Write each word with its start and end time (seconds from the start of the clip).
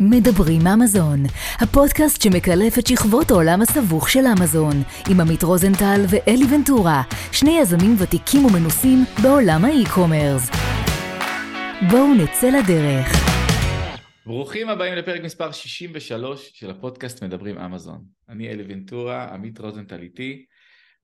מדברים 0.00 0.66
אמזון, 0.66 1.18
הפודקאסט 1.60 2.22
שמקלף 2.22 2.78
את 2.78 2.86
שכבות 2.86 3.30
העולם 3.30 3.62
הסבוך 3.62 4.08
של 4.08 4.24
אמזון, 4.38 4.82
עם 5.10 5.20
עמית 5.20 5.42
רוזנטל 5.42 6.00
ואלי 6.08 6.44
ונטורה, 6.54 7.02
שני 7.32 7.58
יזמים 7.60 7.96
ותיקים 7.98 8.44
ומנוסים 8.44 8.98
בעולם 9.22 9.64
האי-קומרס. 9.64 10.50
בואו 11.90 12.14
נצא 12.14 12.46
לדרך. 12.46 13.06
ברוכים 14.26 14.68
הבאים 14.68 14.94
לפרק 14.94 15.20
מספר 15.22 15.52
63 15.52 16.50
של 16.54 16.70
הפודקאסט 16.70 17.24
מדברים 17.24 17.58
אמזון. 17.58 18.04
אני 18.28 18.48
אלי 18.48 18.64
ונטורה, 18.68 19.34
עמית 19.34 19.58
רוזנטל 19.58 20.02
איתי, 20.02 20.44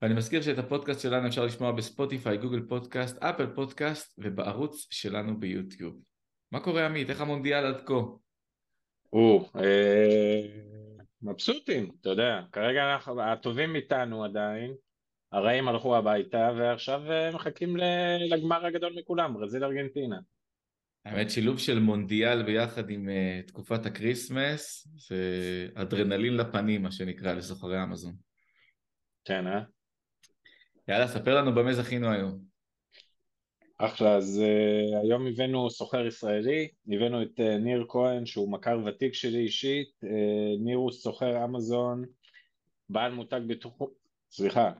ואני 0.01 0.13
מזכיר 0.13 0.41
שאת 0.41 0.57
הפודקאסט 0.57 0.99
שלנו 0.99 1.27
אפשר 1.27 1.45
לשמוע 1.45 1.71
בספוטיפיי, 1.71 2.37
גוגל 2.37 2.61
פודקאסט, 2.69 3.17
אפל 3.17 3.47
פודקאסט 3.47 4.13
ובערוץ 4.17 4.87
שלנו 4.89 5.39
ביוטיוב. 5.39 5.93
מה 6.51 6.59
קורה 6.59 6.85
עמית? 6.85 7.09
איך 7.09 7.21
המונדיאל 7.21 7.65
עד 7.65 7.81
כה? 7.85 7.93
או, 9.13 9.49
אה, 9.55 10.41
מבסוטים, 11.21 11.91
אתה 12.01 12.09
יודע, 12.09 12.41
כרגע 12.51 12.93
אנחנו, 12.93 13.21
הטובים 13.21 13.75
איתנו 13.75 14.23
עדיין, 14.23 14.73
הרעים 15.31 15.67
הלכו 15.67 15.97
הביתה 15.97 16.51
ועכשיו 16.57 17.11
אה, 17.11 17.31
מחכים 17.31 17.77
לגמר 18.19 18.65
הגדול 18.65 18.93
מכולם, 18.99 19.33
ברזיל 19.33 19.63
ארגנטינה. 19.63 20.19
האמת 21.05 21.29
שילוב 21.29 21.59
של 21.59 21.79
מונדיאל 21.79 22.43
ביחד 22.43 22.89
עם 22.89 23.09
uh, 23.09 23.47
תקופת 23.47 23.85
ה 23.85 23.95
Christmas 23.95 24.87
זה 25.07 25.17
אדרנלין 25.75 26.37
לפנים 26.37 26.83
מה 26.83 26.91
שנקרא 26.91 27.33
לסוחרי 27.33 27.83
אמזון. 27.83 28.13
כן 29.25 29.47
אה? 29.47 29.61
יאללה 30.87 31.07
ספר 31.07 31.35
לנו 31.35 31.55
במה 31.55 31.73
זכינו 31.73 32.11
היום. 32.11 32.50
אחלה, 33.85 34.15
אז 34.15 34.41
uh, 34.43 34.97
היום 35.03 35.27
הבאנו 35.27 35.69
סוחר 35.69 36.05
ישראלי, 36.05 36.67
הבאנו 36.87 37.21
את 37.21 37.39
uh, 37.39 37.57
ניר 37.57 37.85
כהן 37.89 38.25
שהוא 38.25 38.51
מכר 38.51 38.79
ותיק 38.85 39.13
שלי 39.13 39.39
אישית, 39.39 39.87
uh, 40.03 40.07
ניר 40.63 40.77
הוא 40.77 40.91
סוחר 40.91 41.45
אמזון, 41.45 42.05
בעל 42.89 43.11
מותג 43.11 43.39
בתחום, 43.47 43.87
סליחה, 44.31 44.71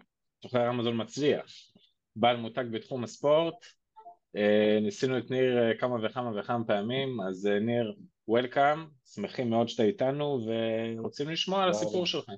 סוחר 0.43 0.69
אמזון 0.69 1.01
מצליח, 1.01 1.45
בעל 2.15 2.37
מותג 2.37 2.65
בתחום 2.71 3.03
הספורט, 3.03 3.55
uh, 4.37 4.81
ניסינו 4.81 5.17
את 5.17 5.31
ניר 5.31 5.57
uh, 5.71 5.79
כמה 5.79 6.05
וכמה 6.05 6.39
וכמה 6.39 6.65
פעמים, 6.65 7.21
אז 7.21 7.45
uh, 7.45 7.63
ניר, 7.63 7.93
וולקאם, 8.27 8.85
שמחים 9.13 9.49
מאוד 9.49 9.69
שאתה 9.69 9.83
איתנו 9.83 10.39
ורוצים 10.47 11.29
לשמוע 11.29 11.63
על 11.63 11.69
הסיפור 11.69 12.05
שלך. 12.05 12.29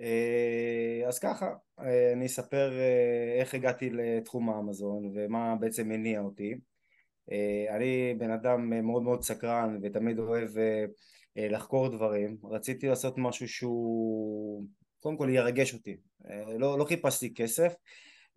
אה, 0.00 1.08
אז 1.08 1.18
ככה, 1.18 1.52
אה, 1.80 2.12
אני 2.12 2.26
אספר 2.26 2.72
אה, 2.78 3.40
איך 3.40 3.54
הגעתי 3.54 3.90
לתחום 3.90 4.50
האמזון 4.50 5.12
ומה 5.14 5.56
בעצם 5.60 5.92
הניע 5.92 6.20
אותי. 6.20 6.54
אני 7.70 8.14
בן 8.18 8.30
אדם 8.30 8.70
מאוד 8.70 9.02
מאוד 9.02 9.22
סקרן 9.22 9.78
ותמיד 9.82 10.18
אוהב 10.18 10.50
לחקור 11.36 11.88
דברים. 11.88 12.36
רציתי 12.44 12.88
לעשות 12.88 13.14
משהו 13.18 13.48
שהוא 13.48 14.64
קודם 15.00 15.16
כל 15.16 15.28
ירגש 15.30 15.74
אותי. 15.74 15.96
לא, 16.58 16.78
לא 16.78 16.84
חיפשתי 16.84 17.34
כסף, 17.34 17.74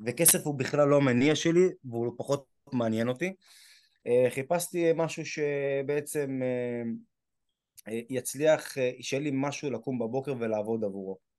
וכסף 0.05 0.45
הוא 0.45 0.59
בכלל 0.59 0.87
לא 0.87 0.97
המניע 0.97 1.35
שלי 1.35 1.69
והוא 1.85 2.13
פחות 2.17 2.45
מעניין 2.73 3.07
אותי. 3.07 3.33
חיפשתי 4.29 4.91
משהו 4.95 5.25
שבעצם 5.25 6.41
יצליח, 7.87 8.75
שיהיה 9.01 9.23
לי 9.23 9.31
משהו 9.33 9.71
לקום 9.71 9.99
בבוקר 9.99 10.33
ולעבוד 10.39 10.83
עבורו. 10.83 11.32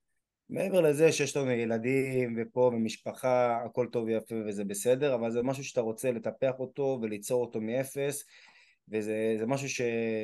מעבר 0.49 0.81
לזה 0.81 1.11
שיש 1.11 1.37
לנו 1.37 1.51
ילדים 1.51 2.35
ופה 2.37 2.71
ומשפחה, 2.73 3.61
הכל 3.65 3.87
טוב 3.91 4.05
ויפה 4.05 4.35
וזה 4.47 4.63
בסדר, 4.63 5.15
אבל 5.15 5.31
זה 5.31 5.43
משהו 5.43 5.63
שאתה 5.63 5.81
רוצה 5.81 6.11
לטפח 6.11 6.53
אותו 6.59 6.99
וליצור 7.01 7.41
אותו 7.41 7.61
מאפס, 7.61 8.23
וזה 8.89 9.43
משהו 9.47 9.69
ש, 9.69 9.81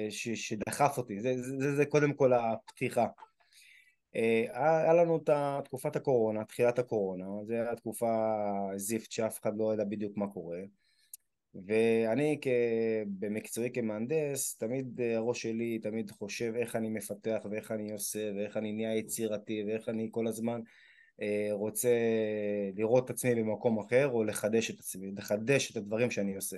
ש, 0.09 0.29
שדחף 0.29 0.97
אותי, 0.97 1.19
זה, 1.19 1.41
זה, 1.41 1.57
זה, 1.59 1.75
זה 1.75 1.85
קודם 1.85 2.13
כל 2.13 2.33
הפתיחה. 2.33 3.05
אה, 4.15 4.45
היה 4.53 4.93
לנו 4.93 5.17
את 5.17 5.29
תקופת 5.65 5.95
הקורונה, 5.95 6.45
תחילת 6.45 6.79
הקורונה, 6.79 7.25
זו 7.43 7.53
הייתה 7.53 7.75
תקופה 7.75 8.37
זיפט 8.75 9.11
שאף 9.11 9.39
אחד 9.41 9.57
לא 9.57 9.73
ידע 9.73 9.83
בדיוק 9.83 10.17
מה 10.17 10.27
קורה. 10.27 10.59
ואני 11.55 12.39
במקצועי 13.19 13.69
כמהנדס, 13.73 14.57
תמיד 14.57 15.01
אה, 15.01 15.17
הראש 15.17 15.41
שלי 15.41 15.79
תמיד 15.79 16.11
חושב 16.11 16.53
איך 16.55 16.75
אני 16.75 16.89
מפתח 16.89 17.39
ואיך 17.51 17.71
אני 17.71 17.91
עושה 17.91 18.31
ואיך 18.35 18.57
אני 18.57 18.71
נהיה 18.71 18.95
יצירתי 18.95 19.63
ואיך 19.67 19.89
אני 19.89 20.09
כל 20.11 20.27
הזמן 20.27 20.61
אה, 21.21 21.47
רוצה 21.51 21.89
לראות 22.75 23.05
את 23.05 23.09
עצמי 23.09 23.35
במקום 23.35 23.79
אחר 23.79 24.07
או 24.07 24.23
לחדש 24.23 24.71
את 24.71 24.79
עצמי, 24.79 25.11
לחדש 25.17 25.71
את 25.71 25.77
הדברים 25.77 26.11
שאני 26.11 26.35
עושה. 26.35 26.57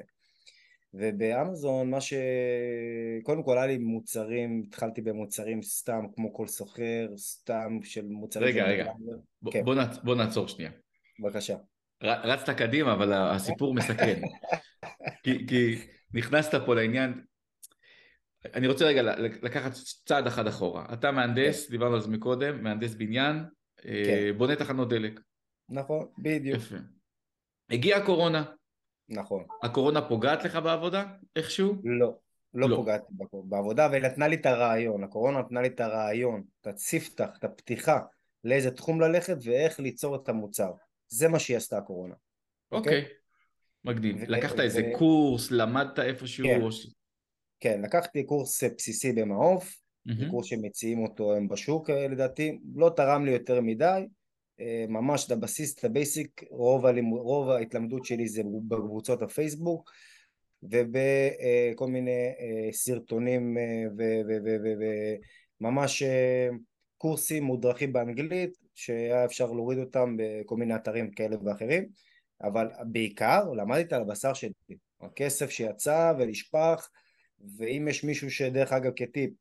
ובאמזון 0.94 1.90
מה 1.90 2.02
ש... 2.02 2.14
קודם 3.24 3.44
כל 3.44 3.58
היה 3.58 3.68
לי 3.68 3.78
מוצרים, 3.78 4.64
התחלתי 4.68 5.02
במוצרים 5.02 5.62
סתם 5.62 6.06
כמו 6.16 6.34
כל 6.34 6.48
סוחר, 6.48 7.08
סתם 7.18 7.80
של 7.84 8.06
מוצרים... 8.06 8.48
רגע, 8.48 8.64
רגע, 8.66 8.92
ב- 9.42 9.52
כן. 9.52 9.66
בוא, 9.66 9.76
נעצ... 9.76 9.98
בוא 9.98 10.16
נעצור 10.16 10.48
שנייה. 10.48 10.72
בבקשה. 11.20 11.58
רצת 12.04 12.50
קדימה, 12.50 12.94
אבל 12.94 13.14
הסיפור 13.14 13.74
מסקרן. 13.74 14.22
כי, 15.24 15.48
כי 15.48 15.76
נכנסת 16.14 16.62
פה 16.66 16.76
לעניין, 16.76 17.22
אני 18.54 18.68
רוצה 18.68 18.86
רגע 18.86 19.02
לקחת 19.42 19.72
צעד 20.06 20.28
אחד 20.28 20.48
אחורה. 20.48 20.86
אתה 20.94 21.12
מהנדס, 21.12 21.66
כן. 21.66 21.72
דיברנו 21.72 21.96
על 21.96 22.02
זה 22.02 22.10
מקודם, 22.10 22.64
מהנדס 22.64 22.94
בניין, 22.94 23.44
אה, 23.86 24.04
כן. 24.06 24.38
בונה 24.38 24.56
תחנות 24.56 24.90
דלק. 24.90 25.20
נכון, 25.70 26.08
בדיוק. 26.18 26.58
יפה. 26.58 26.76
הגיעה 27.70 28.00
הקורונה. 28.00 28.44
נכון. 29.10 29.46
הקורונה 29.64 30.02
פוגעת 30.02 30.44
לך 30.44 30.56
בעבודה 30.56 31.06
איכשהו? 31.36 31.76
לא, 31.84 32.14
לא, 32.54 32.70
לא. 32.70 32.76
פוגעת 32.76 33.02
בעבודה, 33.32 33.88
והיא 33.92 34.04
נתנה 34.04 34.28
לי 34.28 34.36
את 34.36 34.46
הרעיון, 34.46 35.04
הקורונה 35.04 35.40
נתנה 35.40 35.62
לי 35.62 35.68
את 35.68 35.80
הרעיון, 35.80 36.44
את 36.62 36.68
הספתח, 36.68 37.30
את 37.40 37.44
הפתיחה, 37.44 38.00
לאיזה 38.44 38.72
תחום 38.72 39.02
ללכת 39.02 39.38
ואיך 39.44 39.80
ליצור 39.80 40.16
את 40.16 40.30
המוצר. 40.30 40.72
זה 41.14 41.28
מה 41.28 41.40
שהיא 41.40 41.58
עשתה 41.58 41.78
הקורונה. 41.78 42.16
אוקיי. 42.72 43.02
Okay? 43.02 43.06
Okay? 43.06 43.08
מגניב. 43.86 44.16
ו- 44.20 44.32
לקחת 44.32 44.60
ו- 44.60 44.62
איזה 44.62 44.82
ו- 44.82 44.98
קורס, 44.98 45.52
למדת 45.52 46.00
איפשהו? 46.00 46.46
כן. 46.46 46.62
כן 47.60 47.82
לקחתי 47.82 48.24
קורס 48.24 48.64
בסיסי 48.64 49.14
במעוף, 49.14 49.82
mm-hmm. 50.10 50.30
קורס 50.32 50.46
שמציעים 50.46 51.04
אותו 51.04 51.36
הם 51.36 51.48
בשוק 51.48 51.90
אה, 51.90 52.08
לדעתי, 52.08 52.60
לא 52.76 52.92
תרם 52.96 53.26
לי 53.26 53.32
יותר 53.32 53.62
מדי, 53.62 54.06
אה, 54.60 54.86
ממש 54.90 55.26
את 55.26 55.32
הבסיס, 55.32 55.76
את 55.80 55.86
ה 55.86 55.94
basic, 55.94 56.44
רוב, 56.50 56.86
הלימוד, 56.86 57.22
רוב 57.22 57.50
ההתלמדות 57.50 58.06
שלי 58.06 58.28
זה 58.28 58.42
בקבוצות 58.68 59.22
הפייסבוק 59.22 59.92
ובכל 60.64 61.88
מיני 61.88 62.32
אה, 62.40 62.72
סרטונים 62.72 63.58
וממש 65.62 66.04
קורסים 66.98 67.44
מודרכים 67.44 67.94
באנגלית 67.94 68.63
שהיה 68.76 69.26
אפשר 69.26 69.52
להוריד 69.52 69.80
אותם 69.80 70.18
בכל 70.18 70.56
מיני 70.58 70.76
אתרים 70.76 71.12
כאלה 71.12 71.36
ואחרים 71.46 71.90
אבל 72.44 72.68
בעיקר 72.86 73.44
למדתי 73.58 73.96
על 73.96 74.02
הבשר 74.02 74.34
שלי, 74.34 74.52
הכסף 75.02 75.50
שיצא 75.50 76.14
ונשפך, 76.20 76.90
ואם 77.58 77.88
יש 77.90 78.04
מישהו 78.04 78.32
שדרך 78.32 78.74
אגב 78.74 78.92
כטיפ 78.96 79.32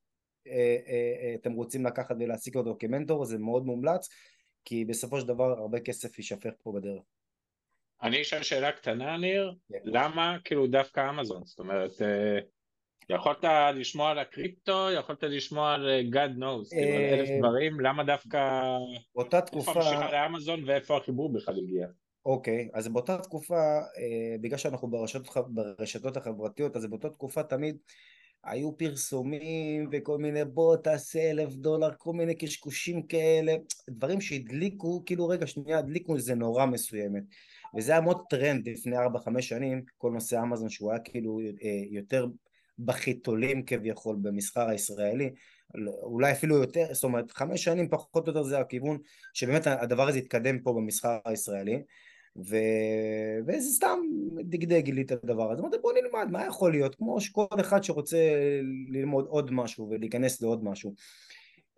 אה, 0.47 0.53
אה, 0.87 1.15
אה, 1.23 1.35
אתם 1.35 1.53
רוצים 1.53 1.87
לקחת 1.87 2.17
ולהעסיק 2.21 2.57
אותו 2.57 2.77
כמנטור 2.79 3.25
זה 3.25 3.39
מאוד 3.39 3.65
מומלץ 3.67 4.09
כי 4.65 4.85
בסופו 4.85 5.21
של 5.21 5.29
דבר 5.29 5.45
הרבה 5.45 5.81
כסף 5.81 6.19
יישפך 6.19 6.51
פה 6.63 6.73
בדרך. 6.73 7.03
אני 8.03 8.23
אשאל 8.23 8.43
שאלה 8.43 8.73
קטנה 8.73 9.17
ניר, 9.17 9.51
yeah. 9.51 9.73
כן. 9.73 9.81
למה 9.85 10.37
כאילו 10.45 10.67
דווקא 10.67 11.11
אמזון? 11.11 11.45
זאת 11.45 11.59
אומרת, 11.59 11.91
יכולת 13.09 13.45
לשמוע 13.75 14.11
על 14.11 14.19
הקריפטו, 14.19 14.91
יכולת 14.99 15.23
לשמוע 15.23 15.75
על 15.75 15.89
God 16.13 16.39
knows, 16.39 16.71
כאילו 16.71 16.97
על 16.97 17.21
אלף 17.21 17.29
דברים, 17.39 17.81
למה 17.81 18.05
דווקא... 18.05 18.63
באותה 19.15 19.41
תקופה... 19.41 19.71
איפה 19.71 19.83
המשיכה 19.83 20.13
לאמזון 20.13 20.65
ואיפה 20.67 20.97
החיבור 20.97 21.33
בכלל 21.33 21.55
הגיע? 21.59 21.87
אוקיי, 22.27 22.69
אז 22.75 22.89
באותה 22.89 23.19
תקופה, 23.19 23.79
אה, 23.99 24.37
בגלל 24.41 24.59
שאנחנו 24.59 24.91
ברשתות, 24.91 25.55
ברשתות 25.55 26.17
החברתיות, 26.17 26.77
אז 26.77 26.87
באותה 26.87 27.11
תקופה 27.11 27.43
תמיד 27.43 27.77
היו 28.45 28.77
פרסומים 28.77 29.89
וכל 29.93 30.19
מיני 30.19 30.45
בוא 30.45 30.77
תעשה 30.77 31.31
אלף 31.31 31.55
דולר, 31.55 31.91
כל 31.99 32.13
מיני 32.13 32.35
קשקושים 32.35 33.03
כאלה, 33.03 33.55
דברים 33.91 34.21
שהדליקו, 34.21 35.03
כאילו 35.07 35.29
רגע 35.29 35.47
שנייה 35.47 35.79
הדליקו 35.79 36.17
איזה 36.17 36.35
נורא 36.35 36.67
מסוימת. 36.67 37.23
וזה 37.77 37.93
היה 37.93 38.01
מאוד 38.01 38.23
טרנד 38.31 38.69
לפני 38.69 38.97
4-5 38.99 39.01
שנים, 39.41 39.83
כל 39.99 40.11
נושא 40.11 40.43
אמזון 40.43 40.69
שהוא 40.69 40.91
היה 40.91 41.01
כאילו 41.01 41.41
אה, 41.41 41.83
יותר 41.91 42.27
בחיתולים 42.79 43.65
כביכול 43.65 44.17
במסחר 44.23 44.69
הישראלי, 44.69 45.31
אולי 46.03 46.33
אפילו 46.33 46.57
יותר, 46.57 46.87
זאת 46.93 47.05
אומרת 47.05 47.31
חמש 47.31 47.65
שנים 47.65 47.89
פחות 47.89 48.29
או 48.29 48.33
יותר 48.33 48.43
זה 48.43 48.59
הכיוון 48.59 48.99
שבאמת 49.35 49.67
הדבר 49.67 50.09
הזה 50.09 50.19
יתקדם 50.19 50.59
פה 50.59 50.73
במסחר 50.73 51.19
הישראלי 51.25 51.83
ו... 52.37 52.57
וזה 53.47 53.71
סתם 53.71 53.99
דגדג 54.41 54.91
לי 54.91 55.03
את 55.03 55.11
הדבר 55.11 55.53
הזה, 55.53 55.63
אמרתי 55.63 55.77
בוא 55.83 55.93
נלמד 55.93 56.31
מה 56.31 56.47
יכול 56.47 56.71
להיות, 56.71 56.95
כמו 56.95 57.21
שכל 57.21 57.47
אחד 57.61 57.85
שרוצה 57.85 58.19
ללמוד 58.89 59.27
עוד 59.27 59.51
משהו 59.53 59.89
ולהיכנס 59.91 60.43
לעוד 60.43 60.65
משהו. 60.65 60.95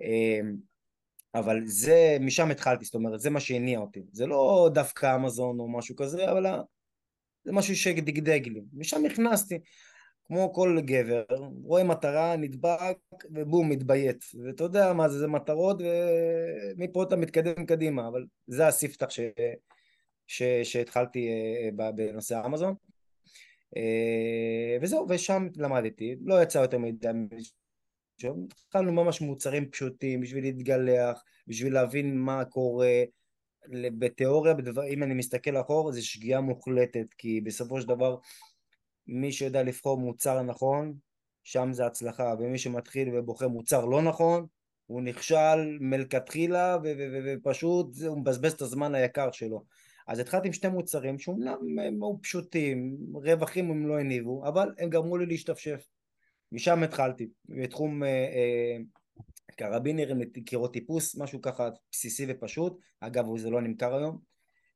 אמ, 0.01 0.57
אבל 1.35 1.61
זה, 1.65 2.17
משם 2.21 2.51
התחלתי, 2.51 2.85
זאת 2.85 2.95
אומרת 2.95 3.21
זה 3.21 3.31
מה 3.31 3.41
שהניע 3.41 3.79
אותי, 3.79 4.03
זה 4.13 4.27
לא 4.27 4.71
דווקא 4.75 5.17
אמזון 5.17 5.61
או 5.61 5.69
משהו 5.69 5.97
כזה, 5.97 6.31
אבל 6.31 6.47
זה 7.45 7.53
משהו 7.53 7.77
שדגדג 7.77 8.49
לי, 8.49 8.61
משם 8.73 9.03
נכנסתי 9.07 9.59
כמו 10.25 10.53
כל 10.53 10.79
גבר, 10.81 11.25
רואה 11.65 11.85
מטרה, 11.85 12.37
נדבק, 12.37 12.99
ובום, 13.31 13.69
מתביית. 13.69 14.25
ואתה 14.45 14.65
יודע 14.65 14.93
מה 14.93 15.09
זה, 15.09 15.19
זה 15.19 15.27
מטרות, 15.27 15.81
ומפה 15.81 17.03
אתה 17.03 17.17
מתקדם 17.17 17.67
קדימה, 17.67 18.09
אבל 18.09 18.27
זה 18.47 18.67
הספתח 18.67 19.11
ש... 19.11 19.21
ש... 20.27 20.43
שהתחלתי 20.43 21.29
אה, 21.29 21.91
בנושא 21.93 22.43
אמזון. 22.47 22.75
אה, 23.77 24.77
וזהו, 24.83 25.07
ושם 25.09 25.49
למדתי, 25.57 26.17
לא 26.25 26.43
יצא 26.43 26.59
יותר 26.59 26.79
מדי 26.79 27.09
התחלנו 28.23 28.93
ממש 28.93 29.21
מוצרים 29.21 29.71
פשוטים 29.71 30.21
בשביל 30.21 30.45
להתגלח, 30.45 31.23
בשביל 31.47 31.75
להבין 31.75 32.19
מה 32.19 32.45
קורה 32.45 33.03
בתיאוריה, 33.71 34.55
בדבר, 34.55 34.87
אם 34.87 35.03
אני 35.03 35.15
מסתכל 35.15 35.57
אחורה 35.61 35.93
זה 35.93 36.03
שגיאה 36.03 36.41
מוחלטת 36.41 37.15
כי 37.19 37.41
בסופו 37.41 37.81
של 37.81 37.89
דבר 37.89 38.17
מי 39.07 39.33
שיודע 39.33 39.63
לבחור 39.63 39.99
מוצר 39.99 40.43
נכון 40.43 40.95
שם 41.43 41.73
זה 41.73 41.87
הצלחה. 41.87 42.35
ומי 42.39 42.59
שמתחיל 42.59 43.09
ובוחר 43.15 43.49
מוצר 43.49 43.85
לא 43.85 44.03
נכון 44.03 44.47
הוא 44.87 45.03
נכשל 45.03 45.79
מלכתחילה 45.81 46.79
ופשוט 47.25 47.87
הוא 48.07 48.19
מבזבז 48.19 48.53
את 48.53 48.61
הזמן 48.61 48.95
היקר 48.95 49.31
שלו. 49.31 49.65
אז 50.07 50.19
התחלתי 50.19 50.49
עם 50.49 50.53
שני 50.53 50.71
מוצרים 50.71 51.19
שאומנם 51.19 51.79
הם 51.79 52.01
פשוטים, 52.23 52.97
רווחים 53.15 53.71
הם 53.71 53.87
לא 53.87 54.01
הניבו, 54.01 54.49
אבל 54.49 54.75
הם 54.79 54.91
גרמו 54.91 55.17
לי 55.17 55.27
להשתפשף. 55.27 55.87
משם 56.53 56.83
התחלתי, 56.83 57.29
בתחום 57.45 58.03
אה, 58.03 58.09
אה, 58.09 58.77
קרבינרים 59.57 60.21
לקירות 60.21 60.73
טיפוס, 60.73 61.17
משהו 61.17 61.43
ככה 61.43 61.69
בסיסי 61.93 62.27
ופשוט, 62.29 62.81
אגב 63.01 63.37
זה 63.37 63.51
לא 63.51 63.63
נמכר 63.63 63.95
היום, 63.95 64.19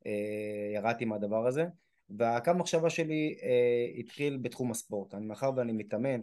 אה, 0.06 0.72
ירדתי 0.74 1.04
מהדבר 1.04 1.46
הזה, 1.46 1.64
והקו 2.10 2.52
מחשבה 2.56 2.90
שלי 2.90 3.36
אה, 3.42 3.98
התחיל 3.98 4.36
בתחום 4.36 4.70
הספורט, 4.70 5.14
אני 5.14 5.26
מאחר 5.26 5.50
ואני 5.56 5.72
מתאמן 5.72 6.20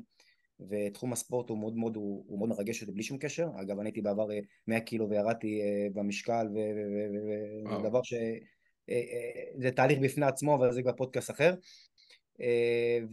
ותחום 0.69 1.13
הספורט 1.13 1.49
הוא 1.49 1.57
מאוד 1.57 1.75
מאוד, 1.75 1.95
הוא, 1.95 2.25
הוא 2.27 2.39
מאוד 2.39 2.49
מרגש 2.49 2.81
אותי 2.81 2.91
בלי 2.91 3.03
שום 3.03 3.17
קשר, 3.17 3.47
אגב 3.61 3.79
אני 3.79 3.89
הייתי 3.89 4.01
בעבר 4.01 4.27
100 4.67 4.77
אה, 4.77 4.83
קילו 4.83 5.09
וירדתי 5.09 5.61
אה, 5.61 5.87
במשקל 5.93 6.47
וזה 6.53 7.89
דבר 7.89 8.03
ש... 8.03 8.13
אה, 8.89 9.01
זה 9.57 9.71
תהליך 9.71 9.99
בפני 9.99 10.25
עצמו 10.25 10.55
אבל 10.55 10.71
זה 10.73 10.81
כבר 10.81 10.93
פודקאסט 10.93 11.31
אחר. 11.31 11.53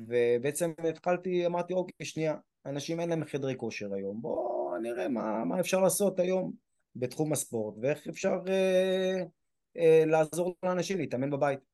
ובעצם 0.09 0.73
התחלתי, 0.89 1.47
אמרתי 1.47 1.75
אוקיי 1.75 2.07
שנייה, 2.07 2.35
אנשים 2.67 3.01
אין 3.01 3.09
להם 3.09 3.25
חדרי 3.25 3.55
כושר 3.57 3.95
היום, 3.95 4.23
בואו 4.23 4.79
נראה 4.83 5.09
מה, 5.09 5.45
מה 5.45 5.61
אפשר 5.61 5.81
לעשות 5.81 6.21
היום 6.21 6.53
בתחום 6.97 7.33
הספורט 7.33 7.75
ואיך 7.83 8.09
אפשר 8.09 8.39
אה, 8.49 9.23
אה, 9.77 10.05
לעזור 10.07 10.55
לאנשים 10.63 10.99
להתאמן 10.99 11.31
בבית. 11.31 11.72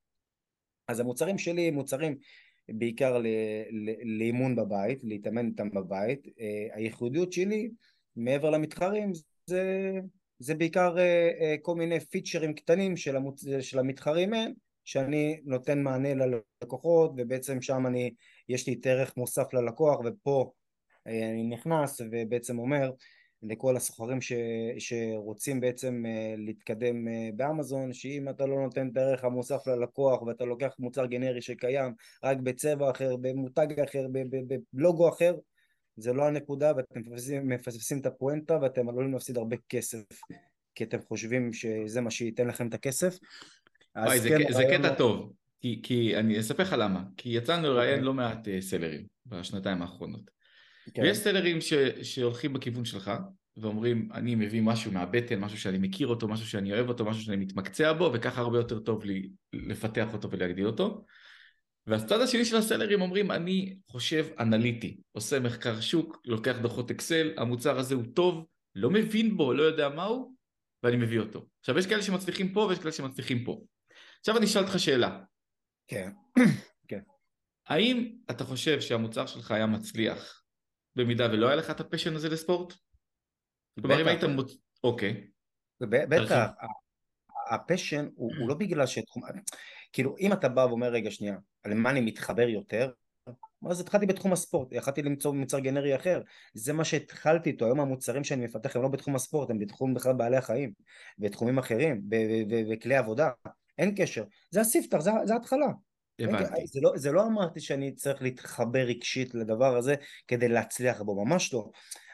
אז 0.89 1.01
המוצרים 1.01 1.39
שלי 1.39 1.69
הם 1.69 1.75
מוצרים 1.75 2.17
בעיקר 2.69 3.19
ל, 3.19 3.27
ל, 3.71 4.19
לאימון 4.19 4.57
בבית, 4.57 5.05
להתאמן 5.05 5.47
איתם 5.47 5.71
בבית. 5.71 6.29
אה, 6.41 6.67
הייחודיות 6.73 7.33
שלי 7.33 7.71
מעבר 8.17 8.51
למתחרים 8.51 9.13
זה, 9.47 9.93
זה 10.39 10.55
בעיקר 10.55 10.99
אה, 10.99 11.31
אה, 11.41 11.57
כל 11.63 11.75
מיני 11.75 12.01
פיצ'רים 12.01 12.55
קטנים 12.55 12.97
של, 12.97 13.17
המוצ... 13.17 13.45
של 13.61 13.79
המתחרים 13.79 14.31
שאני 14.85 15.41
נותן 15.45 15.83
מענה 15.83 16.09
ללקוחות 16.15 17.11
ובעצם 17.17 17.63
שם 17.63 17.87
אני, 17.87 18.15
יש 18.49 18.67
לי 18.67 18.77
את 18.81 18.87
ערך 18.87 19.17
מוסף 19.17 19.55
ללקוח 19.55 20.01
ופה 20.05 20.53
אני 21.07 21.43
נכנס 21.43 22.01
ובעצם 22.11 22.59
אומר 22.59 22.91
לכל 23.43 23.77
הסוחרים 23.77 24.21
ש, 24.21 24.33
שרוצים 24.79 25.61
בעצם 25.61 26.05
אה, 26.07 26.35
להתקדם 26.39 27.09
אה, 27.09 27.29
באמזון 27.37 27.93
שאם 27.93 28.29
אתה 28.29 28.47
לא 28.47 28.63
נותן 28.63 28.89
את 28.93 28.97
הערך 28.97 29.25
המוסף 29.25 29.67
ללקוח 29.67 30.23
ואתה 30.23 30.45
לוקח 30.45 30.75
מוצר 30.79 31.07
גנרי 31.07 31.43
שקיים 31.43 31.93
רק 32.25 32.37
בצבע 32.37 32.91
אחר, 32.91 33.17
במותג 33.17 33.81
אחר, 33.81 34.07
בלוגו 34.73 35.09
אחר 35.09 35.37
זה 35.97 36.13
לא 36.13 36.27
הנקודה 36.27 36.73
ואתם 36.77 37.01
מפספסים, 37.01 37.49
מפספסים 37.49 37.99
את 37.99 38.07
הפואנטה 38.07 38.59
ואתם 38.63 38.89
עלולים 38.89 39.13
להפסיד 39.13 39.37
הרבה 39.37 39.57
כסף 39.69 40.03
כי 40.75 40.85
אתם 40.85 40.99
חושבים 41.09 41.53
שזה 41.53 42.01
מה 42.01 42.11
שייתן 42.11 42.47
לכם 42.47 42.69
את 42.69 42.75
הכסף 42.75 43.19
וואי, 43.97 44.21
זה, 44.21 44.29
כן, 44.29 44.53
זה 44.53 44.65
קטע 44.71 44.95
טוב, 44.95 45.33
כי, 45.61 45.81
כי 45.83 46.17
אני 46.17 46.41
אספר 46.41 46.63
לך 46.63 46.75
למה, 46.79 47.03
כי 47.17 47.29
יצאנו 47.29 47.63
לראיין 47.63 47.91
אוקיי. 47.91 48.05
לא 48.05 48.15
מעט 48.15 48.49
uh, 48.49 48.51
סלרים 48.61 49.07
בשנתיים 49.27 49.83
האחרונות. 49.83 50.38
כן. 50.95 51.03
ויש 51.03 51.19
סלרים 51.19 51.61
ש, 51.61 51.73
שהולכים 52.03 52.53
בכיוון 52.53 52.85
שלך, 52.85 53.11
ואומרים, 53.57 54.09
אני 54.15 54.35
מביא 54.35 54.63
משהו 54.63 54.93
מהבטן, 54.93 55.41
משהו 55.41 55.59
שאני 55.59 55.79
מכיר 55.79 56.07
אותו, 56.07 56.29
משהו 56.29 56.47
שאני 56.47 56.73
אוהב 56.73 56.89
אותו, 56.89 57.05
משהו 57.05 57.23
שאני 57.23 57.37
מתמקצע 57.37 57.93
בו, 57.93 58.11
וככה 58.15 58.41
הרבה 58.41 58.59
יותר 58.59 58.79
טוב 58.79 59.05
לי 59.05 59.31
לפתח 59.53 60.13
אותו 60.13 60.31
ולהגדיל 60.31 60.67
אותו. 60.67 61.05
והצד 61.87 62.21
השני 62.21 62.45
של 62.45 62.57
הסלרים 62.57 63.01
אומרים, 63.01 63.31
אני 63.31 63.77
חושב 63.91 64.27
אנליטי, 64.39 65.01
עושה 65.13 65.41
מחקר 65.41 65.81
שוק, 65.81 66.21
לוקח 66.25 66.57
דוחות 66.63 66.91
אקסל, 66.91 67.33
המוצר 67.37 67.79
הזה 67.79 67.95
הוא 67.95 68.05
טוב, 68.15 68.47
לא 68.75 68.91
מבין 68.91 69.37
בו, 69.37 69.53
לא 69.53 69.63
יודע 69.63 69.89
מהו, 69.89 70.35
ואני 70.83 70.97
מביא 70.97 71.21
אותו. 71.21 71.47
עכשיו, 71.61 71.79
יש 71.79 71.87
כאלה 71.87 72.03
שמצליחים 72.03 72.53
פה 72.53 72.61
ויש 72.61 72.79
כאלה 72.79 72.93
שמצליחים 72.93 73.45
פה. 73.45 73.61
עכשיו 74.21 74.37
אני 74.37 74.47
אשאל 74.47 74.63
אותך 74.63 74.79
שאלה. 74.79 75.21
כן, 75.87 76.11
כן. 76.89 77.01
האם 77.67 78.13
אתה 78.31 78.45
חושב 78.45 78.81
שהמוצר 78.81 79.27
שלך 79.27 79.51
היה 79.51 79.67
מצליח 79.67 80.43
במידה 80.97 81.27
ולא 81.33 81.47
היה 81.47 81.57
לך 81.57 81.71
את 81.71 81.81
ה 81.81 81.85
passion 81.85 82.15
הזה 82.15 82.29
לספורט? 82.29 82.75
כלומר 83.81 84.01
אם 84.03 84.07
היית 84.07 84.25
מוצ... 84.25 84.57
אוקיי. 84.85 85.29
בטח, 85.81 86.51
ה 87.51 87.58
passion 87.58 88.09
הוא 88.15 88.49
לא 88.49 88.55
בגלל 88.61 88.87
שתחום... 88.87 89.23
כאילו 89.93 90.17
אם 90.21 90.33
אתה 90.33 90.49
בא 90.49 90.61
ואומר 90.61 90.89
רגע 90.89 91.11
שנייה, 91.11 91.37
על 91.63 91.75
מה 91.75 91.91
אני 91.91 92.01
מתחבר 92.01 92.49
יותר, 92.49 92.91
אז 93.71 93.81
התחלתי 93.81 94.07
בתחום 94.07 94.33
הספורט, 94.33 94.69
יכלתי 94.73 95.03
למצוא 95.03 95.33
מוצר 95.33 95.59
גנרי 95.59 95.97
אחר, 95.97 96.23
זה 96.55 96.73
מה 96.73 96.85
שהתחלתי 96.85 97.51
איתו, 97.51 97.65
היום 97.65 97.81
המוצרים 97.81 98.25
שאני 98.25 98.45
מפתח 98.45 98.77
הם 98.77 98.83
לא 98.83 98.89
בתחום 98.89 99.17
הספורט, 99.17 99.51
הם 99.51 99.59
בתחום 99.59 99.95
בכלל 99.95 100.13
בעלי 100.13 100.37
החיים, 100.37 100.73
בתחומים 101.19 101.59
אחרים, 101.59 102.03
בכלי 102.69 102.97
עבודה, 102.97 103.31
אין 103.79 103.95
קשר, 103.97 104.25
זה 104.51 104.61
הספתח, 104.61 104.99
זה, 104.99 105.11
זה 105.25 105.37
התחלה. 105.37 105.67
הבנתי. 106.21 106.67
זה 106.67 106.81
לא, 106.83 106.93
זה 106.97 107.13
לא 107.13 107.27
אמרתי 107.27 107.61
שאני 107.61 107.95
צריך 107.95 108.23
להתחבר 108.23 108.79
רגשית 108.79 109.35
לדבר 109.35 109.77
הזה 109.77 109.95
כדי 110.29 110.49
להצליח 110.49 111.03
בו, 111.03 111.25
ממש 111.25 111.55
לא. 111.55 111.71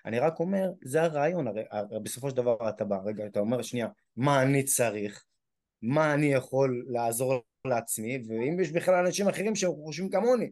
אני 0.06 0.18
רק 0.18 0.40
אומר, 0.40 0.70
זה 0.84 1.02
הרעיון, 1.02 1.46
הרי, 1.46 1.62
הרי 1.70 2.00
בסופו 2.02 2.30
של 2.30 2.36
דבר 2.36 2.68
אתה 2.68 2.84
בא, 2.84 2.96
רגע, 3.04 3.26
אתה 3.26 3.40
אומר, 3.40 3.62
שנייה, 3.62 3.88
מה 4.16 4.42
אני 4.42 4.62
צריך, 4.62 5.24
מה 5.82 6.14
אני 6.14 6.26
יכול 6.26 6.84
לעזור 6.88 7.42
לעצמי, 7.66 8.22
ואם 8.28 8.60
יש 8.60 8.72
בכלל 8.72 9.06
אנשים 9.06 9.28
אחרים 9.28 9.56
שחושבים 9.56 10.10
כמוני, 10.10 10.50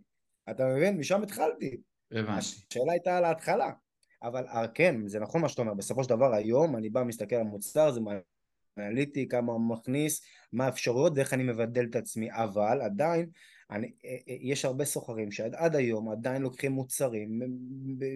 אתה 0.51 0.67
מבין? 0.67 0.99
משם 0.99 1.23
התחלתי. 1.23 1.77
הבנתי. 2.13 2.39
השאלה 2.39 2.93
הייתה 2.93 3.19
על 3.19 3.25
ההתחלה. 3.25 3.71
אבל 4.23 4.47
אה, 4.47 4.69
כן, 4.69 5.07
זה 5.07 5.21
נכון 5.21 5.41
מה 5.41 5.49
שאתה 5.49 5.63
אומר, 5.63 5.75
בסופו 5.75 6.05
של 6.05 6.09
דבר 6.11 6.35
היום 6.35 6.77
אני 6.77 6.91
בא, 6.91 7.03
מסתכל 7.03 7.37
על 7.37 7.43
מוצר, 7.43 7.91
זה 7.91 8.01
אנליטי, 8.79 9.29
כמה 9.29 9.59
מכניס, 9.59 10.23
מה 10.53 10.65
האפשרויות 10.67 11.13
ואיך 11.17 11.35
אני 11.35 11.43
מבדל 11.43 11.85
את 11.91 11.97
עצמי, 11.97 12.33
אבל 12.33 12.81
עדיין 12.81 13.27
אני, 13.71 13.93
אה, 14.05 14.17
אה, 14.29 14.37
יש 14.41 14.65
הרבה 14.65 14.85
סוחרים 14.85 15.31
שעד 15.31 15.77
היום 15.77 16.11
עדיין 16.11 16.43
לוקחים 16.43 16.73
מוצרים, 16.73 17.41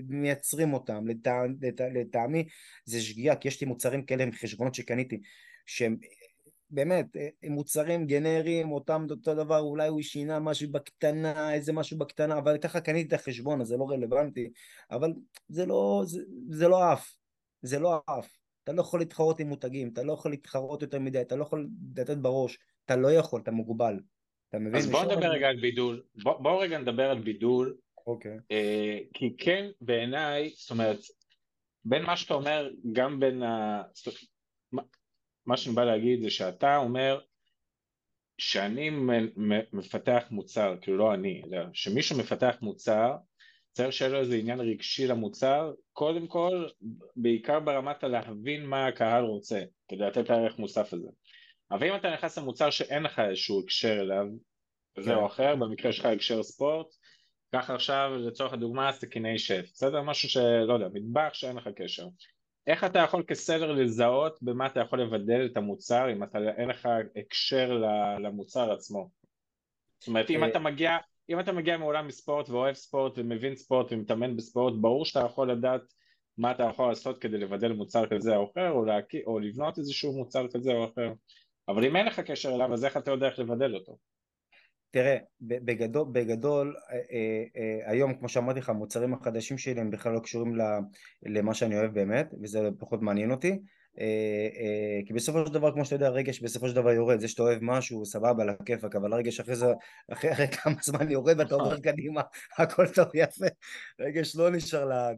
מייצרים 0.09 0.75
אותם, 0.75 1.09
לטעמי 1.09 1.55
לטע, 1.61 1.89
לטע, 1.89 2.27
זה 2.85 3.01
שגיאה, 3.01 3.37
כי 3.37 3.49
יש 3.49 3.61
לי 3.61 3.67
מוצרים 3.67 4.05
כאלה 4.05 4.23
עם 4.23 4.33
חשבונות 4.33 4.75
שקניתי, 4.75 5.21
שהם 5.67 5.97
באמת 6.71 7.07
מוצרים 7.49 8.07
גנריים, 8.07 8.73
אותם 8.73 9.07
אותו 9.11 9.35
דבר, 9.35 9.61
אולי 9.61 9.89
הוא 9.89 10.03
שינה 10.03 10.39
משהו 10.41 10.73
בקטנה, 10.73 11.55
איזה 11.55 11.73
משהו 11.73 11.99
בקטנה, 11.99 12.39
אבל 12.39 12.59
ככה 12.59 12.81
קניתי 12.81 13.09
את 13.09 13.13
החשבון, 13.21 13.61
אז 13.61 13.67
זה 13.67 13.77
לא 13.77 13.91
רלוונטי, 13.91 14.51
אבל 14.91 15.13
זה 15.49 15.67
לא, 15.67 16.03
זה, 16.07 16.21
זה 16.51 16.69
לא 16.69 16.93
עף, 16.93 17.17
זה 17.63 17.79
לא 17.79 18.01
עף. 18.07 18.46
אתה 18.67 18.75
לא 18.75 18.81
יכול 18.81 19.01
להתחרות 19.01 19.41
עם 19.41 19.49
מותגים, 19.49 19.89
אתה 19.93 20.03
לא 20.03 20.13
יכול 20.13 20.31
להתחרות 20.31 20.83
יותר 20.83 20.99
מדי, 20.99 21.21
אתה 21.21 21.37
לא 21.37 21.43
יכול 21.43 21.69
לתת 21.97 22.17
בראש, 22.17 22.59
אתה 22.85 22.97
לא 22.97 23.13
יכול, 23.13 23.41
אתה 23.41 23.51
מוגבל. 23.51 24.01
אתה 24.49 24.59
מבין? 24.59 24.77
אז 24.77 24.91
בוא 24.91 25.05
נדבר 25.05 25.29
רגע 25.29 25.49
על 25.49 25.61
בידול, 25.61 26.03
בוא, 26.23 26.41
בוא 26.41 26.63
רגע 26.63 26.79
נדבר 26.79 27.11
על 27.11 27.19
בידול, 27.19 27.77
אוקיי. 28.07 28.39
אה, 28.51 28.99
כי 29.15 29.37
כן 29.39 29.71
בעיניי, 29.81 30.51
זאת 30.57 30.71
אומרת, 30.71 30.99
בין 31.85 32.03
מה 32.03 32.17
שאתה 32.17 32.35
אומר, 32.35 32.71
גם 32.93 33.21
בין 33.21 33.43
ה... 33.43 33.83
מה 35.47 35.57
שאני 35.57 35.75
בא 35.75 35.85
להגיד 35.85 36.23
זה 36.23 36.31
שאתה 36.31 36.77
אומר 36.77 37.21
שאני 38.39 38.91
מפתח 39.73 40.25
מוצר, 40.31 40.77
כאילו 40.81 40.97
לא 40.97 41.15
אני, 41.15 41.43
אלא 41.47 41.59
שמישהו 41.73 42.19
מפתח 42.19 42.57
מוצר 42.63 43.17
צריך 43.77 43.93
שיהיה 43.93 44.13
לו 44.13 44.19
איזה 44.19 44.37
עניין 44.37 44.61
רגשי 44.61 45.07
למוצר, 45.07 45.73
קודם 45.93 46.27
כל, 46.27 46.67
בעיקר 47.17 47.61
ברמת 47.61 48.05
הלהבין 48.05 48.67
מה 48.67 48.87
הקהל 48.87 49.25
רוצה, 49.25 49.63
כדי 49.89 49.99
לתת 49.99 50.19
את 50.19 50.31
הערך 50.31 50.59
מוסף 50.59 50.93
הזה. 50.93 51.09
אבל 51.71 51.89
אם 51.89 51.97
אתה 51.97 52.15
נכנס 52.15 52.39
למוצר 52.39 52.71
שאין 52.71 53.03
לך 53.03 53.19
איזשהו 53.19 53.61
הקשר 53.61 54.01
אליו, 54.01 54.27
זה 55.01 55.15
או 55.15 55.21
כן. 55.21 55.27
אחר, 55.27 55.57
במקרה 55.57 55.93
שלך 55.93 56.07
הקשר 56.07 56.43
ספורט, 56.43 56.87
קח 57.53 57.71
עכשיו 57.71 58.11
לצורך 58.19 58.53
הדוגמה 58.53 58.93
סכיני 58.93 59.39
שף, 59.39 59.65
בסדר? 59.73 60.03
משהו 60.03 60.29
שלא 60.29 60.73
יודע, 60.73 60.89
מטבח 60.93 61.31
שאין 61.33 61.57
לך 61.57 61.69
קשר. 61.77 62.07
איך 62.67 62.85
אתה 62.85 62.99
יכול 62.99 63.23
כסלר 63.23 63.73
לזהות 63.73 64.43
במה 64.43 64.67
אתה 64.67 64.81
יכול 64.81 65.03
לבדל 65.03 65.47
את 65.47 65.57
המוצר 65.57 66.13
אם 66.13 66.23
אתה, 66.23 66.39
אין 66.57 66.69
לך 66.69 66.89
הקשר 67.17 67.83
למוצר 68.23 68.73
עצמו? 68.73 69.11
זאת 69.99 70.09
אומרת, 70.09 70.31
אם 70.31 70.45
אה, 70.45 70.49
אתה 70.49 70.59
מגיע 70.59 70.97
אם 71.29 71.41
אתה 71.41 71.53
מגיע 71.53 71.77
מעולם 71.77 72.07
מספורט 72.07 72.49
ואוהב 72.49 72.75
ספורט 72.75 73.19
ומבין 73.19 73.57
ספורט 73.57 73.93
ומתאמן 73.93 74.37
בספורט, 74.37 74.75
ברור 74.81 75.05
שאתה 75.05 75.21
יכול 75.21 75.51
לדעת 75.51 75.83
מה 76.39 76.51
אתה 76.51 76.63
יכול 76.63 76.89
לעשות 76.89 77.19
כדי 77.19 77.39
לבדל 77.39 77.73
מוצר 77.73 78.07
כזה 78.07 78.37
או 78.37 78.51
אחר, 78.53 78.71
או, 78.71 78.85
להק... 78.85 79.15
או 79.27 79.39
לבנות 79.39 79.79
איזשהו 79.79 80.13
מוצר 80.13 80.47
כזה 80.49 80.73
או 80.73 80.85
אחר. 80.85 81.13
אבל 81.69 81.85
אם 81.85 81.97
אין 81.97 82.07
לך 82.07 82.21
קשר 82.21 82.55
אליו, 82.55 82.73
אז 82.73 82.85
איך 82.85 82.97
אתה 82.97 83.11
יודע 83.11 83.27
איך 83.27 83.39
לבדל 83.39 83.75
אותו? 83.75 83.99
תראה, 84.91 85.17
בגדול, 85.41 86.07
בגדול 86.13 86.77
אה, 86.91 86.97
אה, 86.97 87.45
אה, 87.57 87.91
היום 87.91 88.15
כמו 88.15 88.29
שאמרתי 88.29 88.59
לך 88.59 88.69
המוצרים 88.69 89.15
החדשים 89.15 89.59
שלי 89.59 89.81
הם 89.81 89.91
בכלל 89.91 90.13
לא 90.13 90.21
קשורים 90.21 90.55
למה 91.23 91.55
שאני 91.55 91.79
אוהב 91.79 91.95
באמת 91.95 92.35
וזה 92.43 92.69
פחות 92.79 93.03
מעניין 93.03 93.31
אותי 93.31 93.59
כי 95.07 95.13
בסופו 95.13 95.47
של 95.47 95.53
דבר 95.53 95.73
כמו 95.73 95.85
שאתה 95.85 95.95
יודע 95.95 96.09
רגש 96.09 96.41
בסופו 96.41 96.69
של 96.69 96.75
דבר 96.75 96.91
יורד. 96.91 97.21
זה 97.21 97.29
שאתה 97.29 97.43
אוהב 97.43 97.59
משהו 97.63 98.07
סבבה 98.07 98.43
על 98.43 98.49
הכיפאק 98.49 98.97
אבל 98.97 99.13
הרגש 99.13 99.41
אחרי 99.41 99.57
זה 99.57 99.67
אחרי, 100.13 100.49
כמה 100.49 100.75
זמן 100.83 101.11
יורד 101.11 101.41
ואתה 101.41 101.55
עובר 101.55 101.81
קדימה 101.81 102.23
הכל 102.59 102.89
טוב 102.89 103.07
יפה. 103.15 103.47
רגש 104.01 104.37
לא 104.37 104.51
נשאר 104.51 104.85
לעד. 104.85 105.17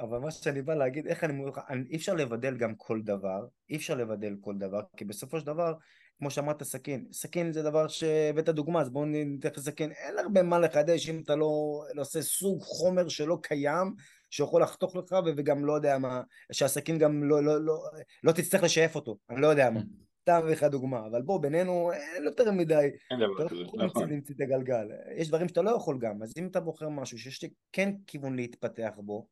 אבל 0.00 0.18
מה 0.18 0.30
שאני 0.30 0.62
בא 0.62 0.74
להגיד 0.74 1.06
איך 1.06 1.24
אני 1.24 1.42
אי 1.90 1.96
אפשר 1.96 2.14
לבדל 2.14 2.56
גם 2.56 2.74
כל 2.76 3.00
דבר 3.02 3.46
אי 3.70 3.76
אפשר 3.76 3.94
לבדל 3.94 4.36
כל 4.40 4.54
דבר 4.58 4.80
כי 4.96 5.04
בסופו 5.04 5.40
של 5.40 5.46
דבר 5.46 5.74
כמו 6.18 6.30
שאמרת 6.30 6.62
סכין, 6.62 7.06
סכין 7.12 7.52
זה 7.52 7.62
דבר 7.62 7.88
שהבאת 7.88 8.48
דוגמה 8.48 8.80
אז 8.80 8.90
בואו 8.90 9.04
נתייחס 9.06 9.58
לסכין, 9.58 9.92
אין 9.92 10.18
הרבה 10.18 10.42
מה 10.42 10.58
לחדש 10.58 11.08
אם 11.08 11.20
אתה 11.24 11.36
לא, 11.36 11.84
לא 11.94 12.02
עושה 12.02 12.22
סוג 12.22 12.62
חומר 12.62 13.08
שלא 13.08 13.38
קיים 13.42 13.94
שיכול 14.32 14.62
לחתוך 14.62 14.96
לך 14.96 15.14
וגם 15.36 15.64
לא 15.64 15.72
יודע 15.72 15.98
מה, 15.98 16.22
שהסכין 16.52 16.98
גם 16.98 17.24
לא, 17.24 17.44
לא, 17.44 17.64
לא, 17.64 17.82
לא 18.22 18.32
תצטרך 18.32 18.62
לשאף 18.62 18.94
אותו, 18.94 19.18
אני 19.30 19.40
לא 19.40 19.46
יודע 19.46 19.70
מה, 19.70 19.80
סתם 20.22 20.40
אביא 20.42 20.52
לך 20.52 20.64
דוגמה, 20.64 21.06
אבל 21.06 21.22
בוא 21.22 21.42
בינינו 21.42 21.92
אין 21.92 22.24
יותר 22.24 22.52
מדי, 22.52 22.90
אין 23.10 23.20
דבר 23.20 23.48
כזה, 23.48 23.54
לא 23.54 23.86
נכון, 23.86 24.10
להמציא 24.10 24.34
את 24.34 24.40
הגלגל, 24.40 24.88
יש 25.16 25.28
דברים 25.28 25.48
שאתה 25.48 25.62
לא 25.62 25.70
יכול 25.70 25.98
גם, 26.00 26.22
אז 26.22 26.32
אם 26.38 26.46
אתה 26.46 26.60
בוחר 26.60 26.88
משהו 26.88 27.18
שיש 27.18 27.42
לי 27.42 27.48
כן 27.72 27.92
כיוון 28.06 28.36
להתפתח 28.36 28.92
בו 28.96 29.26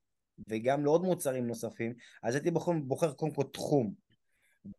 וגם 0.48 0.84
לעוד 0.84 1.02
מוצרים 1.02 1.46
נוספים, 1.46 1.94
אז 2.22 2.34
הייתי 2.34 2.50
בוחר, 2.50 2.72
בוחר 2.72 3.12
קודם 3.12 3.32
כל 3.32 3.44
תחום. 3.52 4.10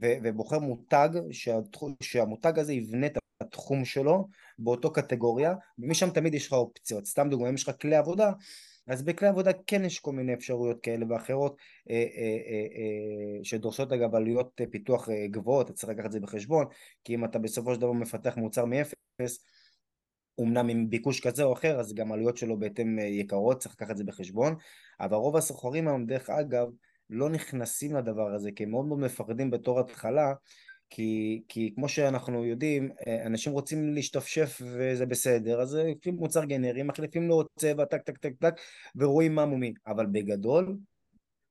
ו- 0.01 0.15
ובוחר 0.23 0.59
מותג 0.59 1.09
שהתחום, 1.31 1.95
שהמותג 2.03 2.59
הזה 2.59 2.73
יבנה 2.73 3.07
את 3.07 3.17
התחום 3.41 3.85
שלו 3.85 4.27
באותו 4.59 4.93
קטגוריה 4.93 5.53
ומשם 5.79 6.09
תמיד 6.09 6.33
יש 6.33 6.47
לך 6.47 6.53
אופציות. 6.53 7.05
סתם 7.05 7.29
דוגמא 7.29 7.49
אם 7.49 7.53
יש 7.53 7.69
לך 7.69 7.75
כלי 7.81 7.95
עבודה 7.95 8.31
אז 8.87 9.03
בכלי 9.03 9.27
עבודה 9.27 9.51
כן 9.67 9.85
יש 9.85 9.99
כל 9.99 10.11
מיני 10.11 10.33
אפשרויות 10.33 10.79
כאלה 10.83 11.05
ואחרות 11.09 11.57
אה, 11.89 11.95
אה, 11.95 12.37
אה, 12.77 13.43
שדורשות 13.43 13.91
אגב 13.91 14.15
עלויות 14.15 14.61
פיתוח 14.71 15.09
גבוהות, 15.31 15.65
אתה 15.65 15.73
צריך 15.73 15.89
לקחת 15.93 16.05
את 16.05 16.11
זה 16.11 16.19
בחשבון 16.19 16.65
כי 17.03 17.15
אם 17.15 17.25
אתה 17.25 17.39
בסופו 17.39 17.73
של 17.73 17.81
דבר 17.81 17.91
מפתח 17.91 18.37
מוצר 18.37 18.65
מאפס 18.65 19.45
אמנם 20.41 20.69
עם 20.69 20.89
ביקוש 20.89 21.27
כזה 21.27 21.43
או 21.43 21.53
אחר 21.53 21.79
אז 21.79 21.93
גם 21.93 22.11
עלויות 22.11 22.37
שלו 22.37 22.59
בהתאם 22.59 22.99
יקרות, 22.99 23.59
צריך 23.59 23.75
לקחת 23.75 23.91
את 23.91 23.97
זה 23.97 24.03
בחשבון 24.03 24.55
אבל 24.99 25.15
רוב 25.15 25.35
הסוחרים 25.35 25.87
היום 25.87 26.05
דרך 26.05 26.29
אגב 26.29 26.67
לא 27.11 27.29
נכנסים 27.29 27.95
לדבר 27.95 28.33
הזה, 28.33 28.51
כי 28.51 28.63
הם 28.63 28.71
מאוד 28.71 28.85
מאוד 28.85 28.99
מפחדים 28.99 29.51
בתור 29.51 29.79
התחלה, 29.79 30.33
כי, 30.93 31.41
כי 31.47 31.71
כמו 31.75 31.89
שאנחנו 31.89 32.45
יודעים, 32.45 32.91
אה, 33.07 33.25
אנשים 33.25 33.53
רוצים 33.53 33.93
להשתפשף 33.93 34.61
וזה 34.65 35.05
בסדר, 35.05 35.61
אז 35.61 35.75
לפעמים 35.75 36.19
מוצר 36.19 36.45
גנרי, 36.45 36.83
מחליפים 36.83 37.27
לו 37.27 37.43
צבע, 37.55 37.85
טק 37.85 38.01
טק 38.01 38.17
טק 38.17 38.33
טק, 38.39 38.53
ורואים 38.95 39.35
מה 39.35 39.45
מומי, 39.45 39.73
אבל 39.87 40.05
בגדול, 40.05 40.77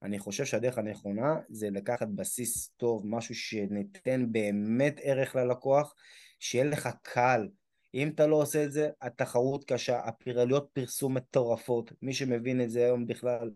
אני 0.03 0.19
חושב 0.19 0.45
שהדרך 0.45 0.79
הנכונה 0.79 1.37
זה 1.49 1.71
לקחת 1.71 2.09
בסיס 2.09 2.69
טוב, 2.77 3.03
משהו 3.07 3.35
שניתן 3.35 4.33
באמת 4.33 5.01
ערך 5.03 5.37
ללקוח, 5.37 5.95
שיהיה 6.39 6.65
לך 6.65 6.89
קל. 7.03 7.49
אם 7.95 8.09
אתה 8.09 8.27
לא 8.27 8.37
עושה 8.37 8.65
את 8.65 8.73
זה, 8.73 8.91
התחרות 9.03 9.65
קשה, 9.65 9.99
הפעילויות 9.99 10.69
פרסום 10.73 11.15
מטורפות, 11.15 11.93
מי 12.03 12.15
שמבין 12.15 12.61
את 12.61 12.71
זה 12.71 12.85
היום 12.85 13.07
בכלל 13.07 13.51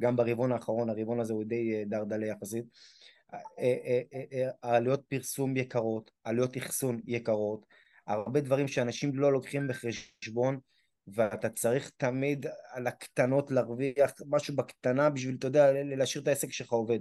גם 0.00 0.16
ברבעון 0.16 0.52
האחרון, 0.52 0.90
הרבעון 0.90 1.20
הזה 1.20 1.32
הוא 1.32 1.44
די 1.44 1.74
אה, 1.74 1.82
דרדלה 1.86 2.26
יחסית. 2.26 2.64
אה, 3.58 4.00
אה, 4.32 4.50
עלויות 4.62 5.02
פרסום 5.08 5.56
יקרות, 5.56 6.10
עלויות 6.24 6.56
אחסון 6.56 7.00
יקרות, 7.06 7.66
הרבה 8.06 8.40
דברים 8.40 8.68
שאנשים 8.68 9.18
לא 9.18 9.32
לוקחים 9.32 9.68
בחשבון 9.68 10.58
ואתה 11.08 11.48
צריך 11.48 11.90
תמיד 11.96 12.46
על 12.72 12.86
הקטנות 12.86 13.50
להרוויח 13.50 14.12
משהו 14.26 14.56
בקטנה 14.56 15.10
בשביל, 15.10 15.36
אתה 15.38 15.46
יודע, 15.46 15.72
להשאיר 15.72 16.22
את 16.22 16.28
העסק 16.28 16.52
שלך 16.52 16.72
עובד. 16.72 16.98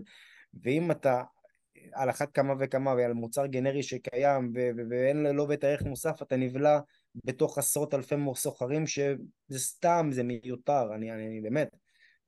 ואם 0.63 0.91
אתה 0.91 1.23
על 1.93 2.09
אחת 2.09 2.31
כמה 2.33 2.53
וכמה 2.59 2.93
ועל 2.93 3.13
מוצר 3.13 3.45
גנרי 3.45 3.83
שקיים 3.83 4.53
ואין 4.89 5.25
לו 5.25 5.47
בית 5.47 5.63
הערך 5.63 5.81
מוסף, 5.81 6.21
אתה 6.21 6.35
נבלע 6.35 6.79
בתוך 7.25 7.57
עשרות 7.57 7.93
אלפי 7.93 8.15
סוחרים 8.35 8.87
שזה 8.87 9.59
סתם, 9.59 10.09
זה 10.11 10.23
מיותר, 10.23 10.95
אני, 10.95 11.11
אני 11.11 11.41
באמת, 11.41 11.75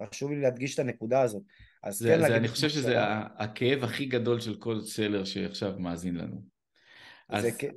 חשוב 0.03 0.31
לי 0.31 0.41
להדגיש 0.41 0.73
את 0.73 0.79
הנקודה 0.79 1.21
הזאת. 1.21 1.43
אז 1.87 1.97
זה, 1.97 2.09
כן 2.09 2.21
זה, 2.21 2.37
אני 2.37 2.47
חושב 2.47 2.69
שזה 2.69 2.95
הכאב 3.37 3.83
הכי 3.83 4.05
גדול 4.05 4.39
של 4.39 4.55
כל 4.55 4.81
סלר 4.81 5.23
שעכשיו 5.23 5.73
מאזין 5.79 6.15
לנו. 6.15 6.41
אז, 7.29 7.45
כן, 7.59 7.71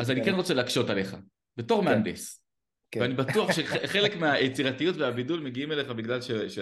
אז 0.00 0.10
אני 0.10 0.24
כן 0.24 0.34
רוצה 0.34 0.54
להקשות 0.54 0.90
עליך, 0.90 1.16
בתור 1.56 1.80
כן. 1.80 1.84
מהנדס. 1.84 2.42
כן. 2.90 3.00
ואני 3.00 3.14
בטוח 3.14 3.52
שחלק 3.52 4.16
מהיצירתיות 4.16 4.96
והבידול 4.96 5.40
מגיעים 5.40 5.72
אליך 5.72 5.88
בגלל 5.88 6.20
ש... 6.20 6.30
ש... 6.30 6.58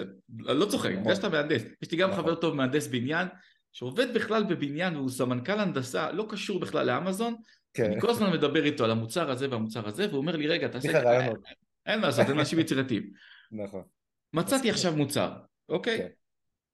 אני 0.47 0.59
לא 0.59 0.65
צוחק, 0.65 0.89
בגלל 0.89 1.01
נכון. 1.01 1.15
שאתה 1.15 1.29
מהנדס. 1.29 1.61
יש 1.81 1.91
לי 1.91 1.97
גם 1.97 2.09
נכון. 2.09 2.23
חבר 2.23 2.35
טוב 2.35 2.55
מהנדס 2.55 2.87
בניין, 2.87 3.27
שעובד 3.71 4.13
בכלל 4.13 4.43
בבניין 4.43 4.95
והוא 4.95 5.09
סמנכ"ל 5.09 5.59
הנדסה, 5.59 6.11
לא 6.11 6.25
קשור 6.29 6.59
בכלל 6.59 6.85
לאמזון. 6.85 7.35
כן. 7.73 7.91
אני 7.91 8.01
כל 8.01 8.09
הזמן 8.09 8.33
מדבר 8.33 8.65
איתו 8.65 8.83
על 8.83 8.91
המוצר 8.91 9.31
הזה 9.31 9.49
והמוצר 9.51 9.87
הזה, 9.87 10.07
והוא 10.07 10.17
אומר 10.17 10.35
לי, 10.35 10.47
רגע, 10.47 10.67
תעשה... 10.67 10.89
אין 11.85 11.99
מה 11.99 12.07
לעשות, 12.07 12.29
אין 12.29 12.39
אנשים 12.39 12.59
יצירתיים. 12.59 13.11
נכון. 13.63 13.83
מצאתי 14.33 14.69
עכשיו 14.69 14.95
מוצר, 14.95 15.31
אוקיי? 15.69 16.09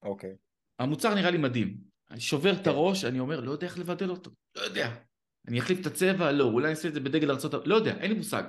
אוקיי. 0.02 0.36
המוצר 0.78 1.14
נראה 1.14 1.30
לי 1.30 1.38
מדהים. 1.38 1.76
אני 2.10 2.20
שובר 2.20 2.52
את 2.52 2.64
כן. 2.64 2.70
הראש, 2.70 3.04
אני 3.04 3.20
אומר, 3.20 3.40
לא 3.40 3.50
יודע 3.50 3.66
איך 3.66 3.78
לבדל 3.78 4.10
אותו. 4.10 4.30
לא 4.56 4.62
יודע. 4.62 4.94
אני 5.48 5.58
אחליף 5.58 5.80
את 5.80 5.86
הצבע? 5.86 6.32
לא. 6.32 6.44
אולי 6.44 6.64
אני 6.64 6.70
אעשה 6.70 6.88
את 6.88 6.94
זה 6.94 7.00
בדגל 7.00 7.30
ארצות... 7.30 7.66
לא 7.66 7.74
יודע, 7.74 7.96
אין 8.00 8.10
לי 8.10 8.16
מושג. 8.16 8.42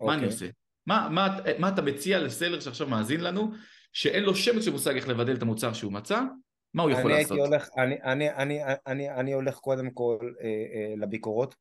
מה 0.00 0.14
אני 0.14 0.14
אוקיי. 0.14 0.26
עושה? 0.26 0.46
מה, 0.86 1.08
מה, 1.10 1.36
מה 1.58 1.68
אתה 1.68 1.82
מציע 1.82 2.18
לסלר 2.18 2.60
שעכשיו 2.60 2.88
מאזין 2.88 3.20
לנו, 3.20 3.52
שאין 3.92 4.24
לו 4.24 4.34
שמץ 4.34 4.64
של 4.64 4.70
מושג 4.70 4.94
איך 4.94 5.08
לבדל 5.08 5.36
את 5.36 5.42
המוצר 5.42 5.72
שהוא 5.72 5.92
מצא? 5.92 6.20
מה 6.74 6.82
הוא 6.82 6.90
יכול 6.90 7.10
לעשות? 7.10 7.38
הולך, 7.38 7.68
אני, 7.76 8.02
אני, 8.02 8.34
אני, 8.34 8.60
אני, 8.86 9.10
אני 9.10 9.32
הולך 9.32 9.56
קודם 9.56 9.90
כל 9.90 10.18
אה, 10.40 10.46
אה, 10.46 10.94
לביקורות. 10.96 11.54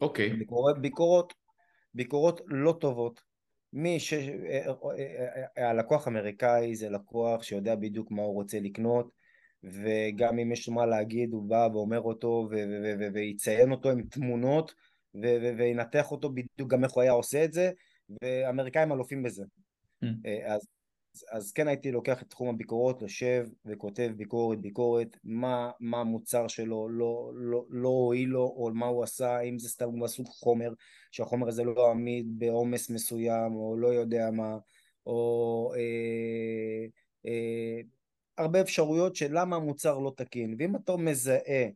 אוקיי. 0.00 0.30
ביקורות, 0.30 0.78
ביקורות, 0.80 1.34
ביקורות 1.94 2.40
לא 2.46 2.76
טובות 2.80 3.20
מי 3.76 4.00
ש... 4.00 4.12
אה, 4.12 4.18
אה, 4.98 5.42
אה, 5.58 5.70
הלקוח 5.70 6.06
האמריקאי 6.06 6.76
זה 6.76 6.88
לקוח 6.88 7.42
שיודע 7.42 7.74
בדיוק 7.74 8.10
מה 8.10 8.22
הוא 8.22 8.34
רוצה 8.34 8.60
לקנות 8.60 9.10
וגם 9.64 10.38
אם 10.38 10.52
יש 10.52 10.68
לו 10.68 10.74
מה 10.74 10.86
להגיד 10.86 11.32
הוא 11.32 11.48
בא 11.48 11.68
ואומר 11.72 12.00
אותו 12.00 12.48
ויציין 13.14 13.72
אותו 13.72 13.90
עם 13.90 14.02
תמונות 14.02 14.74
וינתח 15.58 16.10
אותו 16.10 16.30
בדיוק 16.30 16.70
גם 16.70 16.84
איך 16.84 16.92
הוא 16.92 17.02
היה 17.02 17.12
עושה 17.12 17.44
את 17.44 17.52
זה 17.52 17.70
ואמריקאים 18.22 18.92
אלופים 18.92 19.22
בזה 19.22 19.44
mm. 20.04 20.06
אז 20.46 20.66
אז 21.30 21.52
כן 21.52 21.68
הייתי 21.68 21.92
לוקח 21.92 22.22
את 22.22 22.30
תחום 22.30 22.48
הביקורות, 22.48 23.02
יושב 23.02 23.46
וכותב 23.66 24.10
ביקורת 24.16 24.60
ביקורת, 24.60 25.16
מה, 25.24 25.70
מה 25.80 26.00
המוצר 26.00 26.48
שלו 26.48 26.88
לא, 26.88 27.30
לא, 27.34 27.64
לא 27.70 27.88
הועיל 27.88 28.28
לו 28.28 28.42
או 28.42 28.70
מה 28.74 28.86
הוא 28.86 29.04
עשה, 29.04 29.40
אם 29.40 29.58
זה 29.58 29.68
סתם 29.68 29.88
מסוג 29.92 30.26
חומר, 30.26 30.72
שהחומר 31.10 31.48
הזה 31.48 31.64
לא 31.64 31.90
עמיד 31.90 32.26
בעומס 32.38 32.90
מסוים 32.90 33.54
או 33.54 33.76
לא 33.76 33.88
יודע 33.88 34.30
מה, 34.30 34.56
או 35.06 35.72
אה, 35.76 36.86
אה, 37.26 37.80
הרבה 38.38 38.60
אפשרויות 38.60 39.16
של 39.16 39.28
למה 39.30 39.56
המוצר 39.56 39.98
לא 39.98 40.12
תקין, 40.16 40.56
ואם 40.58 40.76
אתה 40.76 40.96
מזהה 40.96 41.66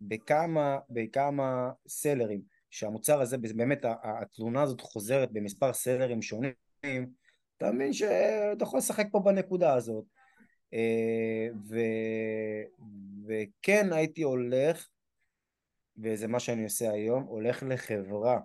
בכמה, 0.00 0.78
בכמה 0.90 1.70
סלרים 1.88 2.42
שהמוצר 2.70 3.20
הזה, 3.20 3.38
באמת 3.38 3.84
התלונה 4.02 4.62
הזאת 4.62 4.80
חוזרת 4.80 5.32
במספר 5.32 5.72
סלרים 5.72 6.22
שונים 6.22 6.52
אתה 7.60 7.72
מבין 7.72 7.92
שאתה 7.92 8.62
יכול 8.62 8.78
לשחק 8.78 9.06
פה 9.12 9.20
בנקודה 9.20 9.74
הזאת. 9.74 10.04
אה, 10.74 11.48
ו... 11.68 11.78
וכן 13.26 13.92
הייתי 13.92 14.22
הולך, 14.22 14.88
וזה 15.98 16.28
מה 16.28 16.40
שאני 16.40 16.64
עושה 16.64 16.90
היום, 16.90 17.22
הולך 17.22 17.62
לחברה, 17.66 18.40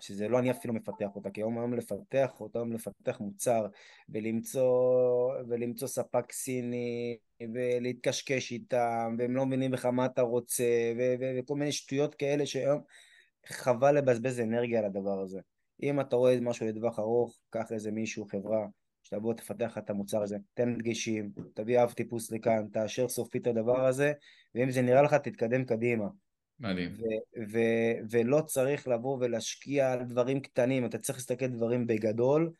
שזה 0.00 0.28
לא 0.28 0.38
אני 0.38 0.50
אפילו 0.50 0.74
מפתח 0.74 1.08
אותה, 1.14 1.30
כי 1.30 1.40
היום 1.40 1.58
היום 1.58 1.74
לפתח 1.74 2.40
אותה, 2.40 2.58
היום 2.58 2.72
לפתח 2.72 3.20
מוצר, 3.20 3.66
ולמצוא, 4.08 5.34
ולמצוא 5.48 5.88
ספק 5.88 6.32
סיני, 6.32 7.16
ולהתקשקש 7.54 8.52
איתם, 8.52 9.16
והם 9.18 9.36
לא 9.36 9.46
מבינים 9.46 9.72
לך 9.72 9.86
מה 9.86 10.06
אתה 10.06 10.22
רוצה, 10.22 10.92
ו... 10.98 11.14
וכל 11.38 11.54
מיני 11.54 11.72
שטויות 11.72 12.14
כאלה 12.14 12.46
שהיום 12.46 12.80
חבל 13.46 13.98
לבזבז 13.98 14.40
אנרגיה 14.40 14.78
על 14.78 14.84
הדבר 14.84 15.20
הזה. 15.20 15.40
אם 15.82 16.00
אתה 16.00 16.16
רואה 16.16 16.40
משהו 16.40 16.66
לטווח 16.66 16.98
ארוך, 16.98 17.38
קח 17.50 17.72
איזה 17.72 17.90
מישהו, 17.90 18.26
חברה, 18.26 18.66
שתבוא 19.02 19.34
תפתח 19.34 19.78
את 19.78 19.90
המוצר 19.90 20.22
הזה, 20.22 20.36
תן 20.54 20.78
דגשים, 20.78 21.30
תביא 21.54 21.82
אב 21.82 21.92
טיפוס 21.92 22.32
לכאן, 22.32 22.66
תאשר 22.72 23.08
סופית 23.08 23.42
את 23.42 23.46
הדבר 23.46 23.86
הזה, 23.86 24.12
ואם 24.54 24.70
זה 24.70 24.82
נראה 24.82 25.02
לך 25.02 25.14
תתקדם 25.14 25.64
קדימה. 25.64 26.06
מדהים. 26.60 26.92
ו- 26.92 27.50
ו- 27.52 28.06
ולא 28.10 28.40
צריך 28.40 28.88
לבוא 28.88 29.18
ולהשקיע 29.20 29.92
על 29.92 30.04
דברים 30.04 30.40
קטנים, 30.40 30.84
אתה 30.84 30.98
צריך 30.98 31.18
להסתכל 31.18 31.46
דברים 31.46 31.86
בגדול, 31.86 32.50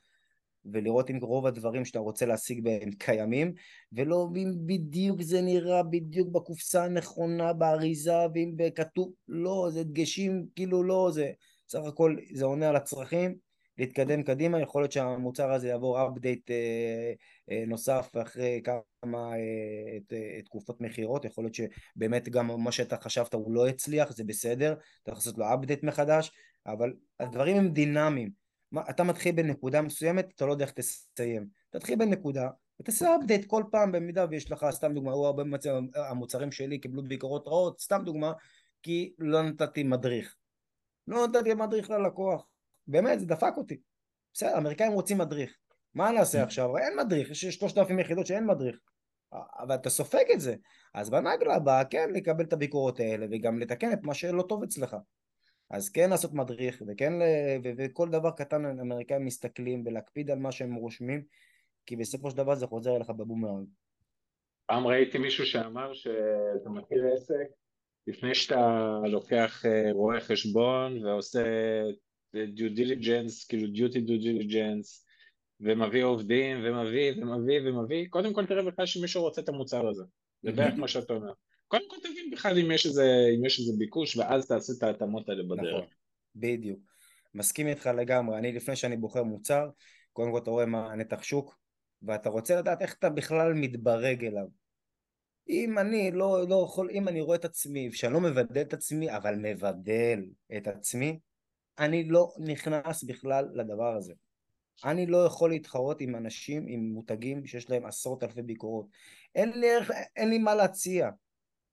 ולראות 0.72 1.10
אם 1.10 1.18
רוב 1.22 1.46
הדברים 1.46 1.84
שאתה 1.84 1.98
רוצה 1.98 2.26
להשיג 2.26 2.64
בהם 2.64 2.90
קיימים, 2.90 3.52
ולא 3.92 4.28
אם 4.36 4.52
בדיוק 4.66 5.22
זה 5.22 5.40
נראה 5.40 5.82
בדיוק 5.82 6.28
בקופסה 6.28 6.84
הנכונה, 6.84 7.52
באריזה, 7.52 8.16
ואם 8.34 8.56
כתוב, 8.74 9.12
לא, 9.28 9.68
זה 9.70 9.84
דגשים, 9.84 10.46
כאילו 10.54 10.82
לא, 10.82 11.10
זה 11.12 11.32
סך 11.68 11.80
הכל, 11.86 12.16
זה 12.32 12.44
עונה 12.44 12.68
על 12.68 12.76
הצרכים, 12.76 13.34
להתקדם 13.78 14.22
קדימה, 14.22 14.60
יכול 14.60 14.82
להיות 14.82 14.92
שהמוצר 14.92 15.52
הזה 15.52 15.68
יעבור 15.68 16.08
אפדייט 16.08 16.50
אה, 16.50 17.12
אה, 17.50 17.64
נוסף 17.66 18.10
אחרי 18.22 18.62
כמה 18.64 19.32
אה, 19.36 20.40
תקופות 20.44 20.80
מכירות, 20.80 21.24
יכול 21.24 21.44
להיות 21.44 21.54
שבאמת 21.54 22.28
גם 22.28 22.60
מה 22.60 22.72
שאתה 22.72 22.96
חשבת 22.96 23.34
הוא 23.34 23.52
לא 23.52 23.68
הצליח, 23.68 24.12
זה 24.12 24.24
בסדר, 24.24 24.72
אתה 25.02 25.10
יכול 25.10 25.18
לעשות 25.18 25.38
לו 25.38 25.54
אפדייט 25.54 25.82
מחדש, 25.82 26.30
אבל 26.66 26.92
הדברים 27.20 27.56
הם 27.56 27.68
דינמיים, 27.68 28.30
מה, 28.72 28.82
אתה 28.90 29.04
מתחיל 29.04 29.34
בנקודה 29.34 29.82
מסוימת, 29.82 30.32
אתה 30.34 30.46
לא 30.46 30.52
יודע 30.52 30.64
איך 30.64 30.72
תסיים, 30.72 31.46
תתחיל 31.70 31.98
בנקודה 31.98 32.48
ותעשה 32.80 33.16
אפדייט 33.20 33.44
כל 33.46 33.64
פעם 33.70 33.92
במידה 33.92 34.26
ויש 34.30 34.52
לך, 34.52 34.66
סתם 34.70 34.94
דוגמה, 34.94 35.12
הוא 35.12 35.26
הרבה 35.26 35.44
מצבים, 35.44 35.90
המוצרים 35.94 36.52
שלי 36.52 36.78
קיבלו 36.78 37.02
ביקורות 37.02 37.48
רעות, 37.48 37.80
סתם 37.80 38.02
דוגמה, 38.04 38.32
כי 38.82 39.12
לא 39.18 39.42
נתתי 39.42 39.82
מדריך, 39.82 40.36
לא 41.08 41.26
נתתי 41.26 41.54
מדריך 41.54 41.90
ללקוח 41.90 42.46
באמת, 42.86 43.20
זה 43.20 43.26
דפק 43.26 43.52
אותי. 43.56 43.80
בסדר, 44.34 44.54
האמריקאים 44.54 44.92
רוצים 44.92 45.18
מדריך. 45.18 45.56
מה 45.94 46.10
נעשה 46.10 46.42
עכשיו? 46.42 46.76
אין 46.76 46.96
מדריך, 46.96 47.30
יש 47.30 47.44
שלושת 47.44 47.78
אלפים 47.78 47.98
יחידות 47.98 48.26
שאין 48.26 48.46
מדריך. 48.46 48.78
אבל 49.58 49.74
אתה 49.74 49.90
סופג 49.90 50.24
את 50.34 50.40
זה. 50.40 50.56
אז 50.94 51.10
בנגלה 51.10 51.54
הבאה 51.54 51.84
כן 51.84 52.10
לקבל 52.12 52.44
את 52.44 52.52
הביקורות 52.52 53.00
האלה 53.00 53.26
וגם 53.30 53.58
לתקן 53.58 53.92
את 53.92 53.98
מה 54.02 54.14
שלא 54.14 54.42
טוב 54.42 54.62
אצלך. 54.62 54.96
אז 55.70 55.88
כן 55.88 56.10
לעשות 56.10 56.32
מדריך 56.32 56.82
וכן. 56.86 57.12
וכל 57.76 58.08
דבר 58.08 58.30
קטן 58.30 58.64
האמריקאים 58.64 59.24
מסתכלים 59.24 59.82
ולהקפיד 59.86 60.30
על 60.30 60.38
מה 60.38 60.52
שהם 60.52 60.74
רושמים 60.74 61.24
כי 61.86 61.96
בסופו 61.96 62.30
של 62.30 62.36
דבר 62.36 62.54
זה 62.54 62.66
חוזר 62.66 62.96
אליך 62.96 63.10
בבומרנג. 63.10 63.66
פעם 64.66 64.86
ראיתי 64.86 65.18
מישהו 65.18 65.46
שאמר 65.46 65.92
שאתה 65.94 66.68
מכיר 66.68 67.04
עסק 67.14 67.46
לפני 68.06 68.34
שאתה 68.34 69.00
לוקח 69.10 69.62
אה, 69.66 69.92
רואה 69.92 70.20
חשבון 70.20 71.04
ועושה 71.04 71.44
due 72.54 72.74
diligence, 72.74 73.44
כאילו 73.44 73.72
duty 73.72 74.00
due 74.00 74.20
diligence, 74.20 75.06
ומביא 75.60 76.04
עובדים, 76.04 76.56
ומביא, 76.64 77.12
ומביא, 77.22 77.60
ומביא, 77.64 78.06
קודם 78.10 78.32
כל 78.32 78.46
תראה 78.46 78.62
בכלל 78.62 78.86
שמישהו 78.86 79.22
רוצה 79.22 79.40
את 79.40 79.48
המוצר 79.48 79.88
הזה, 79.88 80.02
זה 80.42 80.52
בערך 80.52 80.74
מה 80.74 80.88
שאתה 80.88 81.12
אומר. 81.12 81.32
קודם 81.68 81.82
כל 81.88 81.96
תבין 82.02 82.30
בכלל 82.32 82.58
אם 82.58 82.70
יש 82.70 82.86
איזה, 82.86 83.26
אם 83.38 83.44
יש 83.44 83.58
איזה 83.58 83.72
ביקוש, 83.78 84.16
ואז 84.16 84.46
תעשה 84.46 84.72
את 84.78 84.82
ההתאמות 84.82 85.28
האלה 85.28 85.42
בדרך. 85.42 85.74
נכון, 85.74 85.86
בדיוק. 86.34 86.80
מסכים 87.34 87.66
איתך 87.66 87.90
לגמרי, 87.96 88.38
אני 88.38 88.52
לפני 88.52 88.76
שאני 88.76 88.96
בוחר 88.96 89.22
מוצר, 89.22 89.68
קודם 90.12 90.32
כל 90.32 90.38
אתה 90.38 90.50
רואה 90.50 90.66
מה 90.66 90.92
הנתח 90.92 91.22
שוק, 91.22 91.58
ואתה 92.02 92.28
רוצה 92.28 92.58
לדעת 92.58 92.82
איך 92.82 92.94
אתה 92.98 93.10
בכלל 93.10 93.52
מתברג 93.54 94.24
אליו. 94.24 94.46
אם 95.48 95.78
אני 95.78 96.10
לא, 96.10 96.48
לא 96.48 96.64
יכול, 96.64 96.90
אם 96.90 97.08
אני 97.08 97.20
רואה 97.20 97.36
את 97.36 97.44
עצמי, 97.44 97.92
שאני 97.92 98.12
לא 98.12 98.20
מבדל 98.20 98.60
את 98.60 98.72
עצמי, 98.72 99.16
אבל 99.16 99.34
מבדל 99.36 100.24
את 100.56 100.68
עצמי, 100.68 101.18
אני 101.78 102.04
לא 102.08 102.32
נכנס 102.38 103.04
בכלל 103.04 103.48
לדבר 103.54 103.96
הזה. 103.96 104.12
אני 104.84 105.06
לא 105.06 105.24
יכול 105.24 105.50
להתחרות 105.50 106.00
עם 106.00 106.16
אנשים, 106.16 106.66
עם 106.68 106.80
מותגים 106.80 107.46
שיש 107.46 107.70
להם 107.70 107.86
עשרות 107.86 108.22
אלפי 108.22 108.42
ביקורות. 108.42 108.86
אין 109.34 109.60
לי, 109.60 109.66
אין 110.16 110.30
לי 110.30 110.38
מה 110.38 110.54
להציע. 110.54 111.10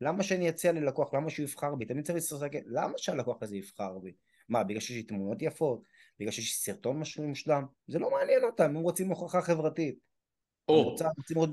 למה 0.01 0.23
שאני 0.23 0.49
אציע 0.49 0.71
ללקוח? 0.71 1.13
למה 1.13 1.29
שהוא 1.29 1.43
יבחר 1.43 1.75
בי? 1.75 1.85
תמיד 1.85 2.05
צריך 2.05 2.15
להסתכל, 2.15 2.57
למה 2.65 2.93
שהלקוח 2.97 3.37
הזה 3.43 3.57
יבחר 3.57 3.99
בי? 3.99 4.11
מה, 4.49 4.63
בגלל 4.63 4.79
שיש 4.79 4.97
לי 4.97 5.03
תמונות 5.03 5.41
יפות? 5.41 5.81
בגלל 6.19 6.31
שיש 6.31 6.57
סרטון 6.57 6.99
משהו 6.99 7.27
מושלם? 7.27 7.65
זה 7.87 7.99
לא 7.99 8.11
מעניין 8.11 8.43
אותם, 8.43 8.63
הם 8.63 8.75
רוצים 8.75 9.09
הוכחה 9.09 9.41
חברתית. 9.41 9.95
או, 10.67 10.95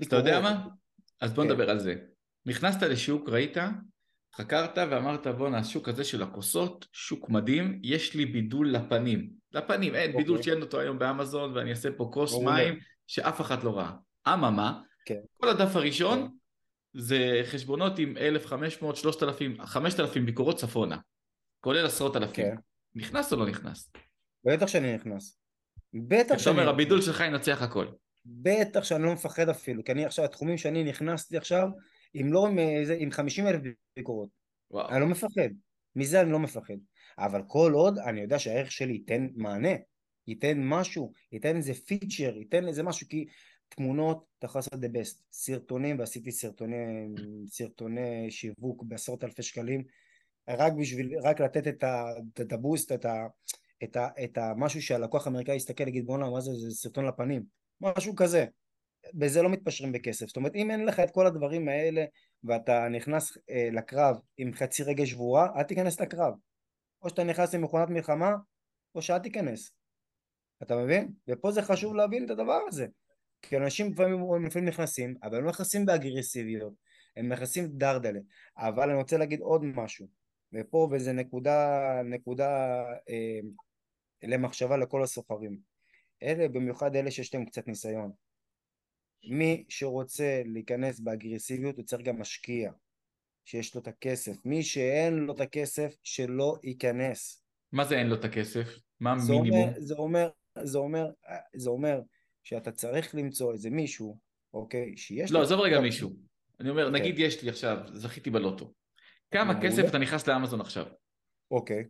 אתה 0.02 0.16
יודע 0.16 0.40
מה? 0.40 0.66
אז 1.20 1.32
בוא 1.32 1.44
כן. 1.44 1.50
נדבר 1.50 1.70
על 1.70 1.78
זה. 1.78 1.94
נכנסת 2.46 2.82
לשוק, 2.82 3.28
ראית, 3.28 3.56
חקרת 4.36 4.78
ואמרת 4.90 5.26
בואנה 5.26 5.58
השוק 5.58 5.88
הזה 5.88 6.04
של 6.04 6.22
הכוסות, 6.22 6.86
שוק 6.92 7.30
מדהים, 7.30 7.80
יש 7.82 8.14
לי 8.14 8.26
בידול 8.26 8.70
לפנים, 8.70 9.30
לפנים, 9.52 9.94
אין 9.94 10.10
okay. 10.10 10.16
בידול 10.16 10.36
אוקיי. 10.36 10.52
שאין 10.52 10.62
אותו 10.62 10.80
היום 10.80 10.98
באמזון 10.98 11.56
ואני 11.56 11.70
אעשה 11.70 11.88
פה 11.96 12.10
כוס 12.12 12.34
okay. 12.34 12.44
מים 12.44 12.78
שאף 13.06 13.40
אחת 13.40 13.64
לא 13.64 13.78
ראה. 13.78 13.92
אממה, 14.28 14.80
okay. 14.80 14.86
כן. 15.06 15.20
כל 15.36 15.48
הדף 15.48 15.76
הראשון 15.76 16.18
okay. 16.18 16.22
כן. 16.22 17.00
זה 17.00 17.42
חשבונות 17.44 17.98
עם 17.98 18.16
1,500, 18.16 18.96
3,000, 18.96 19.62
5,000 19.62 20.26
ביקורות 20.26 20.56
צפונה, 20.56 20.98
כולל 21.60 21.86
עשרות 21.86 22.16
אלפים. 22.16 22.46
Okay. 22.46 22.60
נכנס 22.94 23.32
או 23.32 23.38
לא 23.38 23.46
נכנס? 23.46 23.92
בטח 24.44 24.66
שאני 24.66 24.94
נכנס. 24.94 25.38
בטח 25.94 26.38
שאני... 26.38 26.42
אתה 26.42 26.50
אומר 26.50 26.68
הבידול 26.68 27.02
שלך 27.02 27.20
ינצח 27.20 27.62
הכל. 27.62 27.86
בטח 28.26 28.84
שאני 28.84 29.02
לא 29.02 29.12
מפחד 29.12 29.48
אפילו, 29.48 29.84
כי 29.84 29.92
אני 29.92 30.04
עכשיו, 30.04 30.24
התחומים 30.24 30.58
שאני 30.58 30.84
נכנסתי 30.84 31.36
עכשיו, 31.36 31.68
אם 32.14 32.32
לא 32.32 32.46
עם, 32.46 32.58
עם 32.98 33.10
50 33.10 33.46
אלף 33.46 33.60
ביקורות. 33.96 34.28
וואו. 34.70 34.88
אני 34.88 35.00
לא 35.00 35.06
מפחד. 35.06 35.48
מזה 35.96 36.20
אני 36.20 36.32
לא 36.32 36.38
מפחד. 36.38 36.74
אבל 37.18 37.42
כל 37.46 37.72
עוד 37.72 37.98
אני 37.98 38.20
יודע 38.20 38.38
שהערך 38.38 38.72
שלי 38.72 38.92
ייתן 38.92 39.28
מענה, 39.34 39.72
ייתן 40.26 40.60
משהו, 40.62 41.12
ייתן 41.32 41.56
איזה 41.56 41.74
פיצ'ר, 41.74 42.36
ייתן 42.36 42.68
איזה 42.68 42.82
משהו, 42.82 43.08
כי 43.08 43.26
תמונות 43.68 44.24
אתה 44.38 44.46
יכול 44.46 44.58
לעשות 44.58 44.72
the 44.72 44.96
best. 44.96 45.22
סרטונים, 45.32 45.98
ועשיתי 45.98 46.32
סרטוני, 46.32 47.08
סרטוני 47.46 48.30
שיווק 48.30 48.82
בעשרות 48.82 49.24
אלפי 49.24 49.42
שקלים, 49.42 49.84
רק 50.48 50.72
בשביל, 50.72 51.18
רק 51.22 51.40
לתת 51.40 51.68
את, 51.68 51.84
ה, 51.84 52.04
את 52.40 52.52
הבוסט, 52.52 52.92
את, 52.92 53.04
ה, 53.04 53.26
את, 53.84 53.96
ה, 53.96 54.08
את 54.24 54.38
המשהו 54.38 54.82
שהלקוח 54.82 55.26
האמריקאי 55.26 55.56
יסתכל, 55.56 55.88
יגיד 55.88 56.06
בואנה 56.06 56.30
מה 56.30 56.40
זה, 56.40 56.50
זה 56.54 56.70
סרטון 56.70 57.06
לפנים, 57.06 57.44
משהו 57.80 58.16
כזה. 58.16 58.44
בזה 59.14 59.42
לא 59.42 59.48
מתפשרים 59.48 59.92
בכסף. 59.92 60.26
זאת 60.26 60.36
אומרת, 60.36 60.54
אם 60.54 60.70
אין 60.70 60.86
לך 60.86 61.00
את 61.00 61.10
כל 61.10 61.26
הדברים 61.26 61.68
האלה 61.68 62.04
ואתה 62.44 62.88
נכנס 62.88 63.38
אה, 63.50 63.68
לקרב 63.72 64.16
עם 64.36 64.54
חצי 64.54 64.82
רגל 64.82 65.06
שבורה, 65.06 65.48
אל 65.56 65.62
תיכנס 65.62 66.00
לקרב. 66.00 66.34
או 67.02 67.08
שאתה 67.08 67.24
נכנס 67.24 67.54
עם 67.54 67.62
מכונת 67.62 67.88
מלחמה, 67.88 68.34
או 68.94 69.02
שאל 69.02 69.18
תיכנס. 69.18 69.72
אתה 70.62 70.76
מבין? 70.76 71.12
ופה 71.28 71.52
זה 71.52 71.62
חשוב 71.62 71.94
להבין 71.94 72.24
את 72.24 72.30
הדבר 72.30 72.60
הזה. 72.68 72.86
כי 73.42 73.56
אנשים 73.56 73.92
לפעמים, 73.92 74.44
לפעמים 74.46 74.68
נכנסים, 74.68 75.16
אבל 75.22 75.36
הם 75.36 75.44
לא 75.44 75.50
נכנסים 75.50 75.86
באגרסיביות, 75.86 76.72
הם 77.16 77.28
נכנסים 77.28 77.68
דרדלה. 77.68 78.20
אבל 78.56 78.90
אני 78.90 78.98
רוצה 78.98 79.16
להגיד 79.16 79.40
עוד 79.40 79.64
משהו, 79.64 80.06
ופה 80.52 80.88
וזה 80.92 81.12
נקודה, 81.12 81.80
נקודה 82.04 82.82
אה, 83.08 83.40
למחשבה 84.22 84.76
לכל 84.76 85.02
הסוחרים. 85.02 85.58
אלה, 86.22 86.48
במיוחד 86.48 86.96
אלה 86.96 87.10
שיש 87.10 87.34
להם 87.34 87.44
קצת 87.44 87.68
ניסיון. 87.68 88.12
מי 89.24 89.64
שרוצה 89.68 90.42
להיכנס 90.44 91.00
באגרסיביות 91.00 91.76
הוא 91.76 91.84
צריך 91.84 92.02
גם 92.02 92.20
משקיע, 92.20 92.72
שיש 93.44 93.74
לו 93.74 93.80
את 93.80 93.88
הכסף. 93.88 94.36
מי 94.44 94.62
שאין 94.62 95.14
לו 95.14 95.34
את 95.34 95.40
הכסף, 95.40 95.94
שלא 96.02 96.56
ייכנס. 96.62 97.44
מה 97.72 97.84
זה 97.84 97.98
אין 97.98 98.06
לו 98.06 98.14
את 98.14 98.24
הכסף? 98.24 98.78
מה 99.00 99.12
המינימום? 99.12 99.72
זה 99.78 99.94
אומר, 99.94 100.30
זה 100.62 100.78
אומר, 100.78 101.10
זה 101.56 101.70
אומר 101.70 102.00
שאתה 102.44 102.72
צריך 102.72 103.14
למצוא 103.14 103.52
איזה 103.52 103.70
מישהו, 103.70 104.18
אוקיי, 104.54 104.96
שיש 104.96 105.32
לא, 105.32 105.42
עזוב 105.42 105.60
רגע 105.60 105.80
מישהו. 105.80 106.10
אני 106.60 106.70
אומר, 106.70 106.86
אוקיי. 106.86 107.00
נגיד 107.00 107.18
יש 107.18 107.42
לי 107.42 107.48
עכשיו, 107.48 107.78
זכיתי 107.92 108.30
בלוטו. 108.30 108.72
כמה 109.30 109.60
כסף 109.62 109.82
אתה 109.88 109.98
נכנס 109.98 110.26
לאמזון 110.26 110.60
עכשיו? 110.60 110.86
אוקיי. 111.50 111.84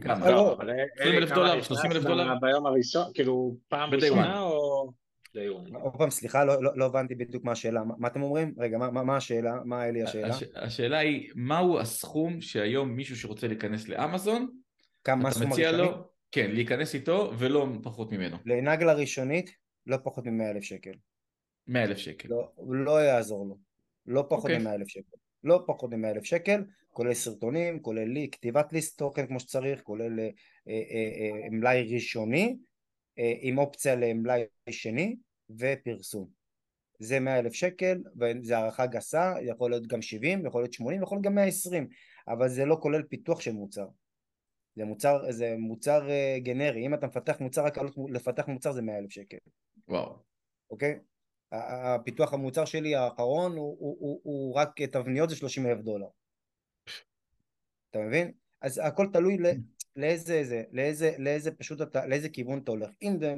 כמה? 0.00 0.30
לא, 0.30 0.58
20 1.00 1.14
אלף 1.14 1.30
דולר, 1.30 1.62
30 1.62 1.92
אלף 1.92 2.02
דולר? 2.02 2.34
ביום 2.40 2.66
הראשון, 2.66 3.10
כאילו 3.14 3.56
פעם 3.68 3.90
ראשונה 3.90 4.40
או... 4.40 4.57
עוד 5.82 5.96
פעם, 5.98 6.10
סליחה, 6.10 6.44
לא, 6.44 6.62
לא, 6.62 6.70
לא 6.76 6.86
הבנתי 6.86 7.14
בדיוק 7.14 7.44
מה 7.44 7.52
השאלה. 7.52 7.84
מה, 7.84 7.94
מה 7.98 8.08
אתם 8.08 8.22
אומרים? 8.22 8.54
רגע, 8.58 8.78
מה, 8.78 8.90
מה 8.90 9.16
השאלה? 9.16 9.54
מה 9.64 9.82
היה 9.82 9.92
לי 9.92 10.02
השאלה? 10.02 10.28
הש, 10.28 10.42
השאלה 10.54 10.98
היא, 10.98 11.30
מהו 11.34 11.78
הסכום 11.78 12.40
שהיום 12.40 12.88
מישהו 12.88 13.16
שרוצה 13.16 13.46
להיכנס 13.46 13.88
לאמזון, 13.88 14.48
כמה 15.04 15.28
הסכום 15.28 15.52
הראשוני? 15.52 15.78
לו, 15.78 16.08
כן, 16.32 16.50
להיכנס 16.50 16.94
איתו 16.94 17.32
ולא 17.38 17.66
פחות 17.82 18.12
ממנו. 18.12 18.36
לנגלה 18.46 18.92
ראשונית, 18.92 19.50
לא 19.86 19.96
פחות 20.04 20.26
מ-100 20.26 20.50
אלף 20.50 20.62
שקל. 20.62 20.92
100 21.66 21.84
אלף 21.84 21.98
שקל. 21.98 22.28
לא, 22.28 22.52
לא 22.68 23.02
יעזור 23.02 23.46
לו. 23.46 23.58
לא 24.06 24.26
פחות 24.30 24.50
okay. 24.50 24.54
אוקיי. 24.54 24.58
מ-100 24.58 24.74
אלף 24.74 24.88
שקל. 24.88 25.16
לא 25.44 25.64
פחות 25.66 25.94
מ-100 25.94 26.08
אלף 26.08 26.24
שקל, 26.24 26.62
כולל 26.88 27.14
סרטונים, 27.14 27.80
כולל 27.82 28.08
לי, 28.08 28.28
כתיבת 28.32 28.72
ליסט 28.72 28.98
תוכן 28.98 29.26
כמו 29.26 29.40
שצריך, 29.40 29.80
כולל 29.82 30.20
אה, 30.20 30.28
אה, 30.68 30.72
אה, 30.72 31.50
מלאי 31.50 31.94
ראשוני, 31.94 32.56
עם 33.40 33.58
אופציה 33.58 33.94
למלאי 33.96 34.44
שני, 34.70 35.16
ופרסום. 35.50 36.28
זה 36.98 37.20
100 37.20 37.38
אלף 37.38 37.52
שקל, 37.52 38.02
וזה 38.20 38.58
הערכה 38.58 38.86
גסה, 38.86 39.34
יכול 39.42 39.70
להיות 39.70 39.86
גם 39.86 40.02
70, 40.02 40.46
יכול 40.46 40.62
להיות 40.62 40.72
80, 40.72 41.02
יכול 41.02 41.16
להיות 41.16 41.24
גם 41.24 41.34
120, 41.34 41.88
אבל 42.28 42.48
זה 42.48 42.64
לא 42.64 42.78
כולל 42.82 43.02
פיתוח 43.02 43.40
של 43.40 43.52
מוצר. 43.52 43.86
זה 44.76 44.84
מוצר, 44.84 45.30
זה 45.30 45.54
מוצר 45.58 46.08
uh, 46.08 46.40
גנרי, 46.40 46.86
אם 46.86 46.94
אתה 46.94 47.06
מפתח 47.06 47.40
מוצר, 47.40 47.64
רק 47.64 47.78
עלות 47.78 47.94
לפתח 48.10 48.48
מוצר 48.48 48.72
זה 48.72 48.82
100 48.82 48.98
אלף 48.98 49.10
שקל. 49.10 49.36
וואו. 49.88 50.18
אוקיי? 50.70 50.98
הפיתוח 51.52 52.32
המוצר 52.32 52.64
שלי 52.64 52.94
האחרון 52.94 53.56
הוא, 53.56 53.76
הוא, 53.80 53.96
הוא, 54.00 54.20
הוא 54.22 54.54
רק 54.54 54.82
תבניות 54.82 55.30
זה 55.30 55.36
30 55.36 55.66
אלף 55.66 55.80
דולר. 55.80 56.06
אתה 57.90 57.98
מבין? 57.98 58.32
אז 58.60 58.80
הכל 58.84 59.06
תלוי 59.12 59.38
ל... 59.38 59.46
לאיזה, 59.98 60.44
זה, 60.44 60.62
לאיזה, 60.72 61.14
לאיזה 61.18 61.50
פשוט 61.50 61.82
אתה, 61.82 62.06
לאיזה 62.06 62.28
כיוון 62.28 62.58
אתה 62.58 62.70
הולך. 62.70 62.90
אם 63.02 63.16
זה 63.20 63.34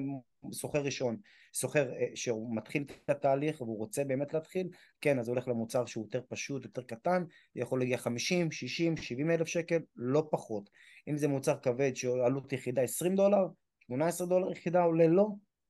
סוחר 0.52 0.82
ראשון, 0.82 1.16
סוחר 1.54 1.92
אה, 1.92 2.06
שהוא 2.14 2.56
מתחיל 2.56 2.84
את 3.04 3.10
התהליך 3.10 3.60
והוא 3.60 3.78
רוצה 3.78 4.04
באמת 4.04 4.34
להתחיל, 4.34 4.68
כן, 5.00 5.18
אז 5.18 5.28
הוא 5.28 5.34
הולך 5.34 5.48
למוצר 5.48 5.86
שהוא 5.86 6.04
יותר 6.04 6.20
פשוט, 6.28 6.64
יותר 6.64 6.82
קטן, 6.82 7.24
יכול 7.56 7.80
להגיע 7.80 7.98
50, 7.98 8.52
60, 8.52 8.96
70 8.96 9.30
אלף 9.30 9.46
שקל, 9.46 9.78
לא 9.96 10.28
פחות. 10.30 10.70
אם 11.08 11.16
זה 11.16 11.28
מוצר 11.28 11.58
כבד 11.62 11.96
שעלות 11.96 12.52
יחידה 12.52 12.82
20 12.82 13.14
דולר, 13.14 13.46
18 13.80 14.26
דולר 14.26 14.52
יחידה 14.52 14.82
עולה 14.82 15.06
לא, 15.06 15.28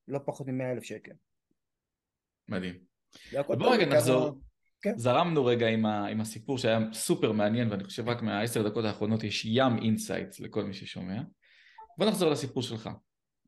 לא 0.09 0.20
פחות 0.24 0.46
מ-100 0.46 0.64
אלף 0.72 0.83
שקל. 0.83 1.12
מדהים. 2.48 2.79
בוא 3.33 3.74
רגע 3.74 3.87
נחזור. 3.87 4.38
כן. 4.82 4.92
זרמנו 4.98 5.44
רגע 5.44 5.68
עם, 5.68 5.86
ה, 5.86 6.06
עם 6.06 6.20
הסיפור 6.20 6.58
שהיה 6.58 6.78
סופר 6.92 7.32
מעניין 7.32 7.70
ואני 7.70 7.84
חושב 7.84 8.08
רק 8.08 8.22
מהעשר 8.22 8.68
דקות 8.68 8.84
האחרונות 8.84 9.24
יש 9.24 9.44
ים 9.44 9.78
insights 9.78 10.40
לכל 10.40 10.64
מי 10.64 10.74
ששומע. 10.74 11.22
בוא 11.98 12.06
נחזור 12.06 12.30
לסיפור 12.30 12.62
שלך. 12.62 12.90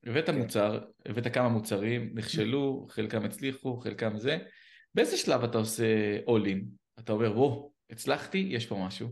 הבאת 0.07 0.27
כן. 0.27 0.39
מוצר, 0.39 0.81
הבאת 1.07 1.35
כמה 1.35 1.49
מוצרים, 1.49 2.11
נכשלו, 2.15 2.87
חלקם 2.91 3.25
הצליחו, 3.25 3.77
חלקם 3.77 4.19
זה. 4.19 4.39
באיזה 4.95 5.17
שלב 5.17 5.45
אתה 5.45 5.59
עושה 5.59 6.19
all 6.19 6.47
in? 6.47 6.65
אתה 6.99 7.13
אומר, 7.13 7.39
וואו, 7.39 7.73
הצלחתי, 7.91 8.49
יש 8.51 8.67
פה 8.67 8.87
משהו. 8.87 9.09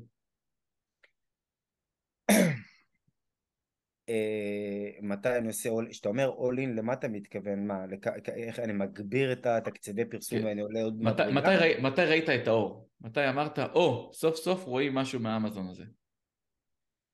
מתי 5.02 5.36
אני 5.36 5.46
עושה, 5.46 5.70
כשאתה 5.90 6.08
אומר 6.08 6.30
all 6.30 6.56
in, 6.56 6.76
למה 6.76 6.92
אתה 6.92 7.08
מתכוון? 7.08 7.66
מה, 7.66 7.84
איך 8.28 8.58
אני 8.58 8.72
מגביר 8.72 9.32
את 9.32 9.46
התקציבי 9.46 10.04
פרסום 10.04 10.38
כן. 10.38 10.44
ואני 10.44 10.60
עולה 10.60 10.82
עוד 10.82 11.02
מתי, 11.02 11.22
מתי, 11.32 11.56
ראי, 11.56 11.80
מתי 11.82 12.02
ראית 12.02 12.28
את 12.28 12.48
האור? 12.48 12.88
מתי 13.00 13.28
אמרת, 13.28 13.58
או, 13.58 14.10
סוף 14.12 14.36
סוף 14.36 14.64
רואים 14.64 14.94
משהו 14.94 15.20
מהאמזון 15.20 15.68
הזה? 15.68 15.84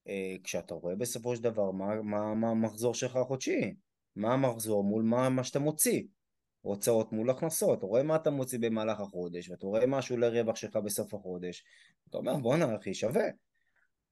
אה, 0.09 0.37
כשאתה 0.45 0.75
רואה 0.75 0.95
בסופו 0.95 1.37
של 1.37 1.43
דבר 1.43 1.71
מה, 1.71 2.51
המחזור 2.51 2.95
שלך 2.95 3.17
החודשי, 3.17 3.75
מה 4.17 4.35
המחזור 4.35 4.85
מול 4.85 5.03
מה, 5.03 5.29
מה 5.29 5.45
שאתה 5.45 5.59
מוציא, 5.59 6.03
הוצאות 6.61 7.13
מול 7.13 7.31
הכנסות, 7.31 7.79
אתה 7.79 7.87
רואה 7.87 8.03
מה 8.03 8.17
אתה 8.17 8.31
מוציא 8.31 8.59
במהלך 8.59 9.01
החודש, 9.01 9.51
ואתה 9.51 9.67
רואה 9.67 9.87
משהו 9.87 10.17
לרווח 10.17 10.57
שלך 10.57 10.77
בסוף 10.77 11.15
החודש, 11.15 11.65
אתה 12.09 12.19
אומר 12.19 12.37
בואנה 12.37 12.77
אחי 12.77 12.95
שווה, 12.95 13.25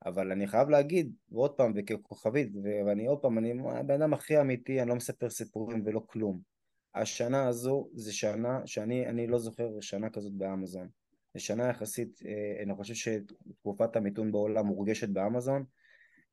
אבל 0.06 0.32
אני 0.32 0.46
חייב 0.46 0.68
להגיד, 0.68 1.12
ועוד 1.32 1.50
פעם, 1.50 1.72
וככוכבית, 1.76 2.52
ואני 2.86 3.06
עוד 3.06 3.18
פעם, 3.18 3.38
אני 3.38 3.52
הבן 3.70 4.02
אדם 4.02 4.14
הכי 4.14 4.40
אמיתי, 4.40 4.80
אני 4.80 4.88
לא 4.88 4.94
מספר 4.94 5.30
סיפורים 5.30 5.82
ולא 5.84 6.02
כלום. 6.06 6.40
השנה 6.94 7.48
הזו 7.48 7.88
זה 7.94 8.12
שנה 8.12 8.60
שאני 8.66 9.26
לא 9.26 9.38
זוכר 9.38 9.80
שנה 9.80 10.10
כזאת 10.10 10.32
באמזון. 10.32 10.88
זו 11.34 11.44
שנה 11.44 11.68
יחסית, 11.68 12.20
אה, 12.26 12.62
אני 12.62 12.74
חושב 12.74 12.94
שתקופת 12.94 13.96
המיתון 13.96 14.32
בעולם 14.32 14.66
מורגשת 14.66 15.08
באמזון. 15.08 15.64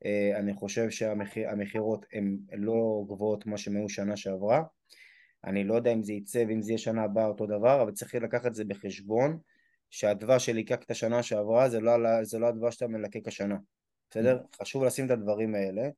אה, 0.05 0.39
אני 0.39 0.53
חושב 0.53 0.89
שהמכירות 0.89 2.05
הן 2.13 2.37
לא 2.51 3.03
גבוהות 3.07 3.43
כמו 3.43 3.57
שהן 3.57 3.75
היו 3.75 3.89
שנה 3.89 4.17
שעברה. 4.17 4.63
אני 5.45 5.63
לא 5.63 5.75
יודע 5.75 5.93
אם 5.93 6.03
זה 6.03 6.13
יצא 6.13 6.43
ואם 6.47 6.61
זה 6.61 6.71
יהיה 6.71 6.77
שנה 6.77 7.03
הבאה 7.03 7.25
אותו 7.25 7.45
דבר, 7.45 7.81
אבל 7.81 7.91
צריך 7.91 8.15
לקחת 8.15 8.45
את 8.45 8.55
זה 8.55 8.65
בחשבון. 8.65 9.37
שהדבש 9.91 10.45
שליקקת 10.45 10.91
השנה 10.91 11.23
שעברה 11.23 11.69
זה 11.69 11.79
לא, 11.79 12.23
זה 12.23 12.39
לא 12.39 12.47
הדבש 12.47 12.73
שאתה 12.73 12.87
מלקק 12.87 13.27
השנה, 13.27 13.57
בסדר? 14.09 14.39
Mm. 14.39 14.57
חשוב 14.61 14.83
לשים 14.83 15.05
את 15.05 15.11
הדברים 15.11 15.55
האלה. 15.55 15.89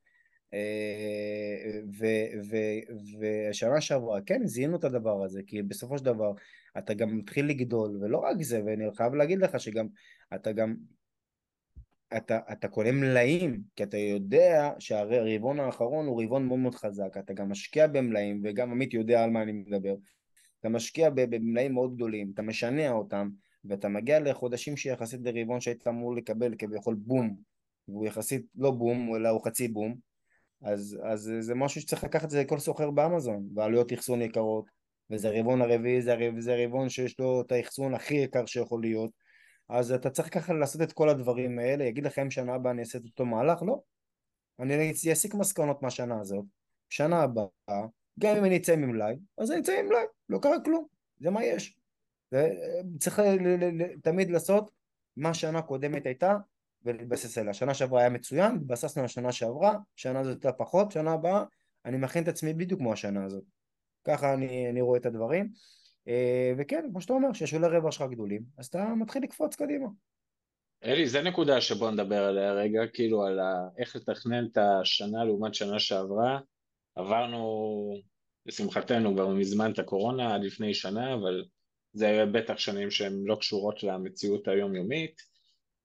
אה, 0.54 1.80
ושנה 3.20 3.82
שעברה, 3.82 4.22
כן, 4.22 4.42
זיהינו 4.46 4.78
את 4.78 4.84
הדבר 4.84 5.24
הזה, 5.24 5.42
כי 5.48 5.62
בסופו 5.62 5.98
של 5.98 6.06
דבר 6.06 6.32
אתה 6.78 6.94
גם 6.94 7.18
מתחיל 7.18 7.46
לגדול, 7.46 8.00
ולא 8.02 8.18
רק 8.18 8.42
זה, 8.42 8.62
ואני 8.66 8.86
חייב 8.96 9.14
להגיד 9.14 9.40
לך 9.40 9.60
שגם, 9.60 9.88
אתה 10.36 10.52
גם, 10.52 10.76
אתה, 12.18 12.40
אתה 12.52 12.68
קונה 12.68 12.92
מלאים, 12.92 13.62
כי 13.76 13.84
אתה 13.84 13.98
יודע 13.98 14.72
שהרבעון 14.80 15.60
האחרון 15.60 16.08
הוא 16.08 16.24
רבעון 16.24 16.46
מאוד 16.46 16.60
מאוד 16.60 16.76
חזק, 16.76 17.18
אתה 17.20 17.34
גם 17.34 17.50
משקיע 17.50 17.88
במלאים, 17.88 18.42
וגם 18.44 18.72
עמית 18.72 18.94
יודע 18.94 19.24
על 19.24 19.30
מה 19.30 19.42
אני 19.42 19.52
מדבר, 19.52 19.96
אתה 20.60 20.70
משקיע 20.70 21.10
במלאים 21.10 21.74
מאוד 21.74 21.96
גדולים, 21.96 22.32
אתה 22.34 22.42
משנע 22.42 22.92
אותם, 22.92 23.30
ואתה 23.66 23.90
מגיע 23.90 24.20
לחודשים 24.20 24.78
שיחסית 24.78 25.20
לרבעון 25.24 25.62
שהיית 25.62 25.88
אמור 25.88 26.16
לקבל 26.16 26.56
כביכול 26.58 26.96
בום, 26.96 27.36
והוא 27.88 28.06
יחסית 28.06 28.46
לא 28.56 28.72
בום, 28.72 29.16
אלא 29.16 29.30
הוא 29.30 29.46
חצי 29.46 29.68
בום, 29.68 29.96
אז, 30.62 31.00
אז 31.04 31.32
זה 31.40 31.56
משהו 31.56 31.82
שצריך 31.82 32.04
לקחת 32.04 32.26
את 32.26 32.30
זה 32.30 32.42
לכל 32.42 32.60
סוחר 32.60 32.92
באמזון, 32.92 33.48
ועלויות 33.56 33.94
אחסון 33.94 34.22
יקרות, 34.22 34.66
וזה 35.10 35.40
רבעון 35.40 35.62
הרביעי, 35.62 36.02
זה, 36.02 36.16
זה 36.40 36.56
רבעון 36.66 36.90
שיש 36.90 37.20
לו 37.20 37.42
את 37.42 37.52
האחסון 37.52 37.94
הכי 37.94 38.16
יקר 38.16 38.46
שיכול 38.46 38.82
להיות, 38.82 39.12
אז 39.70 39.92
אתה 39.92 40.10
צריך 40.10 40.34
ככה 40.34 40.54
לעשות 40.54 40.82
את 40.82 40.94
כל 40.94 41.10
הדברים 41.10 41.60
האלה, 41.60 41.84
יגיד 41.84 42.06
לכם 42.06 42.32
שנה 42.32 42.54
הבאה 42.54 42.72
אני 42.72 42.82
אעשה 42.82 42.98
את 42.98 43.04
אותו 43.06 43.26
מהלך? 43.26 43.62
לא. 43.62 43.80
אני 44.60 44.92
אסיק 45.14 45.34
מסקנות 45.34 45.82
מהשנה 45.82 46.20
הזאת, 46.20 46.46
שנה 46.90 47.22
הבאה, 47.22 47.48
גם 48.20 48.38
אם 48.38 48.46
אני 48.46 48.58
אצא 48.58 48.76
ממלאי, 48.76 49.16
אז 49.38 49.52
אני 49.52 49.60
אצא 49.62 49.82
ממלאי, 49.82 50.04
לא 50.30 50.40
קרה 50.40 50.64
כלום, 50.64 50.86
זה 51.20 51.30
מה 51.30 51.44
יש. 51.44 51.78
צריך 53.00 53.22
תמיד 54.04 54.32
לעשות 54.32 54.72
מה 55.18 55.34
שנה 55.34 55.62
קודמת 55.62 56.06
הייתה 56.06 56.38
ולהתבסס 56.86 57.38
עליה. 57.38 57.54
שנה 57.54 57.74
שעברה 57.74 58.00
היה 58.00 58.10
מצוין, 58.10 58.56
התבססנו 58.56 59.02
על 59.02 59.06
השנה 59.06 59.32
שעברה, 59.32 59.78
שנה 59.96 60.20
הזאת 60.20 60.34
הייתה 60.34 60.52
פחות, 60.52 60.92
שנה 60.92 61.14
הבאה 61.14 61.44
אני 61.86 61.98
מכין 61.98 62.24
את 62.24 62.28
עצמי 62.28 62.54
בדיוק 62.54 62.80
כמו 62.80 62.94
השנה 62.94 63.26
הזאת. 63.26 63.44
ככה 64.04 64.34
אני, 64.34 64.70
אני 64.70 64.82
רואה 64.82 65.00
את 65.00 65.06
הדברים. 65.06 65.50
אה, 66.08 66.54
וכן, 66.58 66.86
כמו 66.92 67.02
שאתה 67.02 67.14
אומר, 67.14 67.34
שיש 67.34 67.54
עולי 67.54 67.68
רווח 67.68 67.92
שלך 67.92 68.10
גדולים, 68.12 68.44
אז 68.58 68.66
אתה 68.66 68.94
מתחיל 69.00 69.24
לקפוץ 69.24 69.56
קדימה. 69.56 69.88
אלי, 70.84 71.08
זה 71.08 71.22
נקודה 71.22 71.62
שבוא 71.62 71.92
נדבר 71.92 72.24
עליה 72.24 72.54
רגע, 72.54 72.82
כאילו 72.94 73.24
על 73.24 73.40
ה... 73.40 73.68
איך 73.78 73.96
לתכנן 73.96 74.46
את 74.46 74.58
השנה 74.58 75.24
לעומת 75.24 75.54
שנה 75.54 75.80
שעברה. 75.80 76.40
עברנו, 76.96 77.94
לשמחתנו, 78.46 79.14
כבר 79.14 79.28
מזמן 79.28 79.72
את 79.72 79.80
הקורונה, 79.80 80.36
עד 80.36 80.44
לפני 80.44 80.74
שנה, 80.74 81.14
אבל 81.14 81.46
זה 81.94 82.24
בטח 82.34 82.58
שנים 82.58 82.92
שהן 82.92 83.14
לא 83.26 83.36
קשורות 83.36 83.84
למציאות 83.84 84.48
היומיומית. 84.48 85.22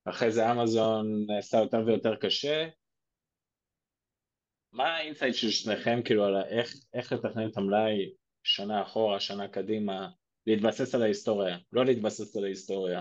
אחרי 0.05 0.31
זה 0.31 0.53
אמזון 0.53 1.25
נעשה 1.27 1.59
יותר 1.59 1.83
ויותר 1.87 2.16
קשה. 2.16 2.68
מה 4.73 4.97
ה 4.96 5.01
insight 5.01 5.35
של 5.35 5.51
שניכם 5.51 6.01
כאילו 6.05 6.25
על 6.25 6.37
איך, 6.42 6.75
איך 6.94 7.12
לתכנן 7.12 7.49
את 7.49 7.57
המלאי 7.57 8.12
שנה 8.42 8.83
אחורה, 8.83 9.21
שנה 9.21 9.49
קדימה, 9.49 10.09
להתבסס 10.47 10.94
על 10.94 11.03
ההיסטוריה, 11.03 11.59
לא 11.73 11.85
להתבסס 11.85 12.37
על 12.37 12.44
ההיסטוריה. 12.44 13.01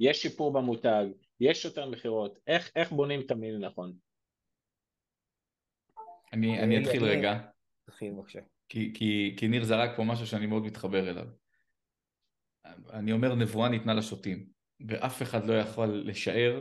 יש 0.00 0.22
שיפור 0.22 0.52
במותג, 0.52 1.04
יש 1.40 1.64
יותר 1.64 1.90
מכירות, 1.90 2.38
איך, 2.46 2.70
איך 2.76 2.92
בונים 2.92 3.22
תמיד 3.22 3.54
נכון? 3.60 3.92
אני, 6.32 6.60
אני 6.60 6.82
אתחיל 6.82 7.04
רגע. 7.04 7.38
תתחיל 7.86 8.12
בבקשה. 8.12 8.40
כי, 8.68 8.92
כי, 8.94 9.34
כי 9.38 9.48
ניר 9.48 9.64
זרק 9.64 9.96
פה 9.96 10.04
משהו 10.04 10.26
שאני 10.26 10.46
מאוד 10.46 10.62
מתחבר 10.62 11.10
אליו. 11.10 11.26
אני 12.92 13.12
אומר 13.12 13.34
נבואה 13.34 13.68
ניתנה 13.68 13.94
לשוטים, 13.94 14.46
ואף 14.88 15.22
אחד 15.22 15.46
לא 15.46 15.52
יכול 15.52 16.02
לשער, 16.04 16.60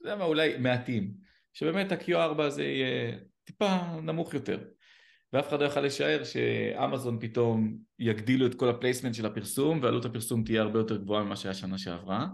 יודע 0.00 0.16
מה, 0.16 0.24
אולי 0.24 0.58
מעטים, 0.58 1.14
שבאמת 1.52 1.92
ה-Q4 1.92 2.42
הזה 2.42 2.64
יהיה 2.64 3.16
טיפה 3.44 3.78
נמוך 4.02 4.34
יותר. 4.34 4.58
ואף 5.32 5.48
אחד 5.48 5.60
לא 5.60 5.66
יכול 5.66 5.82
לשער 5.82 6.24
שאמזון 6.24 7.18
פתאום 7.20 7.78
יגדילו 7.98 8.46
את 8.46 8.54
כל 8.54 8.68
ה 8.68 8.73
placement 8.73 9.14
של 9.14 9.26
הפרסום 9.26 9.80
ועלות 9.82 10.04
הפרסום 10.04 10.44
תהיה 10.44 10.62
הרבה 10.62 10.78
יותר 10.78 10.96
גבוהה 10.96 11.24
ממה 11.24 11.36
שהיה 11.36 11.54
שנה 11.54 11.78
שעברה 11.78 12.26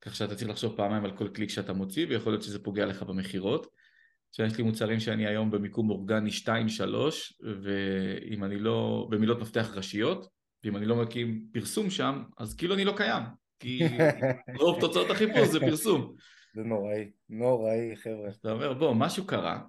כך 0.00 0.16
שאתה 0.16 0.34
צריך 0.34 0.50
לחשוב 0.50 0.76
פעמיים 0.76 1.04
על 1.04 1.16
כל 1.16 1.28
קליק 1.28 1.50
שאתה 1.50 1.72
מוציא 1.72 2.06
ויכול 2.08 2.32
להיות 2.32 2.42
שזה 2.42 2.64
פוגע 2.64 2.86
לך 2.86 3.02
במכירות 3.02 3.66
עכשיו 4.30 4.46
יש 4.46 4.58
לי 4.58 4.64
מוצרים 4.64 5.00
שאני 5.00 5.26
היום 5.26 5.50
במיקום 5.50 5.90
אורגני 5.90 6.30
2-3 6.30 6.50
ואם 7.62 8.44
אני 8.44 8.58
לא, 8.58 9.08
במילות 9.10 9.40
מפתח 9.40 9.70
ראשיות 9.74 10.26
ואם 10.64 10.76
אני 10.76 10.86
לא 10.86 10.96
מקים 10.96 11.46
פרסום 11.52 11.90
שם, 11.90 12.22
אז 12.38 12.54
כאילו 12.54 12.74
אני 12.74 12.84
לא 12.84 12.92
קיים. 12.96 13.22
כי 13.58 13.80
רוב 14.60 14.80
תוצאות 14.80 15.10
החיפוש 15.10 15.48
זה 15.48 15.60
פרסום. 15.60 16.14
זה 16.54 16.62
נוראי, 16.62 17.10
נוראי 17.28 17.96
חבר'ה. 17.96 18.28
אתה 18.40 18.52
אומר 18.52 18.72
בוא, 18.72 18.94
משהו 18.94 19.26
קרה, 19.26 19.60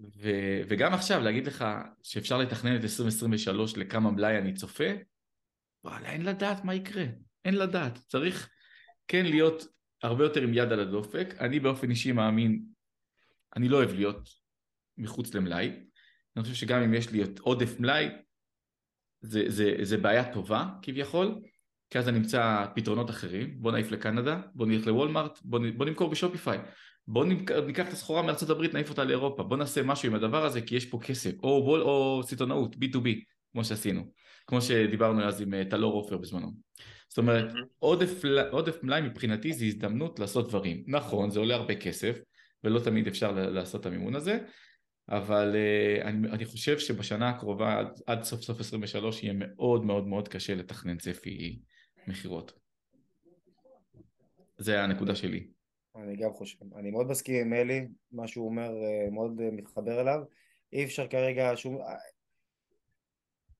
ו- 0.00 0.60
וגם 0.68 0.94
עכשיו 0.94 1.20
להגיד 1.20 1.46
לך 1.46 1.64
שאפשר 2.02 2.38
לתכנן 2.38 2.76
את 2.76 2.82
2023 2.82 3.76
לכמה 3.76 4.10
מלאי 4.10 4.38
אני 4.38 4.54
צופה, 4.54 4.84
וואלה 5.84 6.12
אין 6.12 6.24
לדעת 6.24 6.64
מה 6.64 6.74
יקרה, 6.74 7.04
אין 7.44 7.54
לדעת, 7.54 7.98
צריך 7.98 8.50
כן 9.08 9.26
להיות 9.26 9.66
הרבה 10.02 10.24
יותר 10.24 10.42
עם 10.42 10.54
יד 10.54 10.72
על 10.72 10.80
הדופק, 10.80 11.34
אני 11.40 11.60
באופן 11.60 11.90
אישי 11.90 12.12
מאמין, 12.12 12.62
אני 13.56 13.68
לא 13.68 13.76
אוהב 13.76 13.92
להיות 13.92 14.28
מחוץ 14.98 15.34
למלאי, 15.34 15.72
אני 16.36 16.42
חושב 16.42 16.54
שגם 16.54 16.82
אם 16.82 16.94
יש 16.94 17.10
לי 17.10 17.22
עודף 17.40 17.80
מלאי, 17.80 18.08
זה, 19.26 19.44
זה, 19.46 19.74
זה 19.82 19.96
בעיה 19.96 20.32
טובה 20.32 20.66
כביכול, 20.82 21.34
כי 21.90 21.98
אז 21.98 22.08
אני 22.08 22.18
אמצא 22.18 22.66
פתרונות 22.74 23.10
אחרים, 23.10 23.54
בוא 23.56 23.72
נעיף 23.72 23.90
לקנדה, 23.90 24.40
בוא 24.54 24.66
נלך 24.66 24.86
לוולמארט, 24.86 25.38
בוא, 25.44 25.60
בוא 25.76 25.86
נמכור 25.86 26.10
בשופיפיי, 26.10 26.58
בוא 27.08 27.24
ניקח 27.66 27.88
את 27.88 27.92
הסחורה 27.92 28.22
מארצות 28.22 28.50
הברית, 28.50 28.74
נעיף 28.74 28.90
אותה 28.90 29.04
לאירופה, 29.04 29.42
בוא 29.42 29.56
נעשה 29.56 29.82
משהו 29.82 30.08
עם 30.08 30.14
הדבר 30.14 30.44
הזה 30.44 30.60
כי 30.60 30.76
יש 30.76 30.86
פה 30.86 30.98
כסף, 31.02 31.32
או, 31.42 31.64
בול, 31.64 31.82
או 31.82 32.22
סיטונאות, 32.24 32.76
B2B, 32.76 33.08
כמו 33.52 33.64
שעשינו, 33.64 34.02
כמו 34.46 34.60
שדיברנו 34.60 35.24
אז 35.24 35.40
עם 35.40 35.54
אה, 35.54 35.64
טלור 35.70 35.92
עופר 35.92 36.16
בזמנו. 36.16 36.52
זאת 37.08 37.18
אומרת, 37.18 37.52
עודף, 37.78 38.22
עודף 38.50 38.82
מלאי 38.82 39.00
מבחינתי 39.00 39.52
זה 39.52 39.64
הזדמנות 39.64 40.18
לעשות 40.18 40.48
דברים. 40.48 40.84
נכון, 40.86 41.30
זה 41.30 41.38
עולה 41.38 41.54
הרבה 41.54 41.74
כסף, 41.74 42.18
ולא 42.64 42.80
תמיד 42.80 43.06
אפשר 43.06 43.32
לעשות 43.32 43.80
את 43.80 43.86
המימון 43.86 44.14
הזה, 44.14 44.38
אבל 45.08 45.54
uh, 45.54 46.04
אני, 46.04 46.28
אני 46.28 46.44
חושב 46.44 46.78
שבשנה 46.78 47.28
הקרובה 47.28 47.78
עד, 47.78 48.00
עד 48.06 48.22
סוף 48.22 48.40
סוף 48.40 48.60
23 48.60 49.22
יהיה 49.22 49.34
מאוד 49.36 49.84
מאוד 49.84 50.06
מאוד 50.06 50.28
קשה 50.28 50.54
לתכנן 50.54 50.98
צפי 50.98 51.60
מכירות. 52.06 52.52
זה 54.58 54.82
הנקודה 54.82 55.14
שלי. 55.14 55.46
אני 55.96 56.16
גם 56.16 56.32
חושב, 56.32 56.74
אני 56.76 56.90
מאוד 56.90 57.06
מסכים 57.06 57.46
עם 57.46 57.52
אלי, 57.52 57.86
מה 58.12 58.28
שהוא 58.28 58.46
אומר 58.46 58.70
אה, 58.70 59.10
מאוד 59.10 59.40
אה, 59.40 59.50
מתחבר 59.50 60.00
אליו, 60.00 60.20
אי 60.72 60.84
אפשר 60.84 61.06
כרגע 61.06 61.52
שום... 61.56 61.78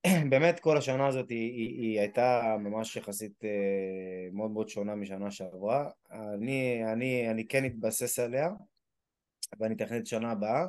באמת 0.31 0.61
כל 0.61 0.77
השנה 0.77 1.07
הזאת 1.07 1.31
היא, 1.31 1.53
היא, 1.53 1.81
היא 1.81 2.01
הייתה 2.01 2.57
ממש 2.61 2.97
יחסית 2.97 3.45
אה, 3.45 4.29
מאוד 4.33 4.51
מאוד 4.51 4.69
שונה 4.69 4.95
משנה 4.95 5.31
שעברה, 5.31 5.91
אני, 6.11 6.85
אני, 6.93 7.31
אני 7.31 7.47
כן 7.47 7.65
אתבסס 7.65 8.19
עליה 8.19 8.49
ואני 9.59 9.75
אתכנן 9.75 10.01
את 10.01 10.07
שנה 10.07 10.31
הבאה 10.31 10.67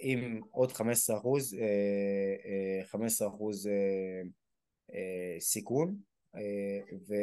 עם 0.00 0.40
עוד 0.50 0.72
15 0.72 1.16
אחוז, 1.16 1.56
15 2.86 3.28
אחוז 3.28 3.68
סיכון 5.40 5.96
אה, 6.36 6.96
ו... 7.08 7.14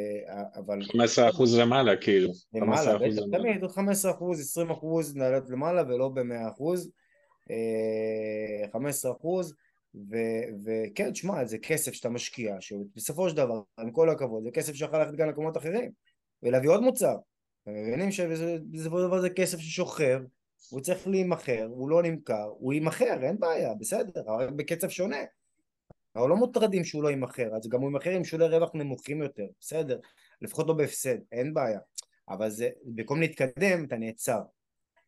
אבל... 0.58 0.82
15 0.82 1.30
אחוז 1.30 1.58
למעלה 1.58 1.96
כאילו. 1.96 2.30
למעלה, 2.54 2.98
בטח, 2.98 3.22
תמיד 3.32 3.66
15 3.66 4.10
אחוז, 4.10 4.40
20 4.40 4.70
אחוז 4.70 5.16
נעלות 5.16 5.50
למעלה 5.50 5.82
ולא 5.82 6.08
ב-100 6.08 6.48
אחוז. 6.50 6.90
15 8.72 9.10
אה, 9.10 9.16
אחוז, 9.16 9.54
וכן, 10.64 11.10
תשמע, 11.12 11.44
זה 11.44 11.58
כסף 11.58 11.92
שאתה 11.92 12.08
משקיע, 12.08 12.56
שבסופו 12.60 13.30
של 13.30 13.36
דבר, 13.36 13.62
עם 13.78 13.90
כל 13.90 14.10
הכבוד, 14.10 14.42
זה 14.42 14.50
כסף 14.50 14.74
שיכול 14.74 14.98
ללכת 14.98 15.14
גם 15.14 15.28
למקומות 15.28 15.56
אחרים, 15.56 15.90
ולהביא 16.42 16.70
עוד 16.70 16.80
מוצר. 16.80 17.16
אתם 17.62 17.72
מבינים 17.72 18.10
שבסופו 18.10 18.98
של 18.98 19.06
דבר 19.06 19.20
זה 19.20 19.30
כסף 19.30 19.58
ששוכב, 19.58 20.20
הוא 20.70 20.80
צריך 20.80 21.08
להימכר, 21.08 21.66
הוא 21.70 21.90
לא 21.90 22.02
נמכר, 22.02 22.50
הוא 22.58 22.72
יימכר, 22.72 23.22
אין 23.22 23.40
בעיה, 23.40 23.74
בסדר, 23.74 24.22
רק 24.26 24.50
בקצב 24.50 24.88
שונה. 24.88 25.16
אנחנו 26.14 26.28
לא 26.28 26.36
מוטרדים 26.36 26.84
שהוא 26.84 27.02
לא 27.02 27.08
יימכר, 27.08 27.56
אז 27.56 27.68
גם 27.68 27.80
הוא 27.80 27.90
יימכר 27.90 28.10
עם 28.10 28.24
שולי 28.24 28.48
רווח 28.48 28.70
נמוכים 28.74 29.22
יותר, 29.22 29.46
בסדר, 29.60 29.98
לפחות 30.42 30.68
לא 30.68 30.74
בהפסד, 30.74 31.16
אין 31.32 31.54
בעיה, 31.54 31.80
אבל 32.28 32.50
זה, 32.50 32.68
במקום 32.84 33.20
להתקדם 33.20 33.84
אתה 33.84 33.96
נעצר, 33.96 34.40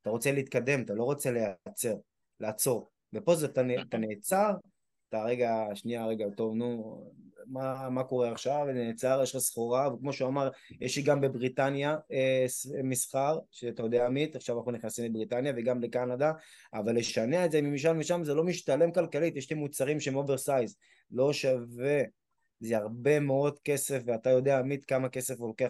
אתה 0.02 0.10
רוצה 0.10 0.32
להתקדם, 0.32 0.82
אתה 0.82 0.94
לא 0.94 1.04
רוצה 1.04 1.30
להיעצר, 1.30 1.94
לעצור, 2.40 2.90
ופה 3.12 3.34
זה 3.34 3.46
אתה 3.46 3.98
נעצר, 3.98 4.52
אתה 5.12 5.22
רגע, 5.22 5.64
שנייה 5.74 6.06
רגע, 6.06 6.26
טוב 6.36 6.54
נו, 6.54 7.00
מה, 7.46 7.90
מה 7.90 8.04
קורה 8.04 8.32
עכשיו, 8.32 8.66
נעצר, 8.74 9.20
יש 9.22 9.34
לך 9.34 9.40
סחורה, 9.40 9.94
וכמו 9.94 10.12
שהוא 10.12 10.28
אמר, 10.28 10.50
יש 10.80 10.96
לי 10.96 11.02
גם 11.02 11.20
בבריטניה 11.20 11.96
אה, 12.12 12.46
מסחר, 12.84 13.38
שאתה 13.50 13.82
יודע 13.82 14.06
עמית, 14.06 14.36
עכשיו 14.36 14.58
אנחנו 14.58 14.72
נכנסים 14.72 15.04
לבריטניה 15.04 15.52
וגם 15.56 15.80
לקנדה, 15.80 16.32
אבל 16.74 16.96
לשנע 16.96 17.44
את 17.44 17.52
זה 17.52 17.62
ממשם 17.62 17.92
ומשם 17.96 18.24
זה 18.24 18.34
לא 18.34 18.44
משתלם 18.44 18.92
כלכלית, 18.92 19.36
יש 19.36 19.50
לי 19.50 19.56
מוצרים 19.56 20.00
שהם 20.00 20.16
oversize, 20.16 20.76
לא 21.10 21.32
שווה, 21.32 22.02
זה 22.60 22.76
הרבה 22.76 23.20
מאוד 23.20 23.58
כסף, 23.58 24.02
ואתה 24.06 24.30
יודע 24.30 24.58
עמית 24.58 24.84
כמה 24.84 25.08
כסף 25.08 25.38
הוא 25.38 25.48
לוקח, 25.48 25.68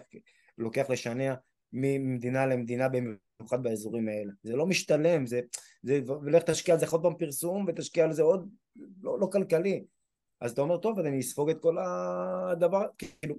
לוקח 0.57 0.89
לשנע 0.89 1.33
ממדינה 1.73 2.45
למדינה 2.45 2.87
במיוחד 2.89 3.63
באזורים 3.63 4.07
האלה, 4.07 4.31
זה 4.43 4.55
לא 4.55 4.65
משתלם, 4.65 5.25
זה, 5.25 5.41
זה 5.83 5.99
ולך 6.07 6.43
תשקיע 6.43 6.73
על 6.73 6.79
זה 6.79 6.85
עוד 6.91 7.01
פעם 7.01 7.15
פרסום 7.17 7.65
ותשקיע 7.67 8.03
על 8.03 8.13
זה 8.13 8.21
עוד, 8.21 8.49
לא, 9.01 9.19
לא 9.19 9.25
כלכלי 9.31 9.83
אז 10.43 10.51
אתה 10.51 10.61
אומר, 10.61 10.77
טוב, 10.77 10.99
אז 10.99 11.05
אני 11.05 11.19
אספוג 11.19 11.49
את 11.49 11.61
כל 11.61 11.77
הדבר, 11.77 12.85
כאילו, 12.97 13.35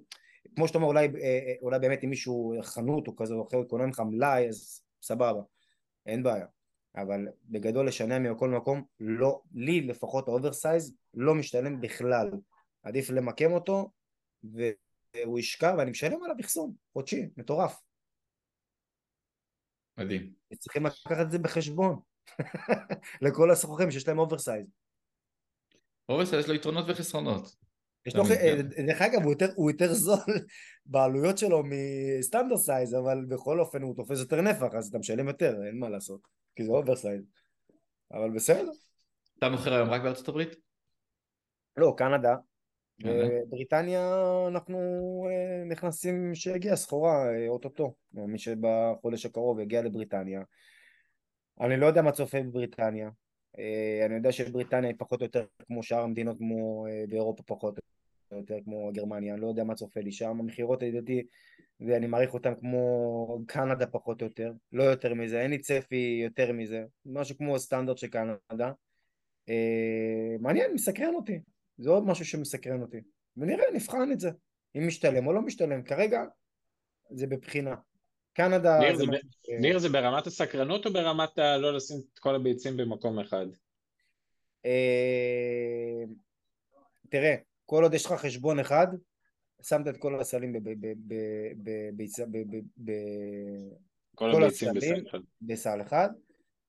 כמו 0.56 0.68
שאתה 0.68 0.78
אומר, 0.78 0.88
אולי, 0.88 1.06
אה, 1.06 1.20
אה, 1.22 1.54
אולי 1.62 1.78
באמת 1.78 2.04
אם 2.04 2.10
מישהו 2.10 2.54
חנות 2.62 3.08
או 3.08 3.16
כזה 3.16 3.34
או 3.34 3.48
אחר 3.48 3.64
קונה 3.64 3.86
לך 3.86 4.00
מלאי, 4.00 4.48
אז 4.48 4.82
סבבה, 5.02 5.42
אין 6.06 6.22
בעיה. 6.22 6.46
אבל 6.96 7.28
בגדול 7.44 7.88
לשנע 7.88 8.18
מכל 8.18 8.48
מקום, 8.48 8.84
לא, 9.00 9.42
לי 9.54 9.80
לפחות 9.80 10.28
ה 10.28 10.36
oversize 10.36 10.94
לא 11.14 11.34
משתלם 11.34 11.80
בכלל. 11.80 12.30
עדיף 12.82 13.10
למקם 13.10 13.52
אותו, 13.52 13.90
והוא 14.44 15.38
ישקע, 15.38 15.74
ואני 15.78 15.90
משלם 15.90 16.22
עליו 16.24 16.36
אחסון, 16.40 16.72
חודשי, 16.92 17.28
מטורף. 17.36 17.80
מדהים. 19.98 20.32
צריכים 20.58 20.86
לקחת 20.86 21.26
את 21.26 21.30
זה 21.30 21.38
בחשבון. 21.38 22.00
לכל 23.22 23.50
הסוחרים 23.50 23.90
שיש 23.90 24.08
להם 24.08 24.18
אוברסייז. 24.18 24.66
אוברסייז 26.08 26.44
יש 26.44 26.48
לו 26.48 26.54
יתרונות 26.54 26.84
וחסרונות. 26.88 27.56
יש 28.06 28.16
לו, 28.16 28.24
דרך 28.86 29.02
אגב, 29.02 29.22
הוא 29.22 29.32
יותר, 29.32 29.48
הוא 29.54 29.70
יותר 29.70 29.92
זול 29.92 30.18
בעלויות 30.86 31.38
שלו 31.38 31.62
מ 31.64 31.75
standard 31.75 32.58
size, 32.58 32.94
אבל 32.94 33.24
בכל 33.28 33.60
אופן 33.60 33.82
הוא 33.82 33.96
תופס 33.96 34.20
יותר 34.20 34.40
נפח, 34.40 34.74
אז 34.78 34.88
אתה 34.88 34.98
משלם 34.98 35.28
יותר, 35.28 35.54
אין 35.66 35.78
מה 35.78 35.88
לעשות, 35.88 36.20
כי 36.56 36.64
זה 36.64 36.70
oversize. 36.70 37.22
אבל 38.12 38.30
בסדר. 38.30 38.70
אתה 39.38 39.48
מוכר 39.48 39.74
היום 39.74 39.90
רק 39.90 40.02
בארצות 40.02 40.28
הברית? 40.28 40.56
לא, 41.76 41.94
קנדה. 41.96 42.36
בבריטניה 42.98 44.16
אנחנו 44.48 44.78
אה, 45.30 45.64
נכנסים, 45.64 46.34
שהגיעה 46.34 46.76
סחורה 46.76 47.30
אה, 47.30 47.48
אוטוטו, 47.48 47.94
מי 48.12 48.38
שבחודש 48.38 49.26
הקרוב 49.26 49.60
יגיע 49.60 49.82
לבריטניה. 49.82 50.42
אני 51.60 51.76
לא 51.76 51.86
יודע 51.86 52.02
מה 52.02 52.12
צופה 52.12 52.42
בבריטניה, 52.42 53.10
אה, 53.58 54.06
אני 54.06 54.14
יודע 54.14 54.32
שבריטניה 54.32 54.90
היא 54.90 54.98
פחות 54.98 55.20
או 55.20 55.26
יותר 55.26 55.46
כמו 55.66 55.82
שאר 55.82 56.00
המדינות 56.00 56.38
כמו 56.38 56.86
אה, 56.86 57.04
באירופה 57.08 57.42
פחות 57.42 57.78
או 58.32 58.36
יותר 58.36 58.58
כמו 58.64 58.90
גרמניה, 58.92 59.34
אני 59.34 59.42
לא 59.42 59.46
יודע 59.46 59.64
מה 59.64 59.74
צופה 59.74 60.00
לי 60.00 60.12
שם, 60.12 60.40
המכירות 60.40 60.82
לדעתי 60.82 61.22
ואני 61.80 62.06
מעריך 62.06 62.34
אותן 62.34 62.54
כמו 62.54 63.38
קנדה 63.46 63.86
פחות 63.86 64.22
או 64.22 64.26
יותר, 64.26 64.52
לא 64.72 64.82
יותר 64.82 65.14
מזה, 65.14 65.40
אין 65.40 65.50
לי 65.50 65.58
צפי 65.58 66.20
יותר 66.24 66.52
מזה, 66.52 66.84
משהו 67.06 67.36
כמו 67.36 67.58
סטנדרט 67.58 67.98
של 67.98 68.06
קנדה, 68.06 68.72
אה, 69.48 70.36
מעניין, 70.40 70.74
מסקרן 70.74 71.14
אותי, 71.14 71.40
זה 71.78 71.90
עוד 71.90 72.06
משהו 72.06 72.24
שמסקרן 72.24 72.82
אותי, 72.82 73.00
ונראה, 73.36 73.64
נבחן 73.74 74.12
את 74.12 74.20
זה, 74.20 74.30
אם 74.76 74.86
משתלם 74.86 75.26
או 75.26 75.32
לא 75.32 75.42
משתלם, 75.42 75.82
כרגע 75.82 76.24
זה 77.10 77.26
בבחינה. 77.26 77.74
קנדה... 78.34 78.78
ניר 78.78 78.96
זה, 78.96 79.06
ב... 79.06 79.10
ניר 79.60 79.78
זה 79.78 79.88
ברמת 79.88 80.26
הסקרנות 80.26 80.86
או 80.86 80.92
ברמת 80.92 81.38
ה... 81.38 81.56
לא 81.56 81.74
לשים 81.74 81.96
את 82.12 82.18
כל 82.18 82.34
הביצים 82.34 82.76
במקום 82.76 83.20
אחד? 83.20 83.46
אה, 84.66 86.04
תראה, 87.08 87.34
כל 87.66 87.82
עוד 87.82 87.94
יש 87.94 88.06
לך 88.06 88.12
חשבון 88.12 88.58
אחד, 88.58 88.86
שמת 89.62 89.88
את 89.88 89.96
כל 89.96 90.20
הסלים. 90.20 90.52
כל 94.14 94.42
הביצים 94.42 94.68
בסל 95.40 95.82
אחד, 95.82 96.08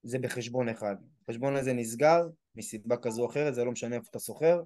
זה 0.04 0.19
בחשבון 0.19 0.69
אחד. 0.69 0.95
החשבון 1.23 1.56
הזה 1.56 1.73
נסגר 1.73 2.28
מסיבה 2.56 2.97
כזו 2.97 3.21
או 3.21 3.30
אחרת, 3.30 3.56
זה 3.56 3.63
לא 3.63 3.71
משנה 3.71 3.95
איפה 3.95 4.08
אתה 4.10 4.19
סוחר, 4.19 4.62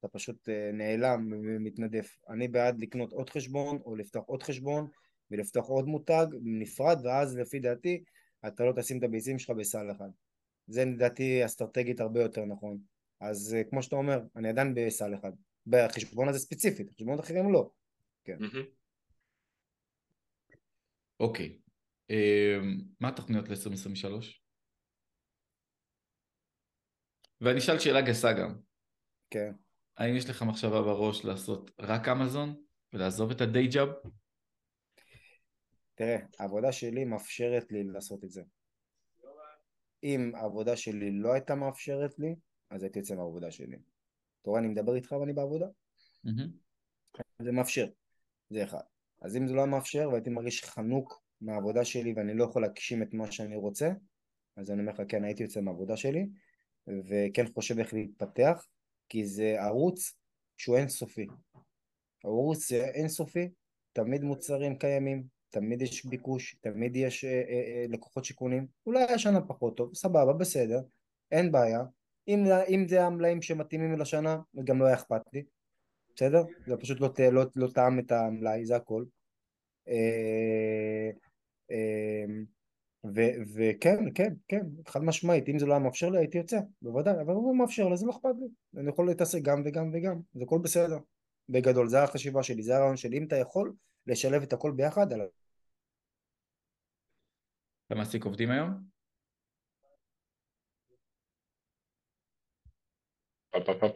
אתה 0.00 0.08
פשוט 0.08 0.48
אה, 0.48 0.70
נעלם 0.72 1.32
ומתנדף. 1.32 2.16
אני 2.28 2.48
בעד 2.48 2.80
לקנות 2.80 3.12
עוד 3.12 3.30
חשבון 3.30 3.78
או 3.84 3.96
לפתוח 3.96 4.24
עוד 4.26 4.42
חשבון 4.42 4.88
ולפתוח 5.32 5.66
עוד 5.66 5.86
מותג 5.86 6.26
נפרד, 6.42 7.00
ואז 7.04 7.36
לפי 7.36 7.58
דעתי 7.58 8.04
אתה 8.46 8.64
לא 8.64 8.72
תשים 8.76 8.98
את 8.98 9.02
הביצים 9.02 9.38
שלך 9.38 9.50
בסל 9.50 9.90
אחד. 9.96 10.08
זה 10.66 10.84
לדעתי 10.84 11.44
אסטרטגית 11.44 12.00
הרבה 12.00 12.22
יותר 12.22 12.44
נכון. 12.44 12.78
אז 13.20 13.54
אה, 13.54 13.64
כמו 13.64 13.82
שאתה 13.82 13.96
אומר, 13.96 14.20
אני 14.36 14.48
עדיין 14.48 14.74
בסל 14.74 15.14
אחד. 15.14 15.32
בחשבון 15.66 16.28
הזה 16.28 16.38
ספציפית, 16.38 16.90
חשבונות 16.90 17.20
אחרים 17.20 17.52
לא. 17.52 17.70
כן. 18.24 18.36
אוקיי. 21.20 21.58
אמ, 22.10 22.80
מה 23.00 23.08
התוכניות 23.08 23.48
ל-2023? 23.48 24.12
ואני 27.40 27.58
אשאל 27.58 27.78
שאלה 27.78 28.00
גסה 28.00 28.32
גם. 28.32 28.54
כן. 29.30 29.52
האם 29.96 30.16
יש 30.16 30.30
לך 30.30 30.42
מחשבה 30.42 30.82
בראש 30.82 31.24
לעשות 31.24 31.70
רק 31.78 32.08
אמזון 32.08 32.62
ולעזוב 32.92 33.30
את 33.30 33.40
הדיי 33.40 33.66
ג'אב? 33.66 33.88
תראה, 36.02 36.18
העבודה 36.38 36.72
שלי 36.72 37.04
מאפשרת 37.04 37.72
לי 37.72 37.84
לעשות 37.84 38.24
את 38.24 38.30
זה. 38.30 38.42
אם 40.02 40.32
העבודה 40.34 40.76
שלי 40.76 41.10
לא 41.10 41.32
הייתה 41.32 41.54
מאפשרת 41.54 42.18
לי, 42.18 42.34
אז 42.70 42.82
הייתי 42.82 42.98
יוצא 42.98 43.14
מהעבודה 43.14 43.50
שלי. 43.50 43.76
אתה 44.42 44.50
רואה, 44.50 44.60
אני 44.60 44.68
מדבר 44.68 44.94
איתך 44.94 45.12
ואני 45.12 45.32
בעבודה? 45.32 45.66
זה 47.42 47.52
מאפשר, 47.52 47.86
זה 48.50 48.64
אחד. 48.64 48.82
אז 49.20 49.36
אם 49.36 49.46
זה 49.46 49.54
לא 49.54 49.60
היה 49.60 49.70
מאפשר 49.70 50.08
והייתי 50.10 50.30
מרגיש 50.30 50.64
חנוק 50.64 51.22
מהעבודה 51.40 51.84
שלי 51.84 52.12
ואני 52.16 52.34
לא 52.34 52.44
יכול 52.44 52.62
להגשים 52.62 53.02
את 53.02 53.14
מה 53.14 53.32
שאני 53.32 53.56
רוצה, 53.56 53.92
אז 54.56 54.70
אני 54.70 54.80
אומר 54.80 54.92
לך, 54.92 55.02
כן, 55.08 55.24
הייתי 55.24 55.42
יוצא 55.42 55.60
מהעבודה 55.60 55.96
שלי, 55.96 56.26
וכן 56.86 57.44
חושב 57.54 57.78
איך 57.78 57.94
להתפתח, 57.94 58.66
כי 59.08 59.26
זה 59.26 59.62
ערוץ 59.62 60.18
שהוא 60.56 60.76
אינסופי. 60.76 61.26
ערוץ 62.24 62.72
אינסופי, 62.72 63.48
תמיד 63.92 64.22
מוצרים 64.22 64.78
קיימים, 64.78 65.41
תמיד 65.52 65.82
יש 65.82 66.06
ביקוש, 66.06 66.56
תמיד 66.60 66.96
יש 66.96 67.24
אה, 67.24 67.30
אה, 67.30 67.54
אה, 67.54 67.84
לקוחות 67.88 68.24
שיכונים, 68.24 68.66
אולי 68.86 69.02
השנה 69.02 69.40
פחות 69.40 69.76
טוב, 69.76 69.94
סבבה, 69.94 70.32
בסדר, 70.32 70.80
אין 71.30 71.52
בעיה, 71.52 71.82
אם, 72.28 72.44
אם 72.68 72.86
זה 72.88 73.04
המלאים 73.04 73.42
שמתאימים 73.42 73.98
לשנה, 73.98 74.38
גם 74.64 74.78
לא 74.78 74.86
היה 74.86 74.94
אכפת 74.94 75.22
לי, 75.32 75.42
בסדר? 76.16 76.42
זה 76.66 76.76
פשוט 76.76 77.00
לא, 77.00 77.08
לא, 77.32 77.42
לא 77.56 77.68
טעם 77.74 77.98
את 77.98 78.12
המלאי, 78.12 78.66
זה 78.66 78.76
הכל. 78.76 79.04
אה, 79.88 81.10
אה, 81.70 82.24
וכן, 83.54 84.04
כן, 84.14 84.34
כן, 84.48 84.66
חד 84.86 85.04
משמעית, 85.04 85.48
אם 85.48 85.58
זה 85.58 85.66
לא 85.66 85.72
היה 85.72 85.82
מאפשר 85.82 86.10
לי 86.10 86.18
הייתי 86.18 86.38
יוצא, 86.38 86.60
בוודאי, 86.82 87.20
אבל 87.20 87.34
הוא 87.34 87.56
מאפשר 87.56 87.88
לי, 87.88 87.96
זה 87.96 88.06
לא 88.06 88.10
אכפת 88.10 88.34
לי, 88.40 88.80
אני 88.80 88.88
יכול 88.88 89.06
להתעסק 89.06 89.42
גם 89.42 89.62
וגם 89.64 89.90
וגם, 89.92 90.20
זה 90.34 90.44
הכל 90.44 90.58
בסדר, 90.62 90.98
בגדול, 91.48 91.88
זה 91.88 92.02
החשיבה 92.02 92.42
שלי, 92.42 92.62
זה 92.62 92.76
הרעיון 92.76 92.96
שלי, 92.96 93.18
אם 93.18 93.24
אתה 93.24 93.36
יכול 93.36 93.72
לשלב 94.06 94.42
את 94.42 94.52
הכל 94.52 94.70
ביחד, 94.70 95.12
על... 95.12 95.20
אתה 97.86 97.94
מעסיק 97.94 98.24
עובדים 98.24 98.50
היום? 98.50 98.92
פה 103.50 103.58
פה 103.64 103.72
פה 103.80 103.88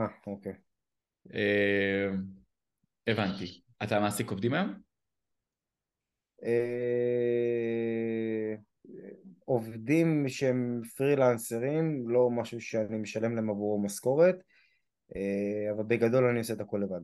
אה, 0.00 0.06
אוקיי. 0.26 0.52
אה, 1.34 2.10
הבנתי. 3.06 3.62
אתה 3.82 4.00
מעסיק 4.00 4.30
עובדים 4.30 4.54
היום? 4.54 4.74
אה, 6.44 7.34
עובדים 9.44 10.28
שהם 10.28 10.80
פרילנסרים, 10.96 12.08
לא 12.08 12.30
משהו 12.30 12.60
שאני 12.60 12.96
משלם 12.96 13.36
להם 13.36 13.50
עבורו 13.50 13.82
משכורת, 13.82 14.36
אה, 15.16 15.72
אבל 15.72 15.84
בגדול 15.84 16.24
אני 16.24 16.38
עושה 16.38 16.54
את 16.54 16.60
הכל 16.60 16.80
לבד. 16.84 17.00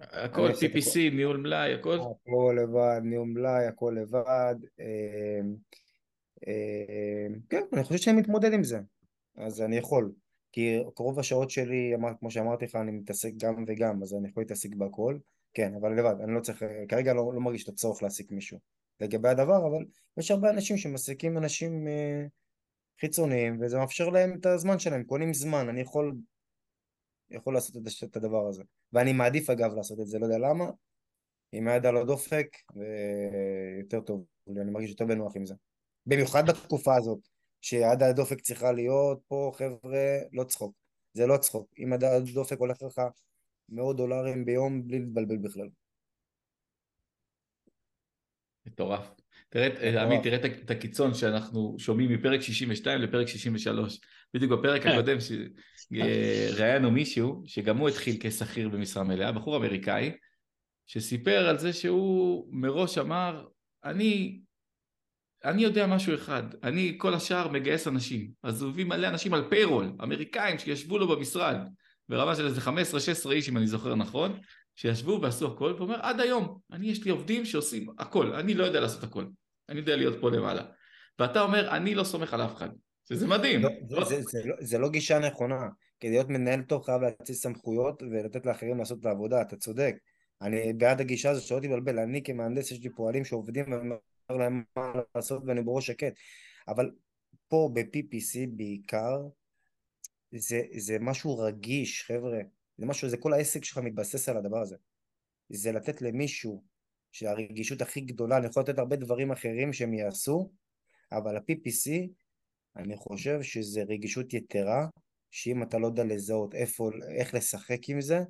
הכל 0.00 0.50
PPC, 0.50 1.14
ניהול 1.14 1.36
מלאי, 1.36 1.74
הכל? 1.74 1.98
הכל 1.98 2.56
לבד, 2.62 3.00
ניהול 3.04 3.28
מלאי, 3.28 3.66
הכל 3.66 3.96
לבד. 4.00 4.54
כן, 7.50 7.62
אני 7.72 7.84
חושב 7.84 7.96
שאני 7.98 8.20
מתמודד 8.20 8.52
עם 8.52 8.64
זה, 8.64 8.80
אז 9.36 9.62
אני 9.62 9.76
יכול. 9.76 10.12
כי 10.52 10.78
רוב 10.98 11.18
השעות 11.18 11.50
שלי, 11.50 11.92
כמו 12.20 12.30
שאמרתי 12.30 12.64
לך, 12.64 12.76
אני 12.76 12.92
מתעסק 12.92 13.32
גם 13.36 13.64
וגם, 13.66 14.02
אז 14.02 14.14
אני 14.14 14.28
יכול 14.28 14.42
להתעסק 14.42 14.74
בהכל. 14.74 15.18
כן, 15.54 15.74
אבל 15.80 15.98
לבד, 15.98 16.14
אני 16.24 16.34
לא 16.34 16.40
צריך, 16.40 16.64
כרגע 16.88 17.14
לא, 17.14 17.34
לא 17.34 17.40
מרגיש 17.40 17.64
את 17.64 17.68
הצורך 17.68 18.02
להעסיק 18.02 18.30
מישהו 18.30 18.58
לגבי 19.00 19.28
הדבר, 19.28 19.66
אבל 19.66 19.84
יש 20.18 20.30
הרבה 20.30 20.50
אנשים 20.50 20.76
שמעסיקים 20.76 21.38
אנשים 21.38 21.88
אה, 21.88 22.26
חיצוניים, 23.00 23.58
וזה 23.60 23.78
מאפשר 23.78 24.08
להם 24.08 24.36
את 24.40 24.46
הזמן 24.46 24.78
שלהם, 24.78 25.04
קונים 25.04 25.34
זמן, 25.34 25.68
אני 25.68 25.80
יכול, 25.80 26.14
יכול 27.30 27.54
לעשות 27.54 27.76
את 28.04 28.16
הדבר 28.16 28.48
הזה. 28.48 28.62
ואני 28.92 29.12
מעדיף 29.12 29.50
אגב 29.50 29.74
לעשות 29.74 30.00
את 30.00 30.06
זה, 30.06 30.18
לא 30.18 30.24
יודע 30.24 30.38
למה, 30.38 30.70
עם 31.52 31.68
היד 31.68 31.86
על 31.86 31.96
הדופק, 31.96 32.46
ויותר 32.76 34.00
טוב 34.00 34.24
אני 34.48 34.70
מרגיש 34.70 34.90
יותר 34.90 35.04
בנוח 35.04 35.36
עם 35.36 35.46
זה. 35.46 35.54
במיוחד 36.06 36.42
בתקופה 36.48 36.96
הזאת, 36.96 37.18
שיד 37.60 38.02
על 38.02 38.10
הדופק 38.10 38.40
צריכה 38.40 38.72
להיות 38.72 39.20
פה, 39.28 39.52
חבר'ה, 39.54 40.18
לא 40.32 40.44
צחוק. 40.44 40.74
זה 41.12 41.26
לא 41.26 41.36
צחוק. 41.36 41.70
אם 41.78 41.92
יד 41.92 42.04
על 42.04 42.22
הדופק 42.22 42.58
הולך 42.58 42.82
לך 42.82 43.00
מאות 43.68 43.96
דולרים 43.96 44.44
ביום 44.44 44.86
בלי 44.86 44.98
להתבלבל 44.98 45.36
בכלל. 45.36 45.68
מטורף. 48.66 49.25
תראה, 49.56 50.02
עמית, 50.02 50.22
תראה 50.22 50.36
את 50.36 50.70
הקיצון 50.70 51.14
שאנחנו 51.14 51.76
שומעים 51.78 52.12
מפרק 52.12 52.40
62 52.40 53.00
לפרק 53.00 53.28
63. 53.28 54.00
בדיוק 54.34 54.52
בפרק 54.52 54.82
כן. 54.82 54.88
הקודם 54.88 55.16
שראיינו 56.50 56.90
מישהו, 56.90 57.42
שגם 57.46 57.76
הוא 57.76 57.88
התחיל 57.88 58.16
כשכיר 58.20 58.68
במשרה 58.68 59.04
מלאה, 59.04 59.32
בחור 59.32 59.56
אמריקאי, 59.56 60.12
שסיפר 60.86 61.48
על 61.48 61.58
זה 61.58 61.72
שהוא 61.72 62.48
מראש 62.50 62.98
אמר, 62.98 63.46
אני, 63.84 64.40
אני 65.44 65.62
יודע 65.62 65.86
משהו 65.86 66.14
אחד, 66.14 66.42
אני 66.62 66.94
כל 66.98 67.14
השאר 67.14 67.48
מגייס 67.48 67.88
אנשים. 67.88 68.30
אז 68.42 68.62
הוא 68.62 68.70
הביא 68.70 68.84
מלא 68.84 69.08
אנשים 69.08 69.34
על 69.34 69.44
פיירול, 69.50 69.92
אמריקאים 70.02 70.58
שישבו 70.58 70.98
לו 70.98 71.08
במשרד. 71.08 71.56
ברמה 72.08 72.36
של 72.36 72.46
איזה 72.46 72.60
15-16 72.60 73.30
איש 73.30 73.48
אם 73.48 73.56
אני 73.56 73.66
זוכר 73.66 73.94
נכון, 73.94 74.38
שישבו 74.76 75.18
ועשו 75.22 75.46
הכל, 75.46 75.74
ואומר 75.78 76.00
עד 76.00 76.20
היום, 76.20 76.58
אני 76.72 76.86
יש 76.86 77.04
לי 77.04 77.10
עובדים 77.10 77.44
שעושים 77.44 77.86
הכל, 77.98 78.32
אני 78.32 78.54
לא 78.54 78.64
יודע 78.64 78.80
לעשות 78.80 79.02
הכל, 79.02 79.24
אני 79.68 79.78
יודע 79.78 79.96
להיות 79.96 80.20
פה 80.20 80.30
למעלה. 80.30 80.62
ואתה 81.18 81.42
אומר, 81.42 81.76
אני 81.76 81.94
לא 81.94 82.04
סומך 82.04 82.34
על 82.34 82.44
אף 82.44 82.54
אחד, 82.54 82.68
שזה 83.08 83.26
מדהים. 83.26 83.62
לא, 83.90 84.04
זה, 84.04 84.22
זה, 84.22 84.38
לא, 84.44 84.56
זה 84.60 84.78
לא 84.78 84.88
גישה 84.88 85.18
נכונה, 85.18 85.68
כדי 86.00 86.10
להיות 86.10 86.28
מנהל 86.28 86.62
טוב 86.62 86.82
חייב 86.82 87.02
להציל 87.02 87.34
סמכויות 87.34 88.02
ולתת 88.02 88.46
לאחרים 88.46 88.78
לעשות 88.78 89.00
את 89.00 89.06
העבודה, 89.06 89.42
אתה 89.42 89.56
צודק. 89.56 89.94
אני 90.42 90.72
בעד 90.72 91.00
הגישה 91.00 91.30
הזאת 91.30 91.42
שלא 91.42 91.60
תבלבל, 91.60 91.98
אני 91.98 92.22
כמהנדס 92.22 92.70
יש 92.70 92.80
לי 92.80 92.90
פועלים 92.90 93.24
שעובדים 93.24 93.72
ואני 93.72 93.90
אומר 94.30 94.44
להם 94.44 94.62
מה 94.76 94.92
לעשות 95.14 95.42
ואני 95.46 95.62
בראש 95.62 95.86
שקט, 95.86 96.12
אבל 96.68 96.90
פה 97.48 97.70
ב-PPC 97.74 98.48
בעיקר, 98.56 99.22
זה, 100.34 100.62
זה 100.78 100.96
משהו 101.00 101.38
רגיש, 101.38 102.04
חבר'ה. 102.06 102.38
זה 102.78 102.86
משהו, 102.86 103.08
זה 103.08 103.16
כל 103.16 103.32
העסק 103.32 103.64
שלך 103.64 103.78
מתבסס 103.78 104.28
על 104.28 104.36
הדבר 104.36 104.58
הזה. 104.58 104.76
זה 105.48 105.72
לתת 105.72 106.02
למישהו 106.02 106.64
שהרגישות 107.16 107.80
הכי 107.80 108.00
גדולה, 108.00 108.38
אני 108.38 108.46
יכול 108.46 108.62
לתת 108.62 108.78
הרבה 108.78 108.96
דברים 108.96 109.32
אחרים 109.32 109.72
שהם 109.72 109.94
יעשו, 109.94 110.50
אבל 111.12 111.36
ה-PPC, 111.36 112.08
אני 112.76 112.96
חושב 112.96 113.42
שזה 113.42 113.82
רגישות 113.82 114.34
יתרה, 114.34 114.86
שאם 115.30 115.62
אתה 115.62 115.78
לא 115.78 115.86
יודע 115.86 116.04
לזהות 116.04 116.54
איפה, 116.54 116.90
איך 117.18 117.34
לשחק 117.34 117.88
עם 117.88 118.00
זה, 118.00 118.20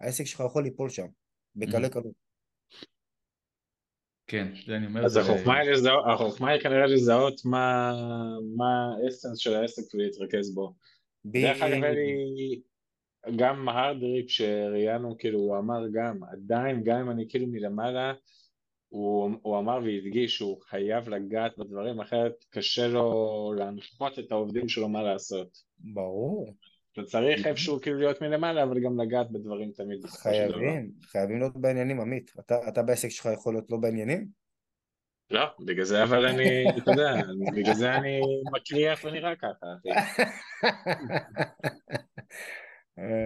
העסק 0.00 0.24
שלך 0.24 0.42
יכול 0.46 0.64
ליפול 0.64 0.88
שם, 0.88 1.06
בקלי. 1.56 1.90
קלות. 1.90 2.04
כן, 4.26 4.52
זה 4.66 4.76
אני 4.76 4.86
אומר. 4.86 5.04
אז 5.04 5.16
החוכמה 5.16 6.50
היא 6.50 6.60
כנראה 6.60 6.86
לזהות 6.86 7.40
מה 7.44 7.92
האסנס 9.06 9.38
של 9.38 9.54
העסק 9.54 9.94
ולהתרכז 9.94 10.54
בו. 10.54 10.74
דרך 11.26 11.62
אגב, 11.62 11.84
אלי, 11.84 12.62
גם 13.36 13.68
הרדריק 13.68 14.28
שראיינו, 14.28 15.18
כאילו, 15.18 15.38
הוא 15.38 15.58
אמר 15.58 15.88
גם, 15.92 16.20
עדיין, 16.32 16.82
גם 16.84 16.98
אם 16.98 17.10
אני 17.10 17.28
כאילו 17.28 17.46
מלמעלה, 17.46 18.12
הוא, 18.88 19.30
הוא 19.42 19.58
אמר 19.58 19.78
והדגיש 19.84 20.36
שהוא 20.36 20.60
חייב 20.62 21.08
לגעת 21.08 21.58
בדברים, 21.58 22.00
אחרת 22.00 22.44
קשה 22.50 22.88
לו 22.88 23.54
להנחות 23.58 24.18
את 24.18 24.32
העובדים 24.32 24.68
שלו 24.68 24.88
מה 24.88 25.02
לעשות. 25.02 25.58
ברור. 25.78 26.54
אתה 26.92 27.02
צריך 27.02 27.46
איפשהו 27.46 27.80
כאילו 27.80 27.98
להיות 27.98 28.22
מלמעלה, 28.22 28.62
אבל 28.62 28.80
גם 28.80 29.00
לגעת 29.00 29.30
בדברים 29.30 29.72
תמיד. 29.72 30.06
חייבים, 30.06 30.90
חייבים 31.02 31.38
להיות 31.38 31.56
בעניינים, 31.56 32.00
עמית. 32.00 32.32
אתה, 32.40 32.68
אתה 32.68 32.82
בעסק 32.82 33.08
שלך 33.08 33.28
יכול 33.34 33.54
להיות 33.54 33.70
לא 33.70 33.76
בעניינים? 33.76 34.26
לא, 35.30 35.44
בגלל 35.60 35.84
זה 35.84 36.02
אבל 36.02 36.26
אני, 36.26 36.64
אתה 36.78 36.90
יודע, 36.90 37.12
בגלל 37.56 37.74
זה 37.74 37.94
אני 37.94 38.20
מקריח 38.52 39.04
ונראה 39.04 39.36
ככה. 39.36 39.66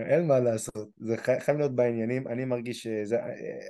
אין 0.06 0.26
מה 0.26 0.40
לעשות, 0.40 0.88
זה 0.96 1.16
חייב 1.16 1.59
להיות 1.59 1.74
בעניינים, 1.74 2.28
אני 2.28 2.44
מרגיש 2.44 2.83
שזה, 2.83 3.20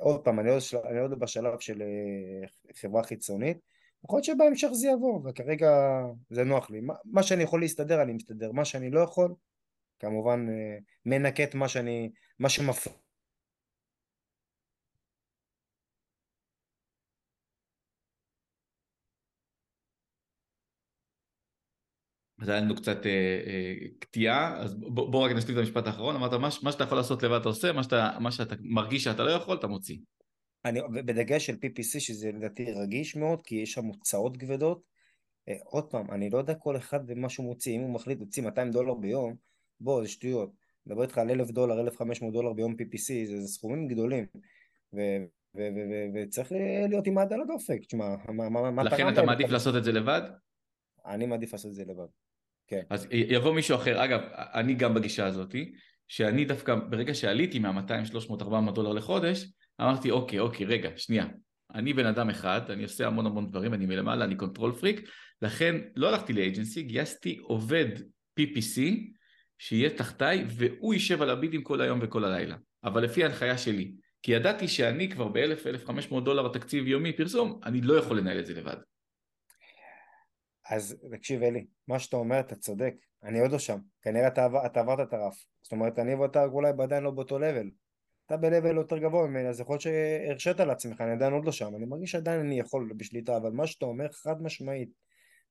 עוד 0.01 0.25
פעם, 0.25 0.41
אני 0.41 0.51
עוד, 0.51 0.63
אני 0.85 0.99
עוד 0.99 1.19
בשלב 1.19 1.59
של 1.59 1.83
אה, 1.83 2.49
חברה 2.81 3.03
חיצונית, 3.03 3.59
יכול 4.05 4.17
להיות 4.17 4.25
שבהמשך 4.25 4.69
זה 4.73 4.89
יבוא, 4.89 5.21
וכרגע 5.25 6.01
זה 6.31 6.45
נוח 6.45 6.71
לי, 6.71 6.81
מה, 6.81 6.95
מה 7.05 7.23
שאני 7.23 7.43
יכול 7.43 7.61
להסתדר 7.61 8.03
אני 8.03 8.13
מסתדר, 8.13 8.53
מה 8.53 8.65
שאני 8.65 8.91
לא 8.91 9.01
יכול, 9.01 9.35
כמובן 9.99 10.47
אה, 10.51 10.79
מנקה 11.07 11.45
את 11.45 11.55
מה 11.55 11.69
שאני, 11.69 12.11
מה 12.39 12.49
שמפריע 12.49 12.97
אז 22.41 22.49
היה 22.49 22.61
לנו 22.61 22.77
קצת 22.77 23.07
אה, 23.07 23.11
אה, 23.47 23.75
קטיעה, 23.99 24.57
אז 24.57 24.75
בוא, 24.75 25.11
בוא 25.11 25.25
רק 25.25 25.37
נשלים 25.37 25.59
את 25.59 25.63
המשפט 25.63 25.87
האחרון, 25.87 26.17
אמרת 26.17 26.33
מה, 26.33 26.49
מה 26.63 26.73
שאתה 26.73 26.85
יכול 26.85 26.99
לעשות 26.99 27.23
לבד 27.23 27.41
אתה 27.41 27.49
עושה, 27.49 27.73
מה 27.73 27.83
שאתה, 27.83 28.11
מה 28.21 28.33
שאתה 28.33 28.55
מרגיש 28.61 29.05
שאתה 29.05 29.25
לא 29.25 29.31
יכול 29.31 29.57
אתה 29.57 29.67
מוציא. 29.67 29.97
אני, 30.65 30.81
בדגש 31.05 31.47
של 31.47 31.55
PPC 31.55 32.01
שזה 32.01 32.33
לדעתי 32.33 32.73
רגיש 32.73 33.17
מאוד, 33.17 33.43
כי 33.43 33.55
יש 33.55 33.73
שם 33.73 33.85
הוצאות 33.85 34.37
כבדות. 34.37 34.83
אה, 35.49 35.55
עוד 35.65 35.91
פעם, 35.91 36.11
אני 36.11 36.31
לא 36.31 36.39
יודע 36.39 36.55
כל 36.55 36.77
אחד 36.77 37.01
ומה 37.07 37.29
שהוא 37.29 37.47
מוציא, 37.47 37.77
אם 37.77 37.81
הוא 37.81 37.91
מחליט 37.91 38.19
להוציא 38.19 38.43
200 38.43 38.71
דולר 38.71 38.95
ביום, 38.95 39.35
בוא, 39.81 40.03
זה 40.03 40.09
שטויות. 40.09 40.51
מדבר 40.87 41.03
איתך 41.03 41.19
על 41.19 41.31
1,000 41.31 41.51
דולר, 41.51 41.81
1,500 41.81 42.33
דולר 42.33 42.53
ביום 42.53 42.73
PPC, 42.73 43.27
זה, 43.27 43.41
זה 43.41 43.49
סכומים 43.49 43.89
גדולים. 43.89 44.27
ו, 44.95 45.01
וצריך 46.15 46.53
להיות 46.89 47.07
עם 47.07 47.19
היד 47.19 47.33
על 47.33 47.41
הדופק, 47.41 47.81
תשמע, 47.87 48.15
מה, 48.29 48.49
מה, 48.49 48.71
מה 48.71 48.83
לכן 48.83 49.09
אתה 49.09 49.23
מעדיף 49.23 49.51
לעשות 49.51 49.77
את 49.77 49.85
זה 49.85 49.93
לבד? 49.93 50.23
אני 51.07 51.27
מעדיף 51.27 51.53
לעשות 51.53 51.71
את 51.71 51.75
זה 51.75 51.85
לבד. 51.85 52.07
כן. 52.71 52.81
אז 52.91 53.07
יבוא 53.11 53.55
מישהו 53.55 53.77
אחר, 53.77 54.05
אגב, 54.05 54.21
אני 54.35 54.75
גם 54.75 54.95
בגישה 54.95 55.27
הזאתי, 55.27 55.73
שאני 56.09 56.45
דווקא, 56.45 56.75
ברגע 56.75 57.15
שעליתי 57.15 57.59
מה-200, 57.59 58.05
300, 58.05 58.43
400 58.43 58.75
דולר 58.75 58.93
לחודש, 58.93 59.47
אמרתי, 59.81 60.11
אוקיי, 60.11 60.39
אוקיי, 60.39 60.67
רגע, 60.67 60.91
שנייה. 60.97 61.27
אני 61.75 61.93
בן 61.93 62.07
אדם 62.07 62.31
אחד, 62.31 62.71
אני 62.71 62.83
עושה 62.83 63.07
המון 63.07 63.27
המון 63.27 63.51
דברים, 63.51 63.75
אני 63.75 63.87
מלמעלה, 63.87 64.25
אני 64.25 64.37
control 64.37 64.73
freak, 64.73 65.09
לכן 65.43 65.77
לא 65.97 66.09
הלכתי 66.09 66.33
ל 66.33 66.39
agency, 66.39 66.83
גייסתי 66.83 67.39
עובד 67.43 67.89
PPC 68.41 68.81
שיהיה 69.59 69.91
תחתיי, 69.91 70.45
והוא 70.49 70.95
יישב 70.95 71.23
על 71.23 71.31
ה 71.31 71.36
bidים 71.36 71.63
כל 71.63 71.81
היום 71.81 71.99
וכל 72.03 72.25
הלילה, 72.25 72.57
אבל 72.85 73.05
לפי 73.05 73.25
ההנחיה 73.25 73.59
שלי. 73.59 73.93
כי 74.23 74.33
ידעתי 74.33 74.69
שאני 74.69 75.11
כבר 75.11 75.29
ב-1,000-1,500 75.29 76.21
דולר 76.21 76.49
תקציב 76.49 76.87
יומי 76.87 77.13
פרסום, 77.13 77.61
אני 77.65 77.81
לא 77.81 77.95
יכול 77.95 78.19
לנהל 78.19 78.39
את 78.39 78.47
זה 78.47 78.55
לבד. 78.55 78.77
אז 80.71 80.97
תקשיב 81.13 81.43
אלי, 81.43 81.67
מה 81.89 81.99
שאתה 81.99 82.17
אומר 82.17 82.41
אתה 82.41 82.57
צודק, 82.57 82.95
אני 83.23 83.41
עוד 83.41 83.53
לא 83.53 83.59
שם, 83.59 83.79
כנראה 84.03 84.29
אתה, 84.29 84.49
אתה 84.67 84.81
עברת 84.81 85.09
את 85.09 85.13
הרף, 85.13 85.45
זאת 85.63 85.73
אומרת 85.73 85.99
אני 85.99 86.15
ואתה 86.15 86.45
אולי 86.45 86.73
עדיין 86.83 87.03
לא 87.03 87.11
באותו 87.11 87.39
לבל, 87.39 87.71
אתה 88.27 88.37
ב-level 88.37 88.75
יותר 88.77 88.99
גבוה 88.99 89.27
ממני, 89.27 89.49
אז 89.49 89.61
יכול 89.61 89.73
להיות 89.73 89.83
שהרשית 89.83 90.61
לעצמך, 90.61 91.01
אני 91.01 91.13
עדיין 91.13 91.33
עוד 91.33 91.45
לא 91.45 91.53
שם, 91.53 91.77
אני 91.77 91.85
מרגיש 91.87 92.11
שעדיין 92.11 92.41
אני 92.41 92.59
יכול 92.59 92.93
בשליטה, 92.97 93.37
אבל 93.37 93.51
מה 93.51 93.67
שאתה 93.67 93.87
אומר 93.87 94.13
חד 94.13 94.43
משמעית, 94.43 94.91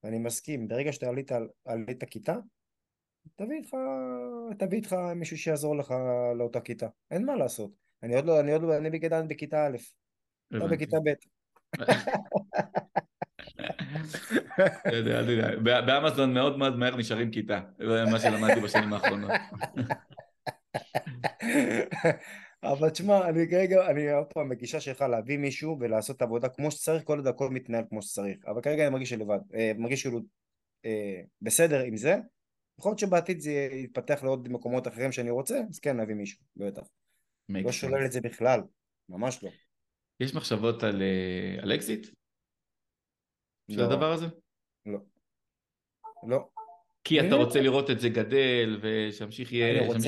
ואני 0.03 0.19
מסכים, 0.19 0.67
ברגע 0.67 0.93
שאתה 0.93 1.09
עלית, 1.09 1.31
עלית 1.65 2.03
כיתה, 2.03 2.35
תביא 3.35 3.57
איתך, 3.57 3.75
תביא 4.59 4.77
איתך 4.77 4.95
מישהו 5.15 5.37
שיעזור 5.37 5.77
לך 5.77 5.93
לאותה 6.37 6.61
כיתה, 6.61 6.87
אין 7.11 7.25
מה 7.25 7.35
לעשות. 7.35 7.71
אני 8.03 8.15
עוד 8.15 8.25
לא, 8.25 8.39
אני 8.39 8.51
עוד 8.51 8.61
לא, 8.61 8.77
אני 8.77 8.89
בכיתה, 8.89 9.21
בכיתה 9.21 9.67
א', 9.67 9.77
אתה 10.57 10.67
בכיתה 10.67 10.97
ב'. 11.05 11.09
באמזון 15.63 16.33
מאוד 16.33 16.57
מאוד 16.57 16.77
מהר 16.77 16.95
נשארים 16.95 17.31
כיתה, 17.31 17.59
זה 17.79 18.05
מה 18.11 18.19
שלמדתי 18.19 18.59
בשנים 18.59 18.93
האחרונות. 18.93 19.31
אבל 22.63 22.89
תשמע, 22.89 23.29
אני 23.29 23.49
כרגע, 23.49 23.89
אני 23.89 24.11
עוד 24.11 24.27
פעם 24.33 24.49
בגישה 24.49 24.79
שלך 24.79 25.01
להביא 25.01 25.37
מישהו 25.37 25.77
ולעשות 25.79 26.21
עבודה 26.21 26.49
כמו 26.49 26.71
שצריך, 26.71 27.03
כל 27.03 27.17
עוד 27.17 27.27
הכל 27.27 27.49
מתנהל 27.49 27.83
כמו 27.89 28.01
שצריך. 28.01 28.37
אבל 28.47 28.61
כרגע 28.61 28.83
אני 28.83 28.91
מרגיש 28.91 29.13
לבד, 29.13 29.39
אה, 29.53 29.71
מרגיש 29.77 30.03
כאילו 30.03 30.19
אה, 30.85 31.21
בסדר 31.41 31.79
עם 31.79 31.97
זה. 31.97 32.17
יכול 32.79 32.89
להיות 32.89 32.99
שבעתיד 32.99 33.39
זה 33.39 33.51
יתפתח 33.71 34.23
לעוד 34.23 34.49
מקומות 34.49 34.87
אחרים 34.87 35.11
שאני 35.11 35.29
רוצה, 35.29 35.61
אז 35.69 35.79
כן 35.79 35.97
להביא 35.97 36.15
מישהו, 36.15 36.39
בטח. 36.55 36.81
לא 37.49 37.71
שולל 37.71 38.05
את 38.05 38.11
זה 38.11 38.21
בכלל, 38.21 38.61
ממש 39.09 39.43
לא. 39.43 39.49
יש 40.19 40.35
מחשבות 40.35 40.83
על, 40.83 41.01
אה, 41.01 41.63
על 41.63 41.75
אקזיט? 41.75 42.07
של 43.69 43.79
לא. 43.79 43.85
הדבר 43.85 44.11
הזה? 44.11 44.25
לא. 44.85 44.99
לא. 46.27 46.47
כי 47.03 47.19
אתה 47.19 47.35
רוצה 47.35 47.61
לראות 47.61 47.89
את 47.89 47.99
זה 47.99 48.09
גדל 48.09 48.79
ושהמשיך 48.81 49.53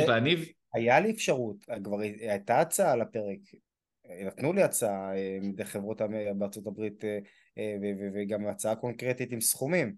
להניב? 0.07 0.45
היה 0.74 0.99
לי 0.99 1.12
אפשרות, 1.12 1.66
כבר 1.84 1.99
הייתה 1.99 2.59
הצעה 2.59 2.91
על 2.91 3.01
הפרק, 3.01 3.39
נתנו 4.26 4.53
לי 4.53 4.64
הצעה 4.64 5.12
מדי 5.41 5.64
אה, 5.64 5.68
חברות 5.68 6.01
בארצות 6.36 6.68
הברית 6.68 7.05
אה, 7.05 7.20
אה, 7.57 7.76
וגם 8.14 8.47
הצעה 8.47 8.76
קונקרטית 8.76 9.32
עם 9.32 9.41
סכומים, 9.41 9.95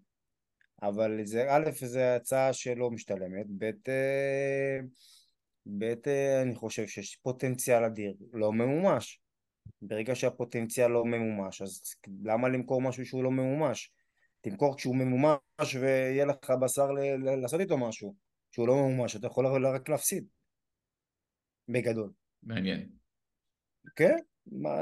אבל 0.82 1.20
זה 1.24 1.46
א', 1.50 1.70
זו 1.72 2.00
הצעה 2.00 2.54
שלא 2.54 2.92
משתלמת, 2.92 3.46
ב', 3.58 3.72
ב', 5.66 5.94
אני 6.42 6.56
חושב 6.56 6.88
שיש 6.88 7.16
פוטנציאל 7.16 7.84
אדיר, 7.84 8.14
לא 8.34 8.54
ממומש. 8.54 9.23
ברגע 9.82 10.16
שהפוטנציאל 10.16 10.88
לא 10.88 11.06
ממומש, 11.06 11.62
אז 11.62 11.82
למה 12.24 12.50
למכור 12.50 12.82
משהו 12.82 13.06
שהוא 13.06 13.24
לא 13.24 13.32
ממומש? 13.32 13.92
תמכור 14.42 14.78
כשהוא 14.78 14.96
ממומש 14.96 15.76
ויהיה 15.82 16.26
לך 16.26 16.52
בשר 16.62 16.88
לעשות 17.42 17.60
איתו 17.60 17.78
משהו. 17.78 18.16
שהוא 18.52 18.68
לא 18.68 18.76
ממומש, 18.76 19.16
אתה 19.16 19.28
יכול 19.28 19.66
רק 19.66 19.90
להפסיד. 19.90 20.26
בגדול. 21.68 22.12
מעניין. 22.44 22.90
כן, 23.96 24.16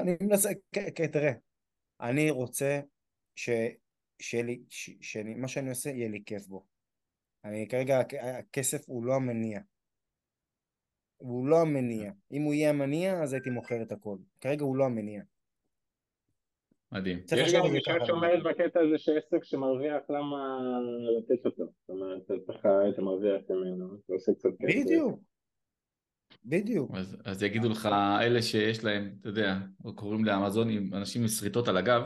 אני 0.01 0.11
מנסה, 0.21 0.49
כן, 0.71 0.87
כן, 0.95 1.07
תראה, 1.07 1.31
אני 2.01 2.31
רוצה 2.31 2.79
ש... 3.35 3.49
שיהיה 4.21 4.43
לי, 4.43 4.63
ש... 4.69 4.89
שאני, 5.01 5.33
מה 5.33 5.47
שאני 5.47 5.69
עושה 5.69 5.89
יהיה 5.89 6.09
לי 6.09 6.23
כיף 6.25 6.47
בו. 6.47 6.65
אני 7.43 7.67
כרגע, 7.69 7.99
הכסף 8.39 8.81
הוא 8.87 9.05
לא 9.05 9.15
המניע. 9.15 9.59
הוא 11.21 11.47
לא 11.47 11.61
המניע. 11.61 12.11
אם 12.31 12.41
הוא 12.41 12.53
יהיה 12.53 12.69
המניע, 12.69 13.23
אז 13.23 13.33
הייתי 13.33 13.49
מוכר 13.49 13.81
את 13.81 13.91
הכל. 13.91 14.17
כרגע 14.41 14.63
הוא 14.63 14.75
לא 14.75 14.85
המניע. 14.85 15.21
מדהים. 16.91 17.19
יש 17.37 17.53
גם 17.53 17.61
גישה 17.71 17.93
שאומרת 18.05 18.43
בקטע 18.43 18.79
הזה 18.79 18.97
שעסק 18.97 19.43
שמרוויח, 19.43 20.01
למה 20.09 20.59
לתת 21.19 21.45
אותו? 21.45 21.63
זאת 21.63 21.89
אומרת, 21.89 22.31
אתה 22.89 23.01
מרוויח 23.01 23.41
ממנו, 23.49 23.95
אתה 24.05 24.13
עושה 24.13 24.33
קצת 24.33 24.49
כסף. 24.59 24.79
בדיוק. 24.79 25.19
בדיוק. 26.45 26.91
אז, 26.93 27.17
אז 27.25 27.43
יגידו 27.43 27.69
לך, 27.69 27.89
אלה 28.21 28.41
שיש 28.41 28.83
להם, 28.83 29.15
אתה 29.19 29.29
יודע, 29.29 29.57
קוראים 29.95 30.25
לאמזונים, 30.25 30.93
אנשים 30.93 31.21
עם 31.21 31.27
שריטות 31.27 31.67
על 31.67 31.77
הגב, 31.77 32.01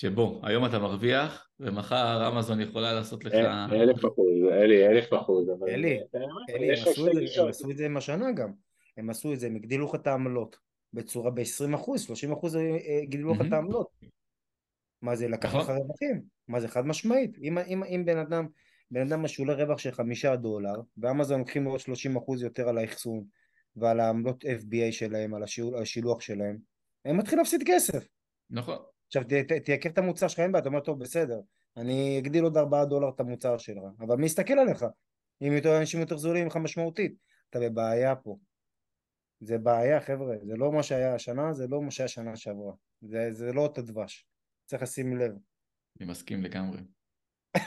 שבוא, 0.00 0.40
היום 0.46 0.66
אתה 0.66 0.78
מרוויח, 0.78 1.48
ומחר 1.60 2.28
אמזון 2.28 2.60
יכולה 2.60 2.92
לעשות 2.92 3.24
לך... 3.24 3.34
אלף 3.72 4.04
אחוז, 4.04 4.28
אלי, 4.52 4.86
אלף 4.86 5.14
אחוז. 5.14 5.48
אלי, 5.68 6.00
אלי, 6.50 6.72
הם 7.40 7.48
עשו 7.48 7.70
את 7.70 7.76
זה 7.76 7.86
עם 7.86 7.96
השנה 7.96 8.32
גם. 8.32 8.52
הם 8.96 9.10
עשו 9.10 9.32
את 9.32 9.40
זה, 9.40 9.46
הם 9.46 9.56
הגדילו 9.56 9.86
לך 9.86 9.94
את 9.94 10.06
העמלות 10.06 10.56
בצורה 10.94 11.30
ב-20 11.30 11.74
אחוז, 11.74 12.02
30 12.02 12.32
אחוז 12.32 12.58
הגדילו 13.02 13.34
לך 13.34 13.40
את 13.40 13.52
העמלות. 13.52 13.88
מה 15.02 15.16
זה, 15.16 15.28
לקח 15.28 15.48
נכון. 15.48 15.60
לך 15.60 15.70
רווחים? 15.70 16.22
מה 16.48 16.60
זה, 16.60 16.68
חד 16.68 16.86
משמעית. 16.86 17.38
אם 17.42 18.02
בן 18.06 18.18
אדם... 18.18 18.46
בן 18.90 19.06
אדם 19.06 19.22
משולה 19.22 19.54
רווח 19.54 19.78
של 19.78 19.90
חמישה 19.90 20.36
דולר, 20.36 20.74
ואמזון 20.98 21.38
לוקחים 21.38 21.64
עוד 21.64 21.80
שלושים 21.80 22.16
אחוז 22.16 22.42
יותר 22.42 22.68
על 22.68 22.78
האחסון 22.78 23.24
ועל 23.76 24.00
העמלות 24.00 24.44
FBA 24.44 24.92
שלהם, 24.92 25.34
על 25.34 25.42
השילוח 25.82 26.20
שלהם, 26.20 26.58
הם 27.04 27.16
מתחילים 27.16 27.38
להפסיד 27.38 27.62
כסף. 27.66 28.08
נכון. 28.50 28.78
עכשיו 29.08 29.22
תייקר 29.64 29.88
את 29.88 29.98
המוצר 29.98 30.28
שלך, 30.28 30.40
אין 30.40 30.52
בעיה, 30.52 30.60
אתה 30.60 30.68
אומר, 30.68 30.80
טוב, 30.80 31.00
בסדר, 31.00 31.40
אני 31.76 32.18
אגדיל 32.18 32.44
עוד 32.44 32.56
ארבעה 32.56 32.84
דולר 32.84 33.08
את 33.08 33.20
המוצר 33.20 33.58
שלך, 33.58 33.82
אבל 34.00 34.16
מי 34.16 34.26
יסתכל 34.26 34.58
עליך? 34.58 34.84
אם 35.42 35.52
יותר 35.52 35.78
אנשים 35.78 36.00
יותר 36.00 36.16
זולים 36.16 36.44
ממך 36.44 36.56
משמעותית, 36.56 37.14
אתה 37.50 37.60
בבעיה 37.60 38.16
פה. 38.16 38.36
זה 39.40 39.58
בעיה, 39.58 40.00
חבר'ה, 40.00 40.36
זה 40.42 40.56
לא 40.56 40.72
מה 40.72 40.82
שהיה 40.82 41.14
השנה, 41.14 41.52
זה 41.52 41.66
לא 41.66 41.82
מה 41.82 41.90
שהיה 41.90 42.08
שנה 42.08 42.36
שעברה. 42.36 42.72
זה, 43.00 43.32
זה 43.32 43.52
לא 43.52 43.60
אותו 43.60 43.82
דבש, 43.82 44.26
צריך 44.66 44.82
לשים 44.82 45.16
לב. 45.16 45.32
אני 46.00 46.10
מסכים 46.10 46.42
לגמרי. 46.42 46.78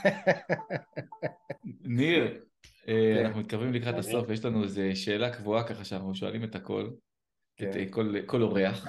ניר, 1.98 2.44
אה, 2.88 3.14
כן. 3.16 3.26
אנחנו 3.26 3.42
מתקרבים 3.42 3.74
לקראת 3.74 3.96
הסוף, 3.96 4.30
יש 4.30 4.46
לנו 4.46 4.64
איזו 4.64 4.82
שאלה 4.94 5.38
קבועה 5.38 5.68
ככה 5.68 5.86
שאנחנו 5.86 6.16
שואלים 6.16 6.44
את 6.44 6.56
הכל, 6.56 6.90
את 7.56 7.74
כן. 7.74 8.24
כל 8.26 8.42
אורח, 8.42 8.88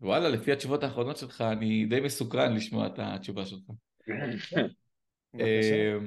ווואלה, 0.00 0.28
לפי 0.28 0.52
התשובות 0.52 0.82
האחרונות 0.82 1.16
שלך, 1.16 1.40
אני 1.40 1.86
די 1.86 2.00
מסוקרן 2.00 2.56
לשמוע 2.56 2.86
את 2.86 2.98
התשובה 2.98 3.46
שלך. 3.46 3.62
אה, 5.40 5.98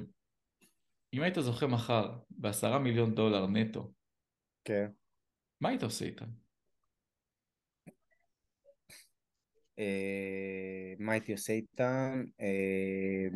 אם 1.13 1.21
היית 1.21 1.35
זוכה 1.39 1.67
מחר 1.67 2.17
בעשרה 2.29 2.79
מיליון 2.79 3.15
דולר 3.15 3.47
נטו, 3.47 3.91
כן. 4.63 4.87
מה 5.61 5.69
היית 5.69 5.83
עושה 5.83 6.05
איתם? 6.05 6.25
אה, 9.79 10.93
מה 10.99 11.11
הייתי 11.11 11.31
עושה 11.31 11.53
איתם? 11.53 12.23
אה, 12.41 13.27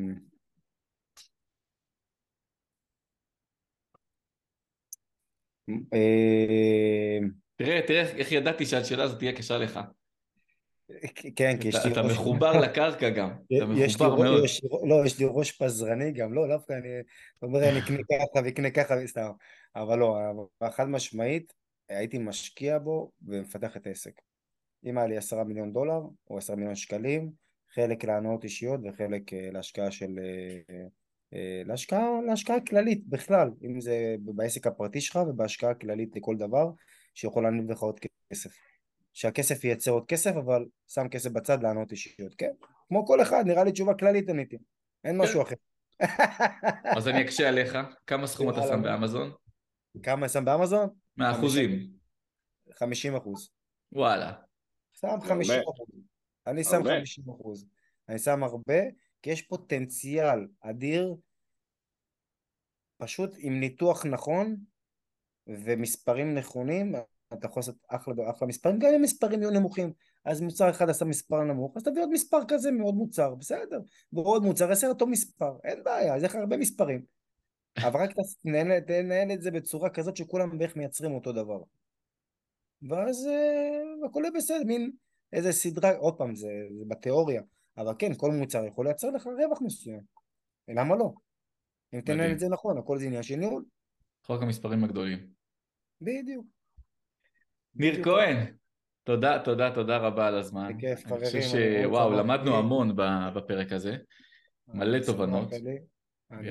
אה, 5.93 7.19
תראה, 7.55 7.81
תראה 7.87 8.01
איך 8.01 8.31
ידעתי 8.31 8.65
שהשאלה 8.65 9.03
הזאת 9.03 9.19
תהיה 9.19 9.37
קשה 9.37 9.57
לך. 9.57 9.79
כן, 11.35 11.57
כי 11.61 11.67
יש 11.67 11.75
לי... 11.85 11.91
אתה 11.91 12.03
מחובר 12.03 12.59
לקרקע 12.59 13.09
גם, 13.09 13.29
אתה 13.57 13.65
מחובר 13.65 14.15
מאוד. 14.15 14.43
לא, 14.87 15.05
יש 15.05 15.19
לי 15.19 15.25
ראש 15.29 15.51
פזרני 15.51 16.11
גם, 16.11 16.33
לא, 16.33 16.47
דווקא 16.47 16.73
אני 16.73 16.89
אומר, 17.41 17.69
אני 17.69 17.79
אקנה 17.79 17.97
ככה 17.97 18.45
ואקנה 18.45 18.71
ככה 18.71 18.95
וסתם, 19.03 19.31
אבל 19.75 19.99
לא, 19.99 20.17
חד 20.71 20.89
משמעית, 20.89 21.53
הייתי 21.89 22.17
משקיע 22.17 22.79
בו 22.79 23.11
ומפתח 23.27 23.77
את 23.77 23.87
העסק. 23.87 24.21
אם 24.85 24.97
היה 24.97 25.07
לי 25.07 25.17
עשרה 25.17 25.43
מיליון 25.43 25.73
דולר 25.73 26.01
או 26.29 26.37
עשרה 26.37 26.55
מיליון 26.55 26.75
שקלים, 26.75 27.31
חלק 27.73 28.03
להנאות 28.03 28.43
אישיות 28.43 28.79
וחלק 28.83 29.33
אה, 29.33 29.49
להשקעה 29.51 29.91
של... 29.91 30.19
אה, 30.19 30.85
אה, 31.33 31.61
להשקעה, 31.65 32.21
להשקעה 32.27 32.59
כללית 32.59 33.07
בכלל, 33.07 33.49
אם 33.63 33.81
זה 33.81 34.15
בעסק 34.19 34.67
הפרטי 34.67 35.01
שלך 35.01 35.19
ובהשקעה 35.27 35.73
כללית 35.73 36.15
לכל 36.15 36.37
דבר 36.37 36.71
שיכול 37.13 37.43
להניב 37.43 37.71
לך 37.71 37.79
עוד 37.79 37.99
כסף. 38.31 38.74
שהכסף 39.15 39.63
ייצר 39.63 39.91
עוד 39.91 40.05
כסף 40.07 40.35
אבל 40.35 40.65
שם 40.87 41.09
כסף 41.09 41.31
בצד 41.31 41.63
להנאות 41.63 41.91
אישיות, 41.91 42.35
כן? 42.37 42.51
כמו 42.87 43.05
כל 43.05 43.21
אחד, 43.21 43.43
נראה 43.47 43.63
לי 43.63 43.71
תשובה 43.71 43.93
כללית 43.93 44.29
עניתי, 44.29 44.57
אין 45.03 45.17
משהו 45.17 45.41
אחר. 45.41 45.55
אז 46.97 47.07
אני 47.07 47.21
אקשה 47.21 47.49
עליך, 47.49 47.77
כמה 48.07 48.27
סכום 48.27 48.49
אתה 48.49 48.61
שם 48.61 48.81
באמזון? 48.83 49.31
כמה 50.03 50.25
אני 50.25 50.29
שם 50.29 50.45
באמזון? 50.45 50.89
מהאחוזים. 51.17 51.91
50 52.73 53.15
אחוז. 53.15 53.49
וואלה. 53.91 54.33
שם 54.93 55.21
50 55.21 55.61
אחוז. 55.61 55.89
אני 56.47 56.63
שם 56.63 56.83
50 56.83 57.29
אחוז. 57.29 57.65
אני 58.09 58.19
שם 58.19 58.43
הרבה, 58.43 58.81
כי 59.21 59.29
יש 59.29 59.41
פוטנציאל 59.41 60.47
אדיר, 60.61 61.15
פשוט 62.97 63.35
עם 63.37 63.59
ניתוח 63.59 64.05
נכון 64.05 64.57
ומספרים 65.47 66.35
נכונים, 66.35 66.95
אתה 67.33 67.47
יכול 67.47 67.59
לעשות 67.59 67.75
אחלה, 67.87 68.13
אחלה 68.29 68.47
מספרים, 68.47 68.79
גם 68.79 68.89
אם 68.95 69.01
מספרים 69.01 69.41
יהיו 69.41 69.51
נמוכים, 69.51 69.93
אז 70.25 70.41
מוצר 70.41 70.69
אחד 70.69 70.89
עשה 70.89 71.05
מספר 71.05 71.43
נמוך, 71.43 71.77
אז 71.77 71.83
תביא 71.83 72.01
עוד 72.01 72.09
מספר 72.09 72.39
כזה 72.47 72.71
מעוד 72.71 72.95
מוצר, 72.95 73.35
בסדר, 73.35 73.79
ועוד 74.13 74.43
מוצר 74.43 74.69
יעשה 74.69 74.87
אותו 74.87 75.07
מספר, 75.07 75.57
אין 75.63 75.83
בעיה, 75.83 76.15
אז 76.15 76.23
יש 76.23 76.29
לך 76.29 76.35
הרבה 76.35 76.57
מספרים. 76.57 77.01
אבל 77.77 77.99
רק 77.99 78.09
תנהל 78.87 79.31
את 79.31 79.41
זה 79.41 79.51
בצורה 79.51 79.89
כזאת 79.89 80.17
שכולם 80.17 80.57
בערך 80.57 80.75
מייצרים 80.75 81.11
אותו 81.11 81.31
דבר. 81.31 81.59
ואז 82.89 83.27
uh, 83.27 84.05
הכל 84.05 84.21
יהיה 84.23 84.31
בסדר, 84.31 84.63
מין 84.65 84.91
איזה 85.33 85.51
סדרה, 85.51 85.97
עוד 85.97 86.17
פעם, 86.17 86.35
זה, 86.35 86.47
זה 86.77 86.83
בתיאוריה, 86.87 87.41
אבל 87.77 87.93
כן, 87.99 88.13
כל 88.13 88.31
מוצר 88.31 88.65
יכול 88.65 88.85
לייצר 88.85 89.09
לך 89.09 89.27
רווח 89.27 89.61
מסוים, 89.61 90.01
למה 90.67 90.95
לא? 90.95 91.13
אם 91.93 92.01
תנהל 92.01 92.31
את 92.31 92.39
זה 92.39 92.49
נכון, 92.49 92.77
הכל 92.77 92.99
זה 92.99 93.05
עניין 93.05 93.23
של 93.23 93.35
ניהול. 93.35 93.65
חוק 94.23 94.41
המספרים 94.41 94.83
הגדולים. 94.83 95.27
בדיוק. 96.01 96.45
ניר. 97.75 98.03
כהן, 98.03 98.45
תודה, 99.03 99.39
תודה, 99.39 99.71
תודה 99.71 99.97
רבה 99.97 100.27
על 100.27 100.37
הזמן. 100.37 100.77
בכיף, 100.77 101.05
חברים, 101.05 101.25
חושב 101.25 101.37
אני 101.57 101.87
מאוד 101.87 102.03
שוואו. 102.03 102.11
למדנו 102.11 102.57
המון 102.57 102.95
ב- 102.95 103.29
בפרק 103.35 103.71
הזה. 103.71 103.97
מלא 104.67 104.97
תובנות. 105.05 105.49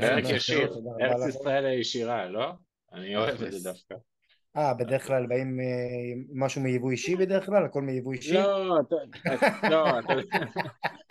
פרק 0.00 0.24
ישיר, 0.28 0.72
ארץ. 1.00 1.28
ישראל 1.28 1.66
הישירה, 1.66 2.26
לא? 2.28 2.52
אני 2.92 3.16
אוהב 3.16 3.42
את. 3.42 3.52
זה 3.52 3.70
דווקא. 3.70 3.94
אה, 4.56 4.74
בדרך 4.74 5.06
כלל 5.06 5.26
באים 5.26 5.60
אה, 5.60 5.64
משהו 6.34 6.62
מיבוא 6.62 6.90
אישי 6.90 7.16
בדרך 7.16 7.46
כלל? 7.46 7.64
הכל 7.64 7.82
מיבוא 7.82 8.12
אישי? 8.12 8.34
לא, 8.34 8.68
לא, 9.70 10.00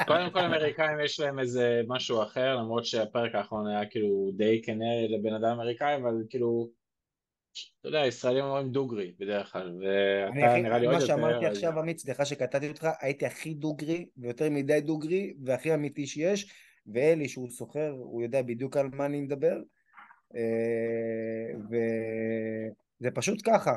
קודם 0.08 0.30
כל 0.32 0.40
אמריקאים 0.40 1.00
יש 1.00 1.20
להם 1.20 1.40
איזה 1.40 1.82
משהו 1.88 2.24
אחר, 2.24 2.56
למרות 2.56 2.86
שהפרק 2.86 3.36
האחרון 3.36 3.68
היה 3.68 3.86
כאילו 3.86 4.32
די 4.36 4.62
כנה 4.66 5.08
לבן 5.10 5.34
אדם 5.34 5.52
אמריקאי, 5.52 5.96
אבל 5.96 6.14
כאילו, 6.30 6.70
אתה 7.80 7.88
יודע, 7.88 8.06
ישראלים 8.06 8.44
אומרים 8.44 8.72
דוגרי 8.72 9.14
בדרך 9.20 9.52
כלל, 9.52 9.78
ואתה 9.82 10.58
נראה 10.62 10.78
לי 10.80 10.86
עוד 10.86 10.96
מה 10.96 11.02
יותר, 11.02 11.08
שאמרתי 11.08 11.48
אז- 11.48 11.54
עכשיו, 11.58 11.80
עמית, 11.80 12.00
סליחה 12.00 12.26
שקטעתי 12.26 12.70
אותך, 12.70 12.88
הייתי 13.02 13.26
הכי 13.26 13.54
דוגרי, 13.54 14.10
ויותר 14.18 14.50
מדי 14.50 14.82
דוגרי, 14.82 15.34
והכי 15.44 15.74
אמיתי 15.74 16.08
שיש, 16.08 16.52
ואלי, 16.94 17.28
שהוא 17.28 17.50
סוחר, 17.50 17.90
הוא 17.90 18.22
יודע 18.22 18.42
בדיוק 18.42 18.78
על 18.78 18.90
מה 18.94 19.06
אני 19.06 19.22
מדבר, 19.22 19.58
אה, 20.36 21.60
וזה 21.70 23.12
פשוט 23.14 23.42
ככה, 23.46 23.76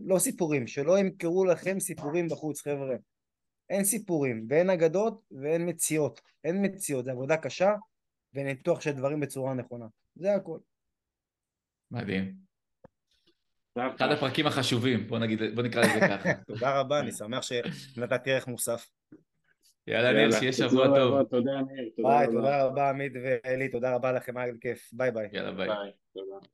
לא 0.00 0.18
סיפורים, 0.18 0.66
שלא 0.66 0.98
ימכרו 0.98 1.44
לכם 1.44 1.80
סיפורים 1.80 2.28
בחוץ, 2.28 2.62
חבר'ה. 2.62 2.96
אין 3.70 3.84
סיפורים, 3.84 4.46
ואין 4.48 4.70
אגדות, 4.70 5.22
ואין 5.42 5.68
מציאות. 5.68 6.20
אין 6.44 6.64
מציאות, 6.64 7.04
זה 7.04 7.10
עבודה 7.10 7.36
קשה, 7.36 7.74
וניתוח 8.34 8.80
של 8.80 8.92
דברים 8.92 9.20
בצורה 9.20 9.54
נכונה. 9.54 9.86
זה 10.16 10.34
הכל. 10.34 10.58
מדהים. 11.90 12.45
אחד 13.96 14.12
הפרקים 14.12 14.46
החשובים, 14.46 15.06
בוא 15.06 15.18
נגיד, 15.18 15.54
בוא 15.54 15.62
נקרא 15.62 15.82
לזה 15.82 16.00
ככה. 16.00 16.32
תודה 16.48 16.80
רבה, 16.80 17.00
אני 17.00 17.12
שמח 17.12 17.42
שנתתי 17.42 18.32
ערך 18.32 18.46
מוסף. 18.46 18.88
יאללה 19.86 20.12
ניר, 20.12 20.30
שיהיה 20.32 20.52
שבוע 20.52 20.86
טוב. 20.86 21.22
תודה 21.22 21.60
ניר, 21.72 21.90
תודה 21.96 22.08
ביי, 22.08 22.26
רבה. 22.26 22.34
תודה 22.34 22.64
רבה 22.64 22.90
עמית 22.90 23.12
ואלי, 23.22 23.68
תודה 23.68 23.94
רבה 23.94 24.12
לכם, 24.12 24.36
היה 24.36 24.52
כיף. 24.60 24.90
ביי 24.92 25.10
ביי. 25.10 25.28
יאללה 25.32 25.52
ביי. 25.52 25.68
ביי, 25.68 25.90
תודה. 26.14 26.46